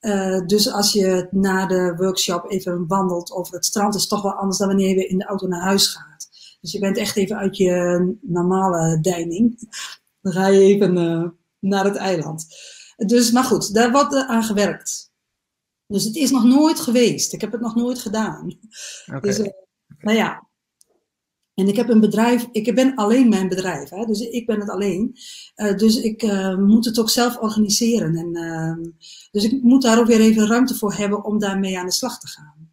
[0.00, 4.22] Uh, dus als je na de workshop even wandelt over het strand, is het toch
[4.22, 6.28] wel anders dan wanneer je in de auto naar huis gaat.
[6.60, 9.58] Dus je bent echt even uit je normale deining.
[10.22, 11.28] Dan ga je even uh,
[11.58, 12.46] naar het eiland.
[12.96, 15.12] Dus, maar goed, daar wordt aan gewerkt.
[15.86, 17.32] Dus het is nog nooit geweest.
[17.32, 18.58] Ik heb het nog nooit gedaan.
[19.06, 19.20] Okay.
[19.20, 19.46] Dus, uh,
[19.98, 20.48] nou ja,
[21.60, 24.70] en ik heb een bedrijf, ik ben alleen mijn bedrijf, hè, dus ik ben het
[24.70, 25.16] alleen.
[25.56, 28.16] Uh, dus ik uh, moet het ook zelf organiseren.
[28.16, 28.92] En, uh,
[29.30, 32.18] dus ik moet daar ook weer even ruimte voor hebben om daarmee aan de slag
[32.18, 32.68] te gaan.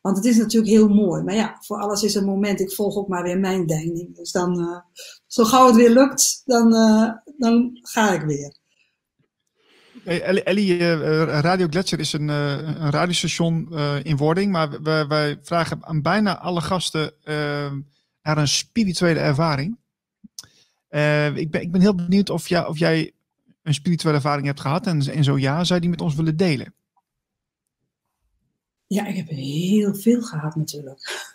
[0.00, 1.22] Want het is natuurlijk heel mooi.
[1.22, 2.60] Maar ja, voor alles is een moment.
[2.60, 4.16] Ik volg ook maar weer mijn deining.
[4.16, 4.78] Dus dan, uh,
[5.26, 6.70] zo gauw het weer lukt, dan,
[7.36, 8.58] dan ga ik weer.
[10.04, 10.94] Hey, Ellie,
[11.24, 14.52] Radio Gletscher is een, een radiostation in wording.
[14.52, 17.12] Maar wij, wij, vragen aan bijna alle gasten
[18.22, 19.78] naar een spirituele ervaring.
[20.90, 23.12] Uh, ik, ben, ik ben heel benieuwd of, jij, of jij
[23.62, 24.86] een spirituele ervaring hebt gehad.
[24.86, 26.74] En, en zo ja, zou je die met ons willen delen?
[28.86, 31.28] Ja, ik heb heel veel gehad natuurlijk.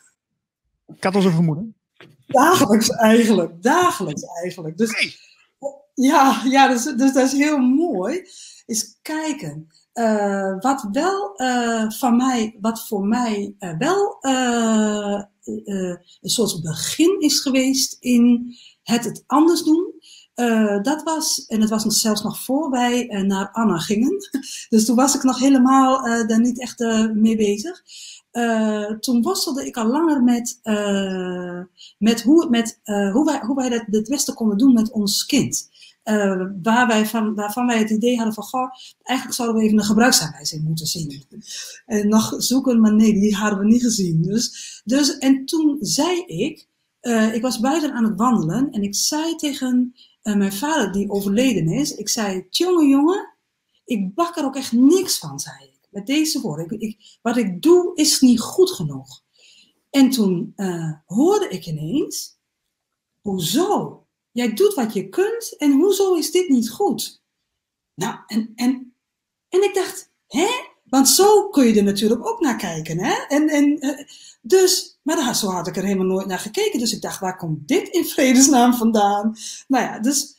[0.95, 1.75] Ik had al zo vermoeden.
[2.27, 4.77] Dagelijks eigenlijk, dagelijks eigenlijk.
[4.77, 5.17] Dus,
[5.95, 8.27] Ja, ja dus, dus dat is heel mooi.
[8.65, 9.67] Is kijken.
[9.95, 15.27] Uh, wat wel uh, van mij, wat voor mij uh, wel een
[16.21, 19.93] soort begin is geweest in het het anders doen.
[20.81, 24.29] dat was, en het was nog zelfs nog voor wij naar Anna gingen.
[24.69, 26.79] Dus toen was ik nog helemaal daar niet echt
[27.13, 27.83] mee bezig.
[28.99, 30.59] toen worstelde ik al langer met,
[31.97, 32.79] met, hoe, met
[33.11, 35.69] hoe wij, hoe wij dat het beste konden doen met ons kind.
[36.61, 38.71] Waar wij van, waarvan wij het idee hadden van,
[39.01, 41.23] eigenlijk zouden we even een gebruiksaanwijzing moeten zien.
[41.85, 44.21] En nog zoeken, maar nee, die hadden we niet gezien.
[44.21, 46.67] Dus, dus en toen zei ik,
[47.33, 51.95] ik was buiten aan het wandelen en ik zei tegen mijn vader, die overleden is,
[51.95, 53.33] ik zei, jongen, jongen,
[53.85, 56.79] ik bak er ook echt niks van, zei ik met deze woorden.
[56.79, 59.23] Ik, wat ik doe is niet goed genoeg.
[59.89, 60.53] En toen
[61.05, 62.37] hoorde ik ineens,
[63.21, 64.04] hoezo?
[64.35, 67.21] Jij doet wat je kunt en hoezo is dit niet goed?
[67.93, 68.95] Nou, en, en,
[69.49, 70.47] en ik dacht, hè?
[70.83, 73.13] Want zo kun je er natuurlijk ook naar kijken, hè?
[73.27, 73.99] En, en, uh,
[74.41, 76.79] dus, maar daar, zo had ik er helemaal nooit naar gekeken.
[76.79, 79.35] Dus ik dacht, waar komt dit in vredesnaam vandaan?
[79.67, 80.35] Nou ja, dus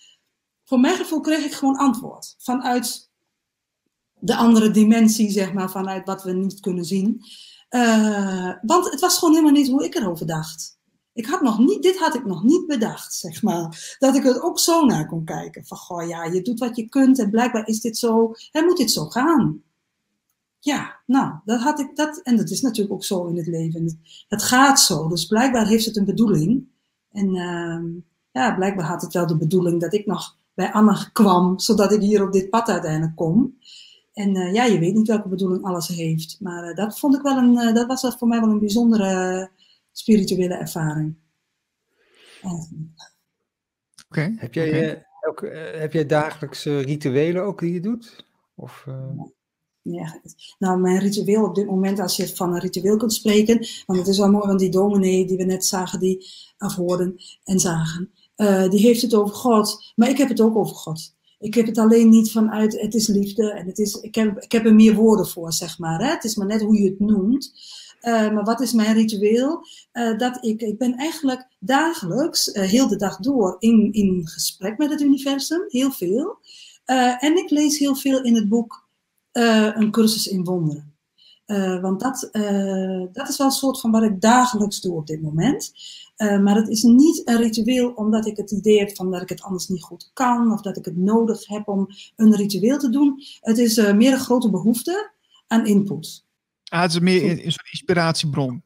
[0.65, 2.35] voor mijn gevoel kreeg ik gewoon antwoord.
[2.39, 3.11] Vanuit
[4.15, 7.25] de andere dimensie, zeg maar, vanuit wat we niet kunnen zien.
[7.71, 10.76] Uh, want het was gewoon helemaal niet hoe ik erover dacht.
[11.17, 13.97] Ik had nog niet, dit had ik nog niet bedacht, zeg maar.
[13.99, 15.67] Dat ik er ook zo naar kon kijken.
[15.67, 18.77] Van, goh, ja, je doet wat je kunt en blijkbaar is dit zo, en moet
[18.77, 19.63] dit zo gaan.
[20.59, 24.01] Ja, nou, dat had ik, dat, en dat is natuurlijk ook zo in het leven.
[24.29, 26.67] Het gaat zo, dus blijkbaar heeft het een bedoeling.
[27.13, 28.03] En uh,
[28.33, 32.01] ja, blijkbaar had het wel de bedoeling dat ik nog bij Anna kwam, zodat ik
[32.01, 33.59] hier op dit pad uiteindelijk kom.
[34.13, 36.37] En uh, ja, je weet niet welke bedoeling alles heeft.
[36.41, 39.51] Maar uh, dat vond ik wel een, uh, dat was voor mij wel een bijzondere
[39.99, 41.17] spirituele ervaring.
[42.43, 42.57] Oké.
[44.09, 45.05] Okay, heb, jij, okay.
[45.29, 45.41] ook,
[45.81, 48.25] heb jij dagelijkse rituelen ook die je doet?
[48.55, 48.87] Of,
[49.83, 50.21] ja,
[50.59, 54.09] nou, mijn ritueel op dit moment, als je van een ritueel kunt spreken, want het
[54.09, 58.11] is wel mooi, want die dominee die we net zagen, die afhoorden en zagen,
[58.71, 61.15] die heeft het over God, maar ik heb het ook over God.
[61.39, 64.53] Ik heb het alleen niet vanuit het is liefde en het is, ik, heb, ik
[64.53, 66.01] heb er meer woorden voor, zeg maar.
[66.01, 66.11] Hè?
[66.11, 67.53] Het is maar net hoe je het noemt.
[68.03, 69.67] Uh, maar wat is mijn ritueel?
[69.93, 74.79] Uh, dat ik, ik ben eigenlijk dagelijks, uh, heel de dag door, in, in gesprek
[74.79, 76.39] met het universum, heel veel.
[77.19, 78.85] en ik lees heel veel in het boek
[79.33, 80.95] Een cursus in wonderen.
[81.81, 82.29] want dat,
[83.13, 85.73] dat is wel een soort van wat ik dagelijks doe op dit moment.
[86.17, 89.43] Maar het is niet een ritueel omdat ik het idee heb van dat ik het
[89.43, 93.23] anders niet goed kan of dat ik het nodig heb om een ritueel te doen.
[93.41, 95.11] Het is meer een grote behoefte
[95.47, 96.26] aan input.
[96.77, 98.63] Ah, het is meer een, een soort inspiratiebron.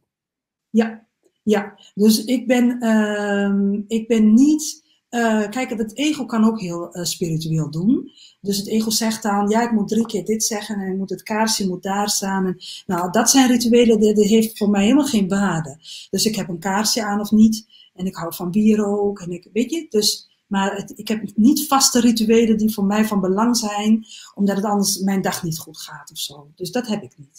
[0.71, 1.07] Ja,
[1.43, 1.79] ja.
[1.95, 7.05] Dus ik ben, uh, ik ben niet uh, kijk, het ego kan ook heel uh,
[7.05, 8.13] spiritueel doen.
[8.41, 11.23] Dus het ego zegt dan, ja, ik moet drie keer dit zeggen en moet het
[11.23, 12.47] kaarsje moet daar staan.
[12.47, 12.57] En,
[12.87, 15.79] nou, dat zijn rituelen, die, die heeft voor mij helemaal geen waarde.
[16.11, 17.67] Dus ik heb een kaarsje aan of niet.
[17.95, 19.21] En ik hou van wierook.
[19.21, 23.05] En ik, weet je, dus, maar het, ik heb niet vaste rituelen die voor mij
[23.05, 26.51] van belang zijn, omdat het anders mijn dag niet goed gaat of zo.
[26.55, 27.39] Dus dat heb ik niet.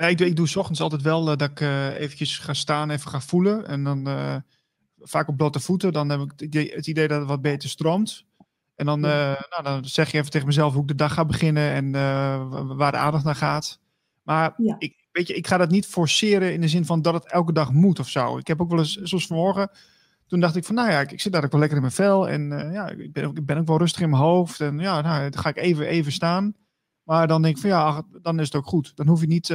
[0.00, 1.60] Ja, ik, doe, ik doe s ochtends altijd wel uh, dat ik
[1.98, 3.66] eventjes ga staan, even ga voelen.
[3.66, 4.08] En dan
[5.00, 5.92] vaak op blote voeten.
[5.92, 6.32] Dan heb ik
[6.72, 8.24] het idee dat het wat beter stroomt.
[8.80, 9.10] En dan, uh,
[9.50, 12.76] nou, dan zeg je even tegen mezelf hoe ik de dag ga beginnen en uh,
[12.76, 13.80] waar de aandacht naar gaat.
[14.22, 17.32] Maar ik, weet je, ik ga dat niet forceren in de zin van dat het
[17.32, 18.38] elke dag moet of zo.
[18.38, 19.70] Ik heb ook wel eens, zoals vanmorgen,
[20.26, 21.94] toen dacht ik van, nou ja, ik, ik zit daar ook wel lekker in mijn
[21.94, 22.28] vel.
[22.28, 24.60] En uh, ja, ik ben, ik ben ook wel rustig in mijn hoofd.
[24.60, 26.54] En ja, nou, dan ga ik even, even staan.
[27.10, 28.96] Maar dan denk ik van, ja, ach, dan is het ook goed.
[28.96, 29.50] Dan hoef je niet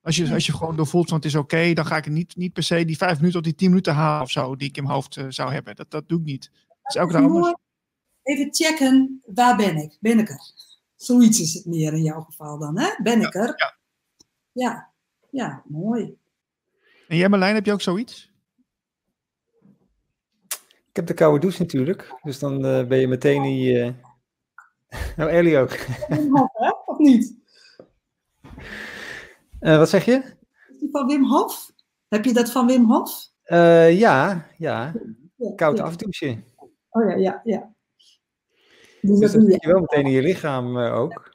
[0.00, 2.52] als je, als je gewoon doorvoelt van het is oké, dan ga ik niet, niet
[2.52, 4.82] per se die vijf minuten of die tien minuten halen of zo, die ik in
[4.82, 5.76] mijn hoofd uh, zou hebben.
[5.76, 6.50] Dat, dat doe ik niet.
[6.82, 7.54] Dat is elke dag anders.
[8.22, 9.96] Even checken, waar ben ik?
[10.00, 10.40] Ben ik er?
[10.94, 12.88] Zoiets is het meer in jouw geval dan, hè?
[13.02, 13.54] Ben ik er?
[13.56, 13.76] Ja.
[14.52, 14.92] Ja,
[15.30, 16.16] ja mooi.
[17.08, 18.32] En jij Marlijn, heb je ook zoiets?
[20.88, 23.72] Ik heb de koude douche natuurlijk, dus dan uh, ben je meteen die...
[23.72, 23.90] Uh...
[25.16, 25.70] Nou, Ellie ook.
[26.84, 27.36] Of niet?
[29.60, 30.22] Uh, wat zeg je?
[30.78, 31.72] Die van Wim Hof?
[32.08, 33.30] Heb je dat van Wim Hof?
[33.46, 34.92] Uh, ja, ja.
[35.56, 35.84] Koud ja.
[35.84, 36.44] afdouchen.
[36.90, 37.74] Oh ja, ja, ja.
[39.00, 41.34] Dus, dus dat doe je wel meteen in je lichaam uh, ook.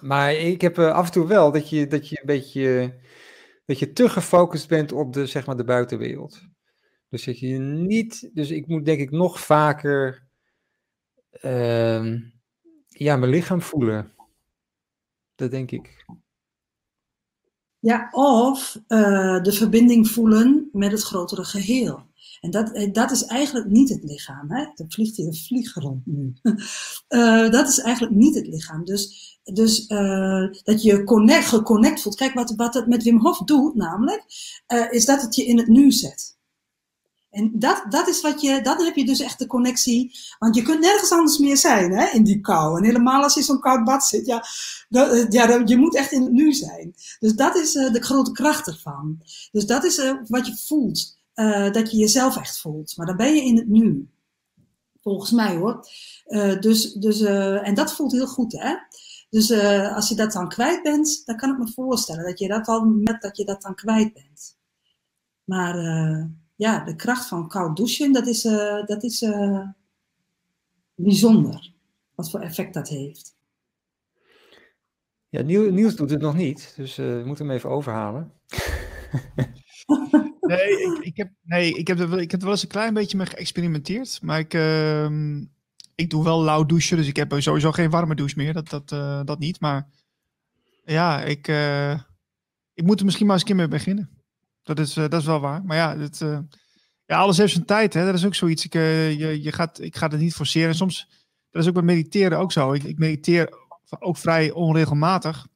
[0.00, 3.00] Maar ik heb af en toe wel dat je, dat je een beetje
[3.64, 6.40] dat je te gefocust bent op de, zeg maar, de buitenwereld.
[7.08, 10.26] Dus dat je niet, dus ik moet denk ik nog vaker
[11.44, 12.20] uh,
[12.88, 14.12] ja, mijn lichaam voelen.
[15.34, 16.04] Dat denk ik.
[17.78, 22.10] Ja, of uh, de verbinding voelen met het grotere geheel.
[22.40, 24.50] En dat, eh, dat is eigenlijk niet het lichaam.
[24.50, 24.60] Hè?
[24.60, 26.32] Er vliegt hier een vlieg rond nu.
[27.08, 28.84] uh, dat is eigenlijk niet het lichaam.
[28.84, 29.86] Dus, dus
[30.62, 32.16] dat je connect, geconnect voelt.
[32.16, 34.24] Kijk, wat, wat het met Wim Hof doet namelijk,
[34.90, 36.36] is dat het je in het nu zet.
[37.32, 40.18] En dat, dat is wat je, dan heb je dus echt de connectie.
[40.38, 42.78] Want je kunt nergens anders meer zijn hè, in die kou.
[42.78, 44.44] En helemaal als je zo'n koud bad zit, ja,
[44.88, 46.94] dat, ja, je moet echt in het nu zijn.
[47.18, 49.20] Dus dat is uh, de grote kracht ervan.
[49.52, 51.20] Dus dat is uh, wat je voelt.
[51.72, 52.96] Dat je jezelf echt voelt.
[52.96, 54.08] Maar dan ben je in het nu.
[55.02, 55.86] Volgens mij hoor.
[56.60, 58.74] dus, dus, en dat voelt heel goed hè.
[59.30, 59.52] Dus
[59.94, 62.84] als je dat dan kwijt bent, dan kan ik me voorstellen dat je dat al
[62.84, 64.56] met dat je dat dan kwijt bent.
[65.44, 65.74] Maar
[66.62, 69.68] ja, de kracht van koud douchen, dat is, uh, dat is uh,
[70.94, 71.72] bijzonder.
[72.14, 73.36] Wat voor effect dat heeft.
[75.28, 78.32] Ja, Niels doet het nog niet, dus uh, we moeten hem even overhalen.
[80.40, 82.94] nee, ik, ik, heb, nee ik, heb er, ik heb er wel eens een klein
[82.94, 84.22] beetje mee geëxperimenteerd.
[84.22, 85.10] Maar ik, uh,
[85.94, 88.52] ik doe wel lauw douchen, dus ik heb sowieso geen warme douche meer.
[88.52, 88.88] Dat, dat,
[89.26, 89.60] dat niet.
[89.60, 89.88] Maar
[90.84, 91.48] ja, ik,
[92.74, 94.21] ik moet er misschien maar eens een keer mee beginnen.
[94.62, 95.64] Dat is, dat is wel waar.
[95.64, 96.18] Maar ja, het,
[97.06, 97.94] ja, alles heeft zijn tijd.
[97.94, 98.04] Hè?
[98.04, 98.64] Dat is ook zoiets.
[98.64, 100.74] Ik, uh, je, je gaat, ik ga het niet forceren.
[100.74, 101.08] Soms,
[101.50, 102.72] dat is ook bij mediteren ook zo.
[102.72, 103.60] Ik, ik mediteer
[103.98, 105.46] ook vrij onregelmatig.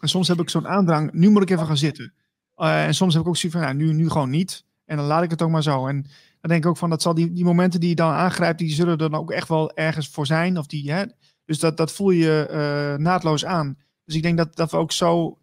[0.00, 2.14] En soms heb ik zo'n aandrang, nu moet ik even gaan zitten.
[2.56, 4.64] En soms heb ik ook zoiets van, nou, nu, nu gewoon niet.
[4.84, 5.86] En dan laat ik het ook maar zo.
[5.86, 6.02] En
[6.40, 8.72] dan denk ik ook van, dat zal die, die momenten die je dan aangrijpt, die
[8.72, 10.58] zullen er dan ook echt wel ergens voor zijn.
[10.58, 11.04] Of die, hè?
[11.44, 13.78] Dus dat, dat voel je naadloos aan.
[14.04, 15.38] Dus ik denk dat, dat we ook zo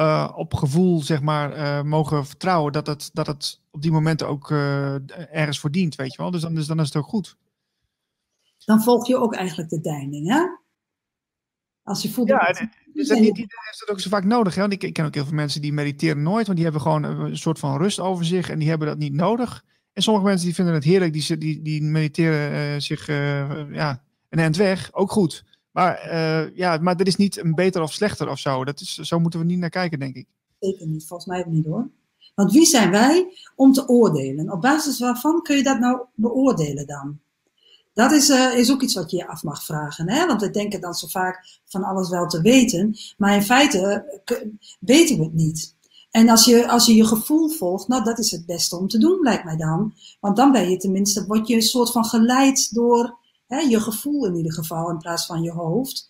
[0.00, 4.28] uh, op gevoel, zeg maar, uh, mogen vertrouwen dat het, dat het op die momenten
[4.28, 4.94] ook uh,
[5.36, 6.30] ergens voor dient, weet je wel.
[6.30, 7.36] Dus dan, dus dan is het ook goed.
[8.64, 10.42] Dan volg je ook eigenlijk de deining, hè?
[11.82, 12.68] Als je voelt ja, dat...
[12.92, 14.54] Dus dat niet iedereen heeft dat ook zo vaak nodig.
[14.54, 14.60] Hè?
[14.60, 17.02] Want ik, ik ken ook heel veel mensen die mediteren nooit, want die hebben gewoon
[17.02, 19.64] een soort van rust over zich en die hebben dat niet nodig.
[19.92, 23.06] En sommige mensen die vinden het heerlijk, die, die, die mediteren zich
[23.72, 25.44] ja, een eind weg, ook goed.
[25.72, 28.64] Maar, uh, ja, maar er is niet een beter of slechter of zo.
[28.64, 30.26] Dat is, zo moeten we niet naar kijken, denk ik.
[30.58, 31.88] Zeker niet, volgens mij ook niet hoor.
[32.34, 34.52] Want wie zijn wij om te oordelen?
[34.52, 37.18] Op basis waarvan kun je dat nou beoordelen dan?
[37.92, 40.10] Dat is, uh, is ook iets wat je je af mag vragen.
[40.10, 40.26] Hè?
[40.26, 42.96] Want we denken dan zo vaak van alles wel te weten.
[43.16, 44.38] Maar in feite uh,
[44.80, 45.74] weten we het niet.
[46.10, 48.98] En als je, als je je gevoel volgt, nou dat is het beste om te
[48.98, 49.94] doen, lijkt mij dan.
[50.20, 53.18] Want dan ben je tenminste, word je een soort van geleid door
[53.50, 56.08] Hè, je gevoel in ieder geval in plaats van je hoofd.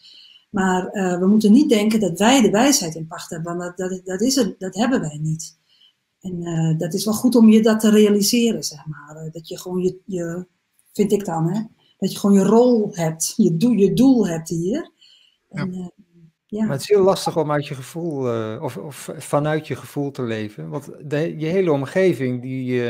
[0.51, 3.91] Maar uh, we moeten niet denken dat wij de wijsheid in pacht hebben, want dat,
[3.91, 5.59] dat, dat, is dat hebben wij niet.
[6.21, 9.25] En uh, dat is wel goed om je dat te realiseren, zeg maar.
[9.25, 10.47] Uh, dat je gewoon je, je,
[10.93, 11.62] vind ik dan, hè,
[11.99, 14.91] dat je gewoon je rol hebt, je, doel, je doel hebt hier.
[15.49, 15.91] En, ja.
[16.47, 16.62] ja.
[16.65, 18.21] Maar het is heel lastig om uit je gevoel,
[18.61, 20.69] of, of vanuit je gevoel te leven.
[20.69, 22.83] Want de, je hele omgeving, die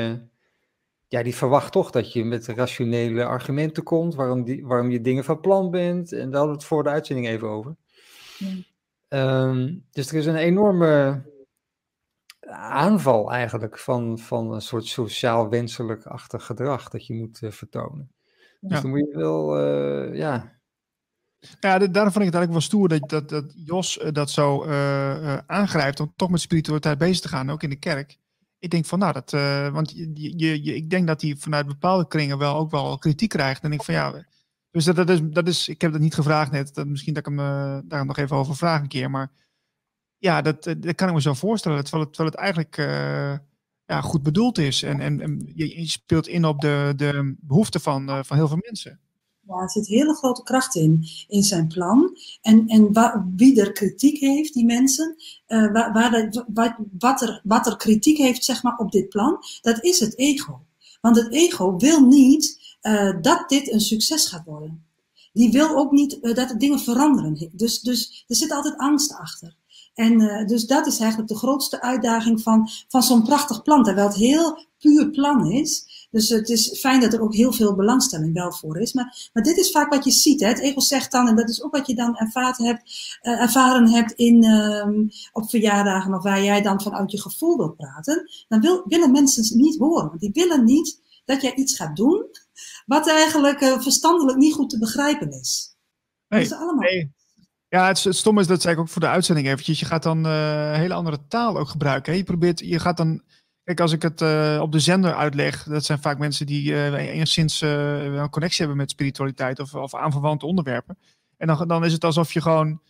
[1.11, 5.25] ja, die verwacht toch dat je met rationele argumenten komt, waarom, die, waarom je dingen
[5.25, 6.13] van plan bent.
[6.13, 7.77] En daar hadden we het voor de uitzending even over.
[9.09, 9.49] Ja.
[9.49, 11.23] Um, dus er is een enorme
[12.61, 18.13] aanval eigenlijk van, van een soort sociaal wenselijk-achtig gedrag dat je moet uh, vertonen.
[18.61, 18.81] Dus ja.
[18.81, 20.59] dan moet je wel, uh, ja...
[21.61, 24.65] Ja, daarom vond ik het eigenlijk wel stoer dat, dat, dat Jos uh, dat zo
[25.47, 28.19] aangrijpt om toch met spiritualiteit bezig te gaan, ook in de kerk
[28.61, 31.67] ik denk van, nou, dat, uh, want je, je, je, ik denk dat hij vanuit
[31.67, 33.63] bepaalde kringen wel ook wel kritiek krijgt.
[33.63, 34.27] En ik van, ja,
[34.71, 36.75] dus dat, dat, is, dat is, ik heb dat niet gevraagd net.
[36.75, 39.11] Dat, misschien dat ik hem uh, daar nog even over vraag een keer.
[39.11, 39.33] Maar
[40.19, 41.83] ja, dat, eh, dat kan ik me zo voorstellen.
[41.83, 42.77] Terwijl het, terwijl het eigenlijk
[43.85, 44.83] ja, goed bedoeld is.
[44.83, 48.61] En, en, en je, je, speelt in op de, de behoeften van, van heel veel
[48.61, 49.01] mensen.
[49.51, 52.17] Ja, er zit hele grote kracht in, in zijn plan.
[52.41, 52.93] En, en
[53.37, 55.15] wie er kritiek heeft, die mensen,
[55.49, 59.39] uh, waar, waar wat, wat, er, wat er kritiek heeft zeg maar, op dit plan,
[59.61, 60.61] dat is het ego.
[61.01, 64.85] Want het ego wil niet uh, dat dit een succes gaat worden.
[65.33, 67.51] Die wil ook niet uh, dat de dingen veranderen.
[67.53, 69.59] Dus, dus er zit altijd angst achter.
[69.95, 73.85] En dus dat is eigenlijk de grootste uitdaging van, van zo'n prachtig plan.
[73.85, 77.75] Terwijl het heel puur plan is, dus het is fijn dat er ook heel veel
[77.75, 78.93] belangstelling wel voor is.
[78.93, 80.41] Maar, maar dit is vaak wat je ziet.
[80.41, 80.47] Hè?
[80.47, 83.89] Het ego zegt dan, en dat is ook wat je dan ervaren hebt, uh, ervaren
[83.89, 88.31] hebt in, um, op verjaardagen of waar jij dan vanuit je gevoel wilt praten.
[88.49, 90.09] Dan wil, willen mensen niet horen.
[90.09, 92.27] Want die willen niet dat jij iets gaat doen
[92.87, 95.77] wat eigenlijk uh, verstandelijk niet goed te begrijpen is.
[96.29, 96.91] Nee, dat is allemaal.
[96.91, 97.13] Nee.
[97.69, 100.03] Ja, het, het stomme is, dat zei ik ook voor de uitzending eventjes, je gaat
[100.03, 102.13] dan uh, hele andere taal ook gebruiken.
[102.13, 102.19] Hè?
[102.19, 103.23] Je probeert, je gaat dan
[103.79, 107.63] Als ik het uh, op de zender uitleg, dat zijn vaak mensen die uh, enigszins
[107.63, 110.99] uh, een connectie hebben met spiritualiteit of, of aanverwante onderwerpen.
[111.37, 112.81] En dan, dan is het alsof je gewoon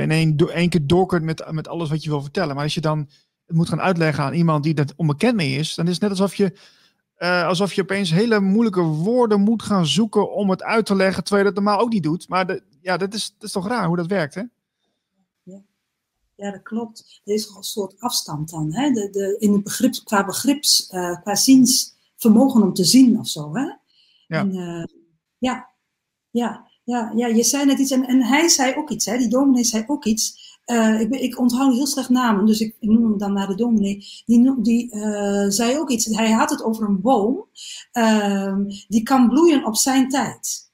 [0.00, 2.54] in één, één keer door kunt met, met alles wat je wil vertellen.
[2.54, 2.98] Maar als je dan
[3.46, 6.10] het moet gaan uitleggen aan iemand die dat onbekend mee is, dan is het net
[6.10, 6.58] alsof je,
[7.46, 11.46] alsof je opeens hele moeilijke woorden moet gaan zoeken om het uit te leggen, terwijl
[11.46, 12.28] je dat normaal ook niet doet.
[12.28, 14.42] Maar ja, dat is, dat is toch raar hoe dat werkt, hè?
[16.36, 17.20] Ja, dat klopt.
[17.24, 18.74] Er is een soort afstand dan.
[18.74, 18.90] Hè?
[18.90, 23.28] De, de, in het begrip, qua begrips, uh, qua ziens, vermogen om te zien of
[23.28, 23.54] zo.
[23.54, 23.62] Hè?
[23.62, 23.78] Ja.
[24.26, 24.84] En, eh,
[25.38, 25.68] ja,
[26.30, 29.18] ja, ja, ja, je zei net iets en, en hij zei ook iets, hè?
[29.18, 30.44] die dominee zei ook iets.
[30.66, 34.06] Uh, ik, ik, onthoud heel slecht namen, dus ik, noem hem dan naar de dominee.
[34.24, 36.04] Die, die uh, zei ook iets.
[36.04, 37.46] Hij had het over een boom
[37.92, 38.56] uh,
[38.88, 40.65] die kan bloeien op zijn tijd.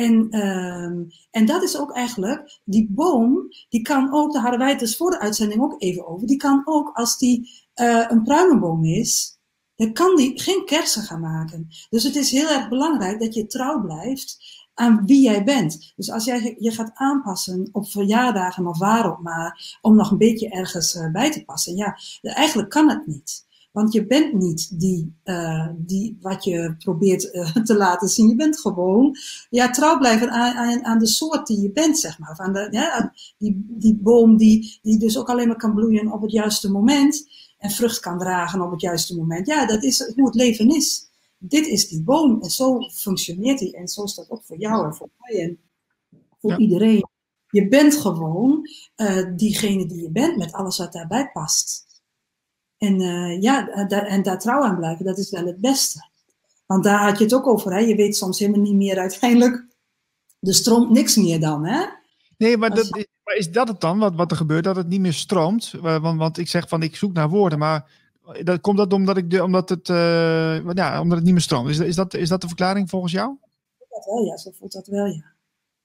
[0.00, 4.70] En, ehm, en dat is ook eigenlijk, die boom, die kan ook, daar hadden wij
[4.70, 7.50] het dus voor de uitzending ook even over, die kan ook, als die
[7.80, 9.38] uh, een pruimenboom is,
[9.76, 11.68] dan kan die geen kersen gaan maken.
[11.90, 14.38] Dus het is heel erg belangrijk dat je trouw blijft
[14.74, 15.92] aan wie jij bent.
[15.96, 20.48] Dus als jij je gaat aanpassen op verjaardagen of waarop maar, om nog een beetje
[20.48, 23.46] ergens uh, bij te passen, ja, eigenlijk kan het niet.
[23.70, 28.28] Want je bent niet die, uh, die wat je probeert uh, te laten zien.
[28.28, 29.16] Je bent gewoon
[29.50, 32.36] ja, trouw blijven aan, aan, aan, de soort die je bent, zeg maar.
[32.36, 36.22] Van de, ja, die, die boom die, die dus ook alleen maar kan bloeien op
[36.22, 37.28] het juiste moment.
[37.58, 39.46] En vrucht kan dragen op het juiste moment.
[39.46, 41.08] Ja, dat is hoe het leven is.
[41.38, 43.72] Dit is die boom en zo functioneert hij.
[43.72, 45.58] En zo is dat ook voor jou en voor mij en
[46.40, 46.56] voor ja.
[46.56, 47.08] iedereen.
[47.50, 51.89] Je bent gewoon uh, diegene die je bent met alles wat daarbij past.
[52.80, 56.08] En uh, ja, da en daar trouw aan blijven, dat is wel het beste.
[56.66, 57.78] Want daar had je het ook over, hè?
[57.78, 59.66] Je weet soms helemaal niet meer uiteindelijk.
[60.40, 61.86] Er stroomt niks meer dan, hè?
[62.36, 64.88] Nee, maar, dat, is, maar is dat het dan, wat, wat er gebeurt, dat het
[64.88, 65.70] niet meer stroomt?
[65.80, 67.90] Want, want ik zeg van, ik zoek naar woorden, maar
[68.42, 71.68] dat, komt dat omdat, ik de, omdat, het, uh, ja, omdat het niet meer stroomt?
[71.68, 73.36] Is, is, dat, is dat de verklaring volgens jou?
[73.88, 74.36] Dat wel, ja.
[74.36, 75.24] Zo voelt dat wel, ja.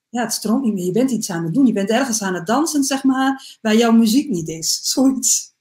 [0.10, 0.86] Ja, het stroomt niet meer.
[0.86, 1.66] Je bent iets aan het doen.
[1.66, 4.80] Je bent ergens aan het dansen, zeg maar, waar jouw muziek niet is.
[4.92, 5.54] Zoiets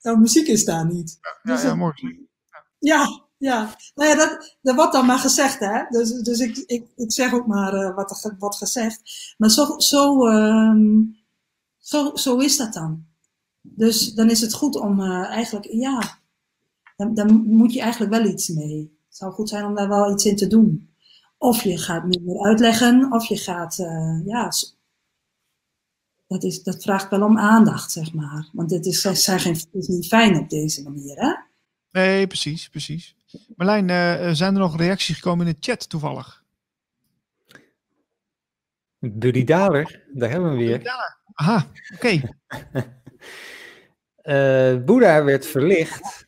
[0.00, 1.18] jouw muziek is daar niet.
[1.42, 2.28] Ja, dus ja, mooi.
[2.78, 3.76] Ja, ja.
[3.94, 5.84] Nou ja, dat, dat wordt dan maar gezegd, hè.
[5.88, 9.00] Dus, dus ik, ik, ik zeg ook maar uh, wat er wordt gezegd.
[9.38, 11.16] Maar zo, zo, um,
[11.78, 13.04] zo, zo is dat dan.
[13.60, 16.18] Dus dan is het goed om uh, eigenlijk, ja,
[16.96, 18.98] dan, dan moet je eigenlijk wel iets mee.
[19.08, 20.94] Het zou goed zijn om daar wel iets in te doen.
[21.38, 24.50] Of je gaat meer uitleggen, of je gaat, uh, ja,
[26.30, 28.48] dat, is, dat vraagt wel om aandacht, zeg maar.
[28.52, 31.34] Want dit is, zijn geen, is niet fijn op deze manier, hè?
[31.90, 33.16] Nee, precies, precies.
[33.56, 36.44] Marlijn, uh, zijn er nog reacties gekomen in de chat toevallig?
[38.98, 40.92] Buddy Daler, daar hebben we hem weer.
[41.32, 41.94] Aha, oké.
[41.94, 42.34] Okay.
[44.76, 46.26] uh, Boeddha werd verlicht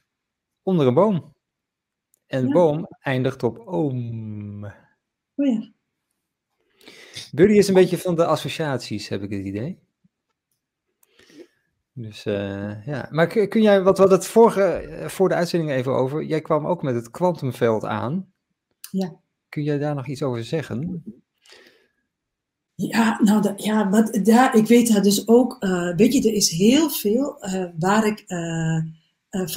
[0.63, 1.35] onder een boom.
[2.27, 2.53] En de ja.
[2.53, 4.65] boom eindigt op oom.
[5.35, 5.71] Oh ja.
[7.33, 9.91] Buddy is een beetje van de associaties, heb ik het idee.
[11.95, 15.93] Dus uh, ja, maar kun, jij, wat we hadden het vorige, voor de uitzending even
[15.93, 18.33] over, jij kwam ook met het kwantumveld aan.
[18.91, 19.21] Ja.
[19.49, 21.03] Kun jij daar nog iets over zeggen?
[22.75, 26.35] Ja, nou, dat, ja, wat, daar, ik weet daar dus ook, uh, weet je, er
[26.35, 28.25] is heel veel uh, waar ik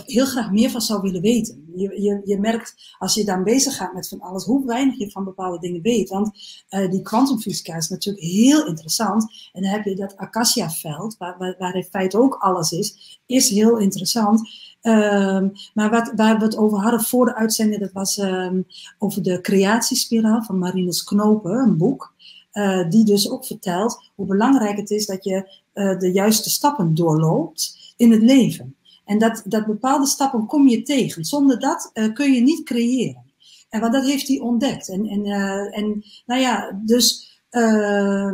[0.05, 1.63] heel graag meer van zou willen weten.
[1.75, 5.11] Je, je, je merkt als je dan bezig gaat met van alles, hoe weinig je
[5.11, 6.09] van bepaalde dingen weet.
[6.09, 6.31] Want
[6.69, 9.49] uh, die kwantumfysica is natuurlijk heel interessant.
[9.53, 13.49] En dan heb je dat Akasha-veld, waar, waar, waar, in feite ook alles is, is
[13.49, 14.49] heel interessant.
[14.81, 18.65] Um, maar wat, waar we het over hadden voor de uitzending, dat was um,
[18.97, 22.13] over de creatiespiraal van Marinus Knopen, een boek.
[22.53, 27.93] Uh, die dus ook vertelt hoe belangrijk het is dat je de juiste stappen doorloopt
[27.97, 28.74] in het leven.
[29.05, 31.25] En dat, dat bepaalde stappen kom je tegen.
[31.25, 33.23] Zonder dat uh, kun je niet creëren.
[33.69, 34.89] En want dat heeft hij ontdekt.
[34.89, 38.33] En, en, uh, en nou ja, dus uh,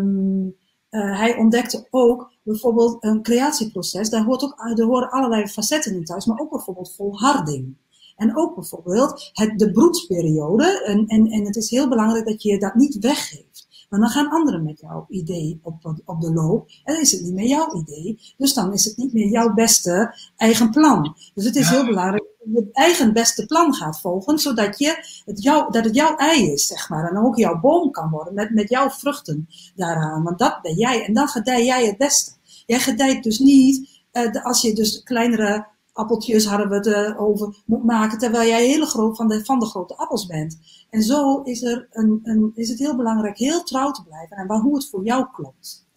[0.89, 4.09] hij ontdekte ook bijvoorbeeld een creatieproces.
[4.09, 7.75] Daar, hoort ook, er horen allerlei facetten in thuis, maar ook bijvoorbeeld volharding.
[8.15, 10.83] En ook bijvoorbeeld het, de broedsperiode.
[10.83, 13.50] En, en, en het is heel belangrijk dat je dat niet weggeeft.
[13.91, 16.69] Maar dan gaan anderen met jouw idee op, op de loop.
[16.83, 18.19] En dan is het niet meer jouw idee.
[18.37, 21.15] Dus dan is het niet meer jouw beste eigen plan.
[21.33, 21.75] Dus het is ja.
[21.75, 24.39] heel belangrijk dat je het eigen beste plan gaat volgen.
[24.39, 27.09] Zodat je het jou, dat het jouw ei is, zeg maar.
[27.09, 30.23] En ook jouw boom kan worden met, met jouw vruchten daaraan.
[30.23, 31.05] Want dat ben jij.
[31.05, 32.31] En dan gedij jij het beste.
[32.65, 37.61] Jij gedijt dus niet uh, als je dus kleinere appeltjes hadden we het uh, over
[37.65, 40.59] moet maken, terwijl jij hele groot van de, van de grote appels bent.
[40.89, 44.59] En zo is, er een, een, is het heel belangrijk heel trouw te blijven en
[44.59, 45.89] hoe het voor jou klopt.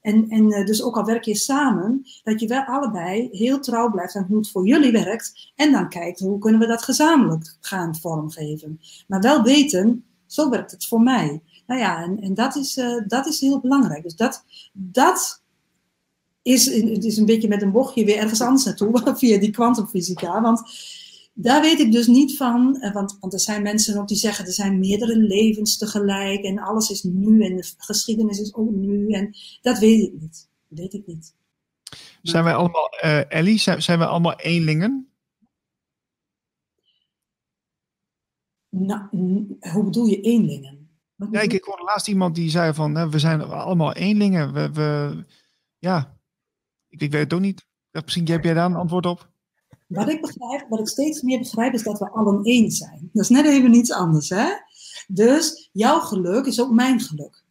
[0.00, 3.90] En, en uh, dus ook al werk je samen, dat je wel allebei heel trouw
[3.90, 5.52] blijft aan hoe het voor jullie werkt.
[5.56, 8.80] En dan kijkt hoe kunnen we dat gezamenlijk gaan vormgeven.
[9.06, 11.42] Maar wel weten, zo werkt het voor mij.
[11.66, 14.02] Nou ja, en, en dat, is, uh, dat is heel belangrijk.
[14.02, 15.42] Dus dat, dat
[16.44, 20.40] is, het is een beetje met een bochtje weer ergens anders naartoe, via die kwantumfysica.
[20.40, 20.62] Want
[21.32, 24.52] daar weet ik dus niet van, want, want er zijn mensen ook die zeggen er
[24.52, 29.34] zijn meerdere levens tegelijk en alles is nu en de geschiedenis is ook nu en
[29.62, 30.48] dat weet ik niet.
[30.68, 31.34] Dat weet ik niet.
[32.22, 35.08] Zijn wij allemaal, uh, Ellie, zijn, zijn wij allemaal eenlingen?
[38.68, 39.00] Nou,
[39.72, 40.88] hoe bedoel je eenlingen?
[41.14, 44.52] Wat Ja, ik, ik hoorde laatst iemand die zei van, we zijn allemaal eenlingen.
[44.52, 45.24] We, we,
[45.78, 46.13] ja,
[47.02, 47.66] ik, weet het ook niet.
[47.90, 49.28] Misschien heb jij daar een antwoord op?
[49.86, 53.10] Wat ik begrijp, wat ik steeds meer begrijp, is dat we allen één zijn.
[53.12, 54.48] Dat is net even iets anders, hè?
[55.08, 57.42] Dus jouw geluk is ook mijn geluk.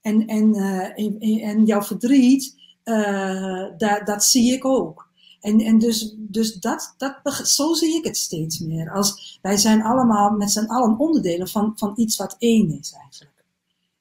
[0.00, 5.08] En, en, eh, en, jouw verdriet, eh, dat, dat zie ik ook.
[5.40, 8.90] En, en dus, dus dat, dat, zo zie ik het steeds meer.
[8.92, 13.44] Als, wij zijn allemaal met z'n allen onderdelen van, van iets wat één is eigenlijk.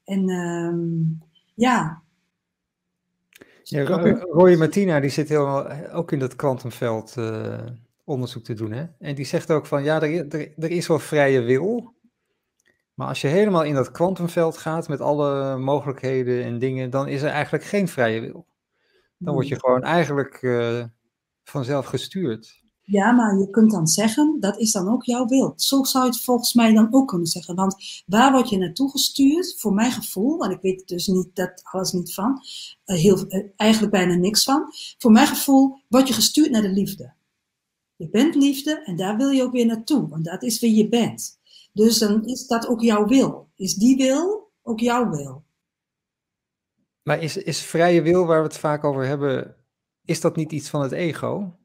[0.04, 2.02] En ehm, ja,
[3.70, 7.60] Ja, Ro- Roy Martina, die zit helemaal eh, ook in dat kwantumveld eh,
[8.04, 8.72] onderzoek te doen.
[8.72, 8.86] Hè?
[9.00, 11.94] En die zegt ook van, ja, er, er, er is wel vrije wil.
[12.94, 17.22] Maar als je helemaal in dat kwantumveld gaat met alle mogelijkheden en dingen, dan is
[17.22, 18.48] er eigenlijk geen vrije wil.
[19.18, 20.84] Dan word je gewoon eigenlijk eh,
[21.44, 22.64] vanzelf gestuurd.
[22.86, 25.54] Ja, maar je kunt dan zeggen, dat is dan ook jouw wil.
[25.56, 27.56] Zo zou je het volgens mij dan ook kunnen zeggen.
[27.56, 29.56] Want waar word je naartoe gestuurd?
[29.58, 32.42] Voor mijn gevoel, want ik weet dus niet dat alles niet van,
[32.86, 34.66] eh, heel, eh, eigenlijk bijna niks van.
[34.98, 37.14] Voor mijn gevoel word je gestuurd naar de liefde.
[37.96, 40.90] Je bent liefde en daar wil je ook weer naartoe, want dat is wie je
[40.90, 41.40] bent.
[41.74, 43.50] Dus dan is dat ook jouw wil.
[43.56, 45.44] Is die wil ook jouw wil?
[47.04, 49.56] Maar is, is vrije wil, waar we het vaak over hebben,
[50.06, 51.58] is dat niet iets van het ego?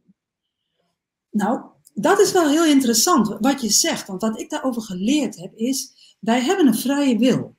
[1.31, 1.61] Nou,
[1.95, 4.07] dat is wel heel interessant wat je zegt.
[4.07, 7.57] Want wat ik daarover geleerd heb is, wij hebben een vrije wil.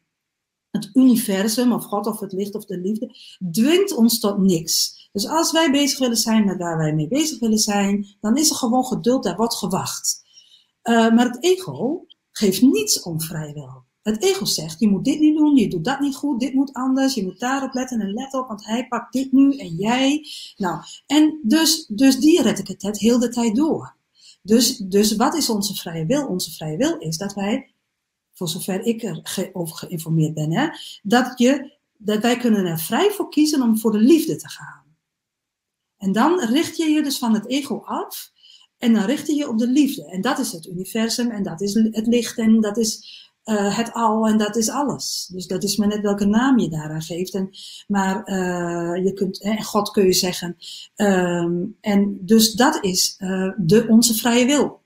[0.71, 3.15] Het universum, of God, of het licht, of de liefde,
[3.51, 5.09] dwingt ons tot niks.
[5.11, 8.49] Dus als wij bezig willen zijn met waar wij mee bezig willen zijn, dan is
[8.49, 10.23] er gewoon geduld, daar wordt gewacht.
[10.81, 13.83] Eh, maar het ego geeft niets om vrije wil.
[14.01, 16.73] Het ego zegt, je moet dit niet doen, je doet dat niet goed, dit moet
[16.73, 20.25] anders, je moet daarop letten en let op, want hij pakt dit nu en jij.
[20.57, 23.95] Nou, en dus, dus die red ik het het heel de tijd door.
[24.41, 26.27] Dus, dus wat is onze vrije wil?
[26.27, 27.73] Onze vrije wil is dat wij,
[28.33, 30.67] voor zover ik er ge- over geïnformeerd ben, hè,
[31.03, 34.83] dat, je, dat wij kunnen er vrij voor kiezen om voor de liefde te gaan.
[35.97, 38.31] En dan richt je je dus van het ego af
[38.77, 40.05] en dan richt je je op de liefde.
[40.05, 43.93] En dat is het universum en dat is het licht en dat is eh, het
[43.93, 45.29] al en dat is alles.
[45.31, 47.33] Dus dat is maar net welke naam je daaraan geeft.
[47.33, 47.49] En,
[47.87, 50.57] maar eh, je kunt, hè, en God kun je zeggen.
[50.95, 54.81] Ehm, en dus dat is eh, de, onze vrije wil.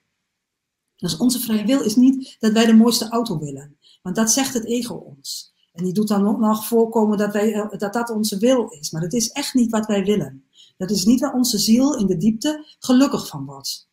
[0.96, 3.78] Dus onze vrije wil is niet dat wij de mooiste auto willen.
[4.02, 5.54] Want dat zegt het ego ons.
[5.74, 8.92] En die doet dan ook nog voorkomen dat, wij, dat dat onze wil is.
[8.92, 10.44] Maar het is echt niet wat wij willen.
[10.78, 13.90] Dat is niet waar onze ziel in de diepte gelukkig van wordt.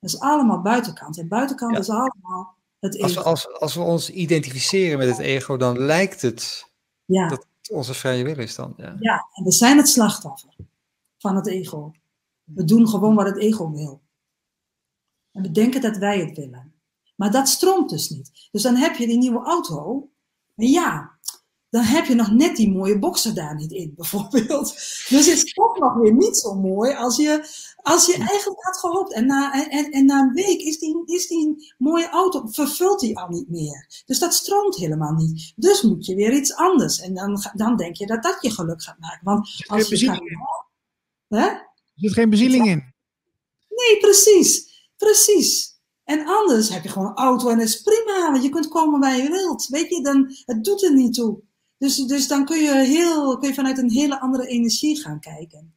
[0.00, 1.18] Dat is allemaal buitenkant.
[1.18, 1.78] En buitenkant Ja.
[1.78, 3.02] is allemaal het.
[3.02, 6.70] Als we, als, als we ons identificeren met het ego, dan lijkt het
[7.04, 7.28] ja.
[7.28, 8.74] dat het onze vrije wil is dan.
[8.76, 8.96] Ja.
[9.00, 10.56] ja, en we zijn het slachtoffer
[11.18, 11.92] van het ego.
[12.44, 14.00] We doen gewoon wat het ego wil.
[15.32, 16.74] En we denken dat wij het willen.
[17.14, 18.48] Maar dat stroomt dus niet.
[18.50, 20.08] Dus dan heb je die nieuwe auto.
[20.56, 21.15] En ja,
[21.70, 24.72] dan heb je nog net die mooie boxer daar niet in, bijvoorbeeld.
[25.08, 28.76] Dus het is toch nog weer niet zo mooi als je, als je eigenlijk had
[28.76, 29.12] gehoopt.
[29.12, 33.18] En na, en, en na een week is die, is die mooie auto, vervult die
[33.18, 34.02] al niet meer.
[34.06, 35.52] Dus dat stroomt helemaal niet.
[35.56, 37.00] Dus moet je weer iets anders.
[37.00, 39.24] En dan, dan denk je dat dat je geluk gaat maken.
[39.24, 40.38] Want als je in.
[41.28, 41.46] hè?
[41.46, 42.94] Er zit geen bezieling in.
[43.68, 44.74] Nee, precies.
[44.96, 45.74] Precies.
[46.04, 49.00] En anders heb je gewoon een auto en dat is prima, want je kunt komen
[49.00, 49.66] waar je wilt.
[49.66, 51.38] Weet je, dan, het doet er niet toe.
[51.78, 55.74] Dus, dus dan kun je, heel, kun je vanuit een hele andere energie gaan kijken.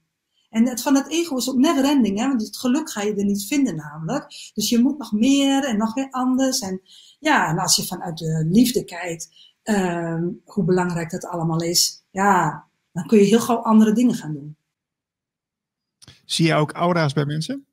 [0.49, 2.27] En het van het ego is ook never ending, hè?
[2.27, 4.51] want het geluk ga je er niet vinden namelijk.
[4.53, 6.59] Dus je moet nog meer en nog weer anders.
[6.59, 6.81] En
[7.19, 9.29] ja, en als je vanuit de liefde kijkt,
[9.63, 14.33] ehm, hoe belangrijk dat allemaal is, ja, dan kun je heel gauw andere dingen gaan
[14.33, 14.57] doen.
[16.25, 17.65] Zie je ook aura's bij mensen?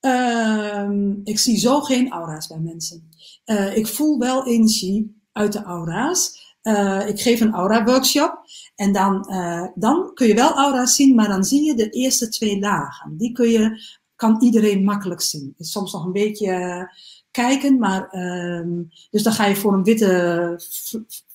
[0.00, 3.08] Ehm, ik zie zo geen aura's bij mensen.
[3.44, 6.48] Eh, ik voel wel energie uit de aura's.
[6.62, 8.40] Eh, ik geef een aura-workshop
[8.74, 12.28] en dan, eh, dan kun je wel aura's zien, maar dan zie je de eerste
[12.28, 13.16] twee lagen.
[13.16, 13.80] Die kun je,
[14.16, 15.54] kan iedereen makkelijk zien.
[15.58, 16.82] Is soms nog een beetje eh,
[17.30, 20.60] kijken, maar ehm, dus dan ga je voor een witte,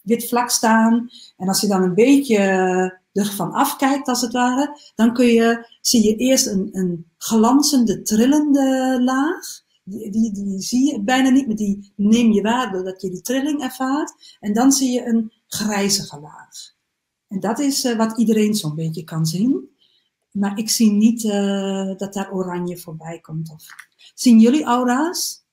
[0.02, 2.40] wit vlak staan en als je dan een beetje
[3.14, 8.98] ervan afkijkt als het ware, dan kun je, zie je eerst een, een glanzende, trillende
[9.04, 9.64] laag.
[9.88, 13.22] Die, die, die zie je bijna niet, maar die neem je waar doordat je die
[13.22, 14.38] trilling ervaart.
[14.40, 16.74] En dan zie je een grijzige laag.
[17.28, 19.70] En dat is eh, wat iedereen zo'n beetje kan zien.
[20.32, 23.52] Maar ik zie niet eh, dat daar oranje voorbij komt.
[23.52, 23.66] Of...
[24.14, 25.46] Zien jullie aura's?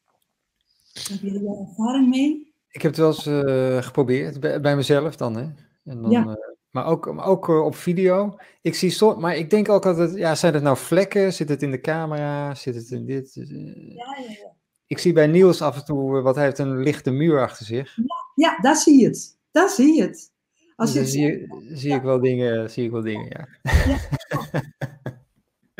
[0.93, 2.55] Hebben jullie daar ervaring mee?
[2.71, 5.37] Ik heb het wel eens eh, geprobeerd, bij, bij mezelf dan.
[5.37, 5.43] Hè?
[5.85, 6.39] En dan Ja.
[6.73, 8.37] Eh, maar ook, maar ook eh, op video.
[8.63, 11.33] Ik zie soms, maar ik denk ook altijd, ja, zijn het nou vlekken?
[11.33, 12.55] Zit het in de camera?
[12.55, 13.37] Zit het in dit?
[13.37, 13.49] Eh,
[13.97, 14.53] Ja, ja, ja.
[14.87, 17.97] ik zie bij Niels af en toe, wat hij heeft een lichte muur achter zich.
[18.35, 19.39] Ja, daar zie je het.
[19.51, 20.31] Daar zie je het.
[20.77, 23.49] Als je zie, zie ik wel dingen, zie ik wel dingen, ja.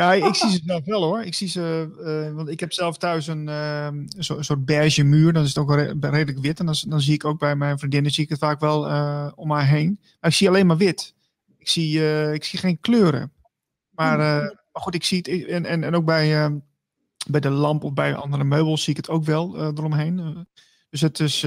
[0.03, 0.27] ja.
[0.27, 1.23] Ik zie ze zelf wel hoor.
[1.23, 1.89] Ik zie ze,
[2.29, 3.89] uh, want ik heb zelf thuis een, uh,
[4.19, 5.33] zo, een soort beige muur.
[5.33, 6.59] Dan is het ook redelijk wit.
[6.59, 9.33] En dan, dan zie ik ook bij mijn vriendinnen zie ik het vaak wel uh,
[9.35, 9.99] om haar heen.
[10.21, 11.15] Maar ik zie alleen maar wit.
[11.59, 13.33] Ik zie, ik zie geen kleuren.
[13.91, 14.19] Maar,
[14.73, 15.47] maar goed, ik zie het.
[15.49, 16.61] En, en, en ook bij,
[17.31, 20.47] bij de lamp of bij andere meubels zie ik het ook wel eromheen.
[20.91, 21.43] dus het is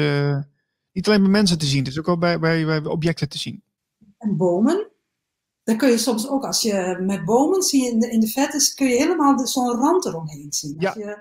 [0.91, 3.37] niet alleen bij mensen te zien, het is ook wel bij, bij, bij objecten te
[3.37, 3.63] zien.
[4.17, 4.94] En bomen?
[5.65, 8.27] Dan kun je soms ook, als je met bomen zie je in de, in de
[8.27, 10.75] vettes, kun je helemaal zo'n rand eromheen zien.
[10.77, 11.17] Ja, je,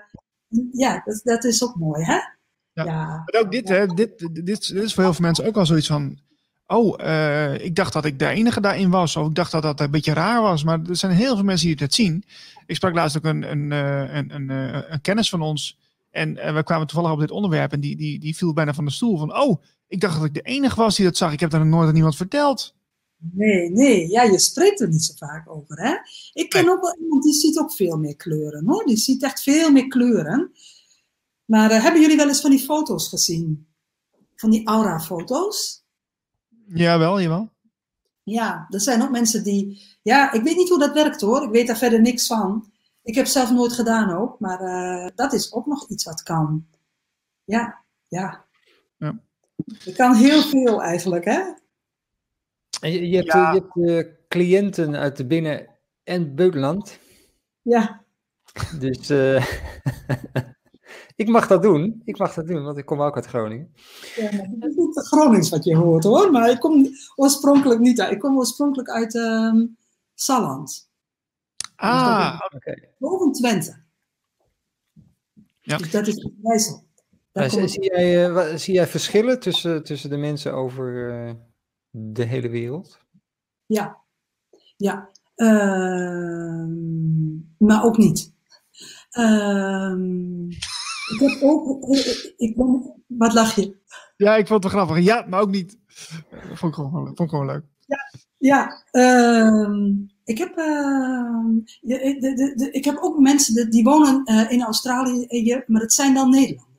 [0.71, 2.13] ja dat, dat is ook mooi, hè?
[2.13, 2.83] Ja.
[2.83, 3.05] ja.
[3.05, 5.87] Maar ook dit, hè, dit, dit, dit, is voor heel veel mensen ook al zoiets
[5.87, 6.19] van.
[6.67, 9.15] Oh, uh, ik dacht dat ik de enige daarin was.
[9.15, 10.63] Of ik dacht dat dat een beetje raar was.
[10.63, 12.23] Maar er zijn heel veel mensen die het zien.
[12.65, 15.79] Ik sprak laatst ook een, een, eh, een, een, een, een kennis van ons.
[16.11, 17.71] En we kwamen toevallig op dit onderwerp.
[17.71, 19.17] En die, die, die viel bijna van de stoel.
[19.17, 21.33] Van, oh, ik dacht dat ik de enige was die dat zag.
[21.33, 22.73] Ik heb dat nog nooit aan iemand verteld.
[23.17, 25.81] Nee, nee, ja, je spreekt er niet zo vaak over.
[25.81, 25.95] Hè?
[26.33, 28.85] Ik ken ook wel iemand die ziet ook veel meer kleuren hoor.
[28.85, 30.51] Die ziet echt veel meer kleuren.
[31.45, 33.67] Maar uh, hebben jullie wel eens van die foto's gezien?
[34.35, 35.83] Van die aura-foto's?
[36.67, 37.49] Jawel, jawel.
[38.23, 39.81] Ja, er zijn ook mensen die.
[40.01, 41.43] Ja, ik weet niet hoe dat werkt hoor.
[41.43, 42.71] Ik weet daar verder niks van.
[43.03, 46.67] Ik heb zelf nooit gedaan ook, maar uh, dat is ook nog iets wat kan.
[47.43, 48.45] Ja, ja.
[48.97, 49.19] ja.
[49.95, 51.41] Kan heel veel eigenlijk, hè?
[52.81, 55.67] Je, je hebt, je hebt uh, cliënten uit de binnen-
[56.03, 56.99] en buitenland.
[57.61, 58.03] Ja.
[58.79, 59.45] Dus uh,
[61.15, 62.01] ik mag dat doen.
[62.05, 63.73] Ik mag dat doen, want ik kom ook uit Groningen.
[64.15, 68.11] Ja, het is niet Gronings wat je hoort hoor, maar ik kom oorspronkelijk niet uit.
[68.11, 69.77] Ik kom oorspronkelijk uit um,
[70.13, 70.89] Salland.
[71.75, 72.55] Ah, dus oké.
[72.55, 72.89] Okay.
[72.97, 73.83] Boven Twente.
[75.61, 75.77] Ja.
[75.77, 76.83] Dus dat is Wijssel.
[77.67, 81.33] Zie, jij, uh, zie jij verschillen tussen, tussen de mensen over uh,
[81.97, 82.99] de hele wereld?
[83.65, 83.97] Ja,
[84.77, 85.09] ja.
[85.35, 86.65] Uh,
[87.57, 88.33] maar ook niet.
[89.09, 90.49] Ehm,
[91.13, 91.87] ik heb ook.
[92.37, 93.77] Ik ben, wat lach je?
[94.17, 95.05] Ja, ik vond het wel grappig.
[95.05, 95.77] Ja, maar ook niet.
[96.53, 97.63] Vond ik gewoon, vond ik gewoon leuk.
[97.85, 97.97] Ja,
[98.37, 99.91] ja ehm,
[100.23, 105.81] ik, heb, de, de, de, ik heb ook mensen die wonen uh, in Australië, maar
[105.81, 106.74] het zijn dan Nederlanders.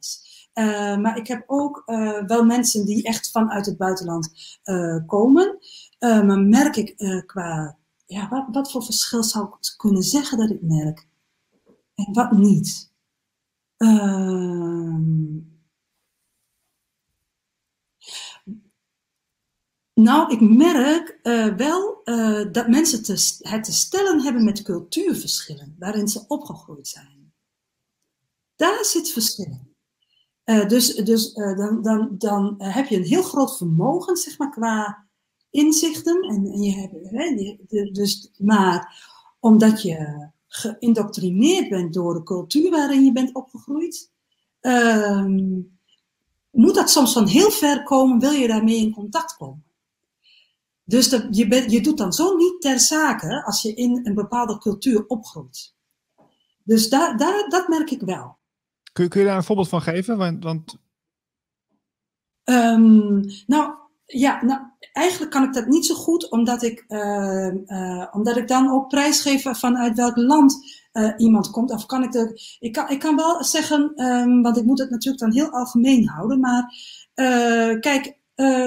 [0.58, 5.58] Uh, maar ik heb ook uh, wel mensen die echt vanuit het buitenland uh, komen.
[5.98, 6.96] maar merk ik
[7.26, 11.08] qua, ja, wat, wat, voor verschil zou ik kunnen zeggen dat ik merk?
[11.94, 12.92] En wat niet?
[13.76, 15.34] Ehm,
[19.94, 21.18] nou, ik merk
[21.56, 22.00] wel
[22.52, 22.98] dat mensen
[23.38, 27.32] het te stellen hebben met cultuurverschillen, waarin ze opgegroeid zijn.
[28.56, 29.65] Daar zit verschil
[30.46, 34.38] uh, dus dus uh, dan, dan, dan uh, heb je een heel groot vermogen, zeg
[34.38, 35.06] maar, qua
[35.50, 36.22] inzichten.
[36.22, 37.56] En, en je hebt, hè,
[37.92, 39.04] dus, maar
[39.40, 44.10] omdat je geïndoctrineerd bent door de cultuur waarin je bent opgegroeid,
[44.60, 45.60] ehm,
[46.50, 49.64] moet dat soms van heel ver komen, wil je daarmee in contact komen.
[50.84, 54.58] Dus dat, je, je doet dan zo niet ter zake als je in een bepaalde
[54.58, 55.74] cultuur opgroeit.
[56.62, 58.35] Dus daar, daar, dat merk ik wel.
[58.96, 60.16] Kun, je daar een voorbeeld van geven?
[60.16, 60.76] Want, want...
[62.44, 63.74] Um, nou,
[64.06, 64.60] ja, nou,
[64.92, 68.88] eigenlijk kan ik dat niet zo goed, omdat ik, uh, uh, omdat ik dan ook
[68.88, 70.58] prijsgeef vanuit welk land
[70.92, 71.70] uh, iemand komt.
[71.70, 74.90] Of kan ik, de, ik, kan, ik kan wel zeggen, um, want ik moet het
[74.90, 76.74] natuurlijk dan heel algemeen houden, maar
[77.80, 78.18] kijk,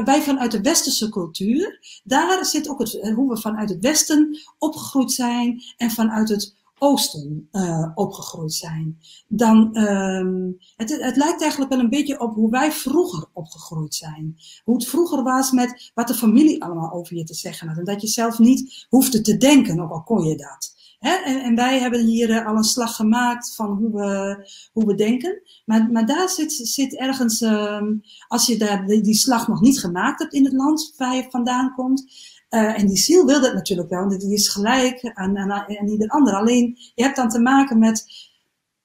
[0.03, 5.11] wij vanuit de westerse cultuur, daar zit ook het, hoe we vanuit het westen opgegroeid
[5.11, 8.97] zijn en vanuit het oosten uh, opgegroeid zijn.
[9.27, 14.35] Dan, um, het, het lijkt eigenlijk wel een beetje op hoe wij vroeger opgegroeid zijn.
[14.63, 17.77] Hoe het vroeger was met wat de familie allemaal over je te zeggen had.
[17.77, 20.77] En dat je zelf niet hoefde te denken, ook al kon je dat.
[20.99, 24.95] En, en, wij hebben hier uh, al een slag gemaakt van hoe we, hoe we
[24.95, 25.41] denken.
[25.65, 29.79] Maar, maar daar zit, zit ergens, um, als je daar die, die slag nog niet
[29.79, 32.11] gemaakt hebt in het land waar je vandaan komt,
[32.49, 35.87] uh, en die ziel wil dat natuurlijk wel, want die is gelijk aan, aan, aan
[35.87, 36.33] ieder ander.
[36.33, 38.05] Alleen je hebt dan te maken met,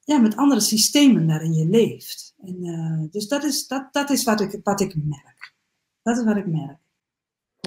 [0.01, 2.35] ja, met andere systemen waarin je leeft.
[2.43, 5.55] En, uh, dus dat is, dat, dat is wat, ik, wat ik merk.
[6.03, 6.79] Dat is wat ik merk.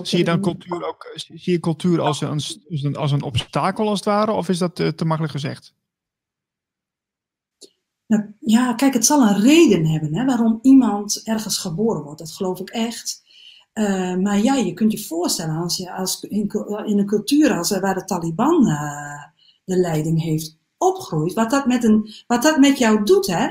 [0.04, 4.08] Zie je dan cultuur ook zie je cultuur als een, als een obstakel als het
[4.08, 5.74] ware, of is dat te, te makkelijk gezegd?
[8.08, 12.20] Nou, ja, kijk, het zal een reden hebben hè, waarom iemand ergens geboren wordt.
[12.20, 13.26] Dat geloof ik echt.
[13.80, 16.52] Uh, maar ja, je kunt je voorstellen als je als in,
[16.86, 19.24] in een cultuur als waar de Taliban uh,
[19.66, 23.50] de leiding heeft opgroeit, wat dat met, een, wat dat met jou doet, hè?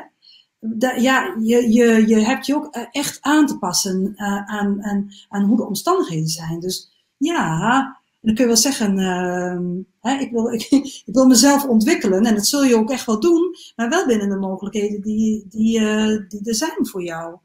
[0.97, 4.13] ja, je, je, je hebt je ook eh, echt aan te passen
[4.47, 4.83] aan,
[5.29, 6.61] aan, hoe de omstandigheden zijn.
[6.61, 7.79] Dus ja,
[8.21, 12.35] dan kun je wel zeggen, uh, hè, ik, wil, ik, ik, wil mezelf ontwikkelen en
[12.35, 15.81] dat zul je ook echt wel doen, maar wel binnen de mogelijkheden die, die,
[16.29, 17.37] die er zijn voor jou.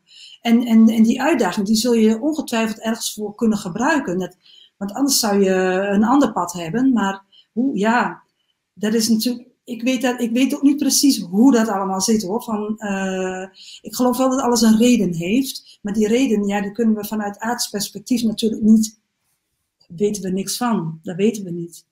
[0.41, 4.35] En, en, en die uitdaging, die zul je ongetwijfeld ergens voor kunnen gebruiken.
[4.77, 5.53] Want anders zou je
[5.91, 8.23] een ander pad hebben, maar hoe, ja,
[8.73, 12.23] dat is natuurlijk ik weet, dat, ik weet ook niet precies hoe dat allemaal zit
[12.23, 12.43] hoor.
[12.43, 13.47] Van, uh,
[13.81, 15.79] ik geloof wel dat alles een reden heeft.
[15.81, 18.99] Maar die reden, ja, die kunnen we vanuit aardsperspectief natuurlijk niet.
[19.87, 20.99] weten we niks van.
[21.03, 21.85] Dat weten we niet.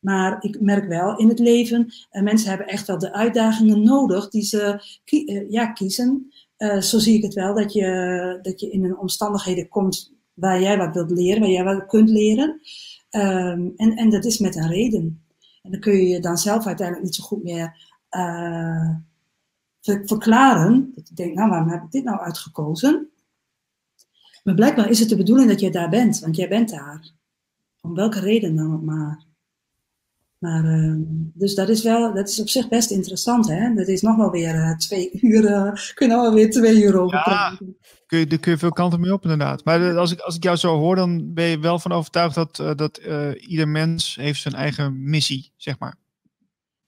[0.00, 4.28] Maar ik merk wel in het leven, uh, mensen hebben echt wel de uitdagingen nodig
[4.28, 6.32] die ze uh, ja, kiezen.
[6.62, 10.76] Zo zie ik het wel, dat je, dat je in een omstandigheden komt waar jij
[10.76, 12.60] wat wilt leren, waar jij wat kunt leren.
[13.10, 15.24] Um, en, en dat is met een reden.
[15.62, 18.90] En dan kun je je dan zelf uiteindelijk niet zo goed meer uh,
[19.82, 20.92] verklaren.
[20.94, 23.10] Dat je denkt, nou waarom heb ik dit nou uitgekozen?
[24.44, 27.10] Maar blijkbaar is het de bedoeling dat je daar bent, want jij bent daar.
[27.80, 29.24] Om welke reden dan ook maar.
[30.42, 30.94] Maar, uh,
[31.34, 33.74] dus dat is wel, dat is op zich best interessant, hè?
[33.74, 36.82] Dat is nog wel weer uh, twee uur, uh, kun je nog wel weer twee
[36.82, 37.58] uur over ja,
[38.06, 39.64] Kun je, daar kun je veel kanten mee op, inderdaad.
[39.64, 42.56] Maar als ik, als ik jou zo hoor, dan ben je wel van overtuigd dat,
[42.76, 43.00] dat
[43.36, 46.01] ieder mens heeft zijn eigen missie, zeg maar.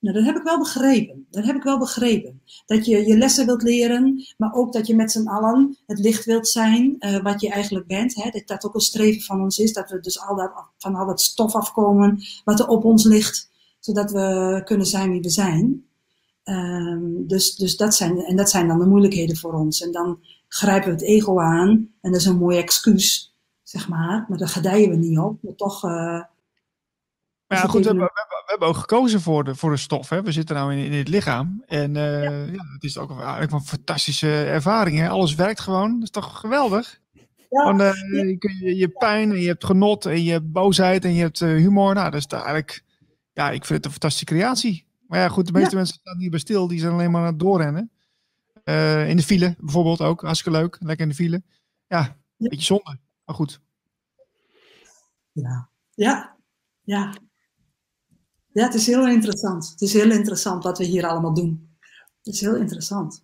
[0.05, 1.27] Nou, dat heb ik wel begrepen.
[1.31, 2.41] Dat heb ik wel begrepen.
[2.67, 6.25] Dat je je lessen wilt leren, maar ook dat je met z'n allen het licht
[6.25, 8.15] wilt zijn, uh, wat je eigenlijk bent.
[8.15, 8.31] Hè?
[8.31, 11.07] Dat dat ook een streven van ons is, dat we dus al dat, van al
[11.07, 13.51] dat stof afkomen wat er op ons ligt,
[13.81, 15.85] zodat we kunnen zijn wie we zijn.
[16.45, 19.83] Um, dus, dus dat zijn, en dat zijn dan de moeilijkheden voor ons.
[19.83, 20.19] En dan
[20.49, 21.69] grijpen we het ego aan,
[22.01, 24.27] en dat is een mooi excuus, zeg maar.
[24.29, 25.39] Maar daar gedijen we niet op.
[25.43, 25.85] Maar toch.
[25.85, 26.23] Uh,
[27.55, 30.09] maar ja, goed, we hebben, we hebben ook gekozen voor de, voor de stof.
[30.09, 30.23] Hè.
[30.23, 31.63] We zitten nou in, in het lichaam.
[31.67, 32.31] En uh, ja.
[32.31, 32.73] ja.
[32.73, 34.99] het is ook eigenlijk een fantastische ervaring.
[34.99, 35.09] Hè.
[35.09, 35.95] Alles werkt gewoon.
[35.95, 37.01] Dat is toch geweldig?
[37.51, 37.65] Ja.
[37.65, 41.15] Want, uh, je, je, je pijn en je hebt genot en je hebt boosheid en
[41.15, 41.95] je hebt uh, humor.
[41.95, 42.85] Nou, dat is eigenlijk...
[43.33, 44.87] Ja, ik vind het een fantastische creatie.
[45.07, 46.69] Maar ja, goed, de meeste mensen staan hier bij stil.
[46.69, 47.91] Die zijn alleen maar aan het doorrennen.
[49.09, 50.21] In de file bijvoorbeeld ook.
[50.21, 50.77] Hartstikke leuk.
[50.81, 51.43] Lekker in de file.
[51.87, 52.01] Ja,
[52.39, 52.99] een beetje zonde.
[53.25, 53.61] Maar goed.
[55.33, 55.69] Ja.
[55.95, 56.37] Ja.
[56.83, 57.15] Ja.
[58.55, 59.71] Ja, het is heel interessant.
[59.71, 61.69] Het is heel interessant wat we hier allemaal doen.
[62.23, 63.23] Het is heel interessant.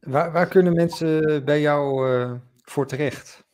[0.00, 2.32] Waar, waar kunnen mensen bij jou uh,
[2.62, 3.44] voor terecht?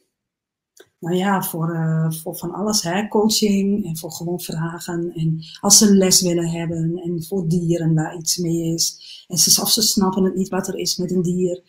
[0.98, 2.82] Nou ja, voor, uh, voor van alles.
[2.82, 3.08] Hè?
[3.08, 5.12] Coaching en voor gewoon vragen.
[5.14, 7.00] En als ze les willen hebben.
[7.04, 9.24] En voor dieren waar iets mee is.
[9.28, 11.62] En ze, of ze snappen het niet wat er is met een dier.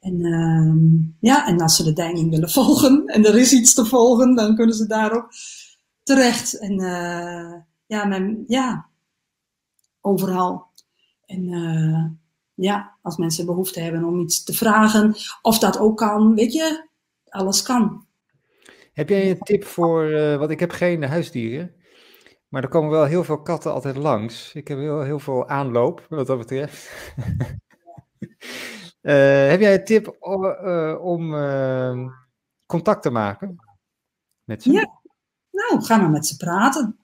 [0.00, 3.06] En, uh, ja, en als ze de deining willen volgen.
[3.06, 4.34] En er is iets te volgen.
[4.34, 5.28] Dan kunnen ze daar ook
[6.02, 6.58] terecht.
[6.58, 7.54] En uh,
[7.86, 8.92] ja, mijn, ja,
[10.04, 10.66] overal.
[11.26, 12.04] En uh,
[12.54, 16.88] ja, als mensen behoefte hebben om iets te vragen, of dat ook kan, weet je,
[17.28, 18.06] alles kan.
[18.92, 21.74] Heb jij een tip voor, uh, want ik heb geen huisdieren,
[22.48, 24.54] maar er komen wel heel veel katten altijd langs.
[24.54, 27.14] Ik heb heel, heel veel aanloop, wat dat betreft.
[29.02, 30.16] uh, heb jij een tip
[31.00, 31.34] om
[32.66, 33.56] contact te maken
[34.44, 34.72] met ze?
[34.72, 35.00] Ja,
[35.50, 37.03] nou, ga maar met ze praten.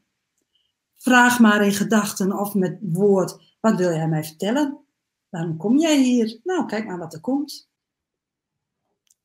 [1.02, 4.84] Vraag maar in gedachten of met woord, wat wil jij mij vertellen?
[5.28, 6.40] Waarom kom jij hier?
[6.44, 7.70] Nou, kijk maar wat er komt.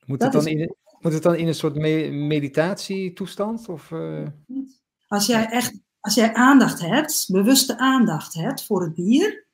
[0.06, 0.54] Moet, het dan, is...
[0.54, 3.70] in, moet het dan in een soort me meditatietoestand?
[3.70, 4.28] Of, uh...
[5.08, 9.48] Als jij echt als jij aandacht hebt, bewuste aandacht hebt voor het dier,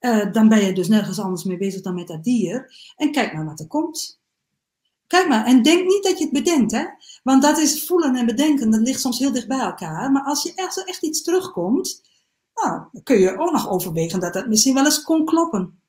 [0.00, 2.74] uh, dan ben je dus nergens anders mee bezig dan met dat dier.
[2.96, 4.19] En kijk maar wat er komt.
[5.10, 6.84] Kijk maar, en denk niet dat je het bedenkt, hè?
[7.22, 10.10] Want dat is voelen en bedenken, dat ligt soms heel dicht bij elkaar.
[10.10, 12.02] Maar als je echt, echt iets terugkomt,
[12.54, 15.82] nou, dan kun je ook nog overwegen dat dat misschien wel eens kon kloppen.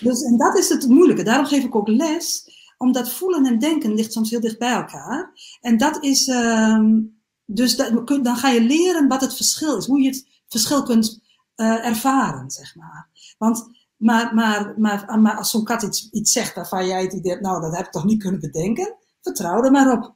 [0.00, 1.22] Dus, en dat is het moeilijke.
[1.22, 5.32] Daarom geef ik ook les, omdat voelen en denken ligt soms heel dicht bij elkaar.
[5.60, 10.00] En dat is, um, dus dat, dan ga je leren wat het verschil is, hoe
[10.00, 11.20] je het verschil kunt
[11.56, 13.08] uh, ervaren, zeg maar.
[13.38, 17.32] Want maar, maar, maar, maar als zo'n kat iets, iets zegt waarvan jij het idee
[17.32, 20.14] hebt, nou, dat heb ik toch niet kunnen bedenken, vertrouw er maar op.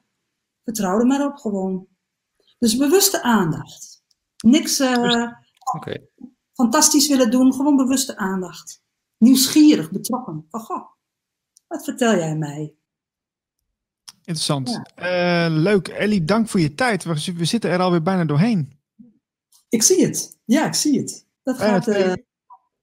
[0.64, 1.86] Vertrouw er maar op, gewoon.
[2.58, 4.02] Dus bewuste aandacht.
[4.44, 5.32] Niks uh,
[5.74, 6.08] okay.
[6.52, 8.82] fantastisch willen doen, gewoon bewuste aandacht.
[9.18, 10.46] Nieuwsgierig, betrokken.
[10.50, 10.86] Oh, goh,
[11.66, 12.74] wat vertel jij mij?
[14.18, 14.80] Interessant.
[14.96, 15.48] Ja.
[15.48, 15.88] Uh, leuk.
[15.88, 17.04] Ellie, dank voor je tijd.
[17.04, 18.78] We, we, zitten er alweer bijna doorheen.
[19.68, 20.38] Ik zie het.
[20.44, 21.26] Ja, ik zie het.
[21.42, 21.88] Dat gaat...
[21.88, 22.12] Uh,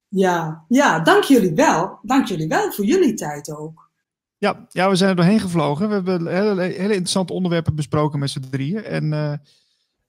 [0.07, 1.99] ja, ja, dank jullie wel.
[2.01, 3.89] Dank jullie wel voor jullie tijd ook.
[4.37, 5.87] Ja, ja we zijn er doorheen gevlogen.
[5.87, 8.83] We hebben hele, hele interessante onderwerpen besproken met z'n drieën.
[8.83, 9.33] En uh,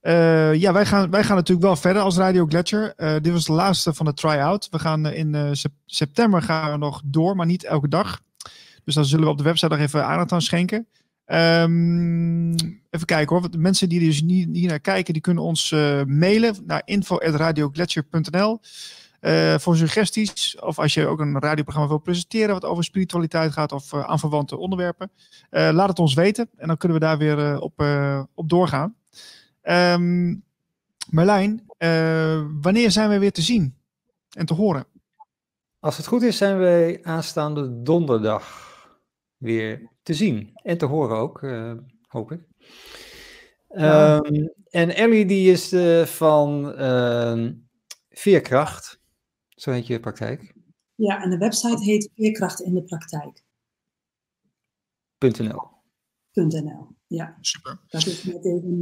[0.03, 2.93] Uh, ja, wij gaan, wij gaan natuurlijk wel verder als Radio Gletscher.
[2.97, 4.69] Uh, dit was de laatste van de try-out.
[4.71, 5.57] We gaan in
[5.87, 8.21] september gaan we nog door, maar niet elke dag.
[8.85, 10.87] Dus dan zullen we op de website nog even aandacht aan schenken.
[11.27, 12.55] Um,
[12.91, 13.51] even kijken hoor.
[13.51, 14.23] De mensen die dus
[14.53, 15.71] hier naar kijken, die kunnen ons
[16.07, 18.61] mailen naar info.radiogletscher.nl
[19.21, 20.59] uh, voor suggesties.
[20.61, 24.57] Of als je ook een radioprogramma wil presenteren wat over spiritualiteit gaat of uh, aanverwante
[24.57, 25.11] onderwerpen.
[25.51, 27.85] Uh, laat het ons weten en dan kunnen we daar weer op,
[28.35, 28.95] op doorgaan.
[29.63, 30.45] Um,
[31.11, 31.65] Marlijn,
[32.61, 33.77] wanneer zijn we weer te zien
[34.31, 34.87] en te horen?
[35.81, 38.67] Als het goed is, zijn wij aanstaande donderdag
[39.37, 41.41] weer te zien en te horen ook,
[42.07, 42.41] hoop ik.
[43.69, 45.75] Um, en Ellie die is
[46.11, 47.53] van ehm,
[48.11, 48.98] Veerkracht.
[49.59, 50.55] Zo heet je praktijk?
[50.95, 53.45] Ja, en de website heet Veerkracht in de Praktijk.
[55.19, 55.63] .nl.
[56.33, 57.37] .nl, ja.
[57.41, 57.81] Super.
[57.87, 58.81] Dat is net even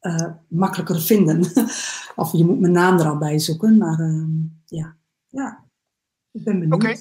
[0.00, 1.38] uh, uh, makkelijker vinden.
[2.22, 4.26] of je moet mijn naam er al bij zoeken, maar uh,
[4.64, 4.96] ja.
[5.28, 5.64] ja,
[6.30, 6.74] ik ben benieuwd.
[6.74, 6.96] Oké.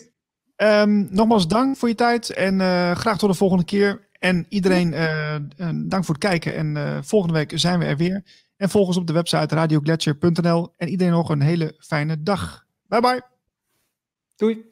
[0.55, 0.81] Okay.
[0.81, 4.07] Um, ehm, nogmaals dank voor je tijd en uh, graag tot de volgende keer.
[4.19, 4.91] En iedereen
[5.87, 8.47] dank voor het kijken en volgende week zijn we er weer.
[8.59, 10.73] En volg ons op de website radiogletscher.nl.
[10.77, 12.65] En iedereen nog een hele fijne dag.
[12.87, 13.21] Bye bye.
[14.35, 14.65] Doei.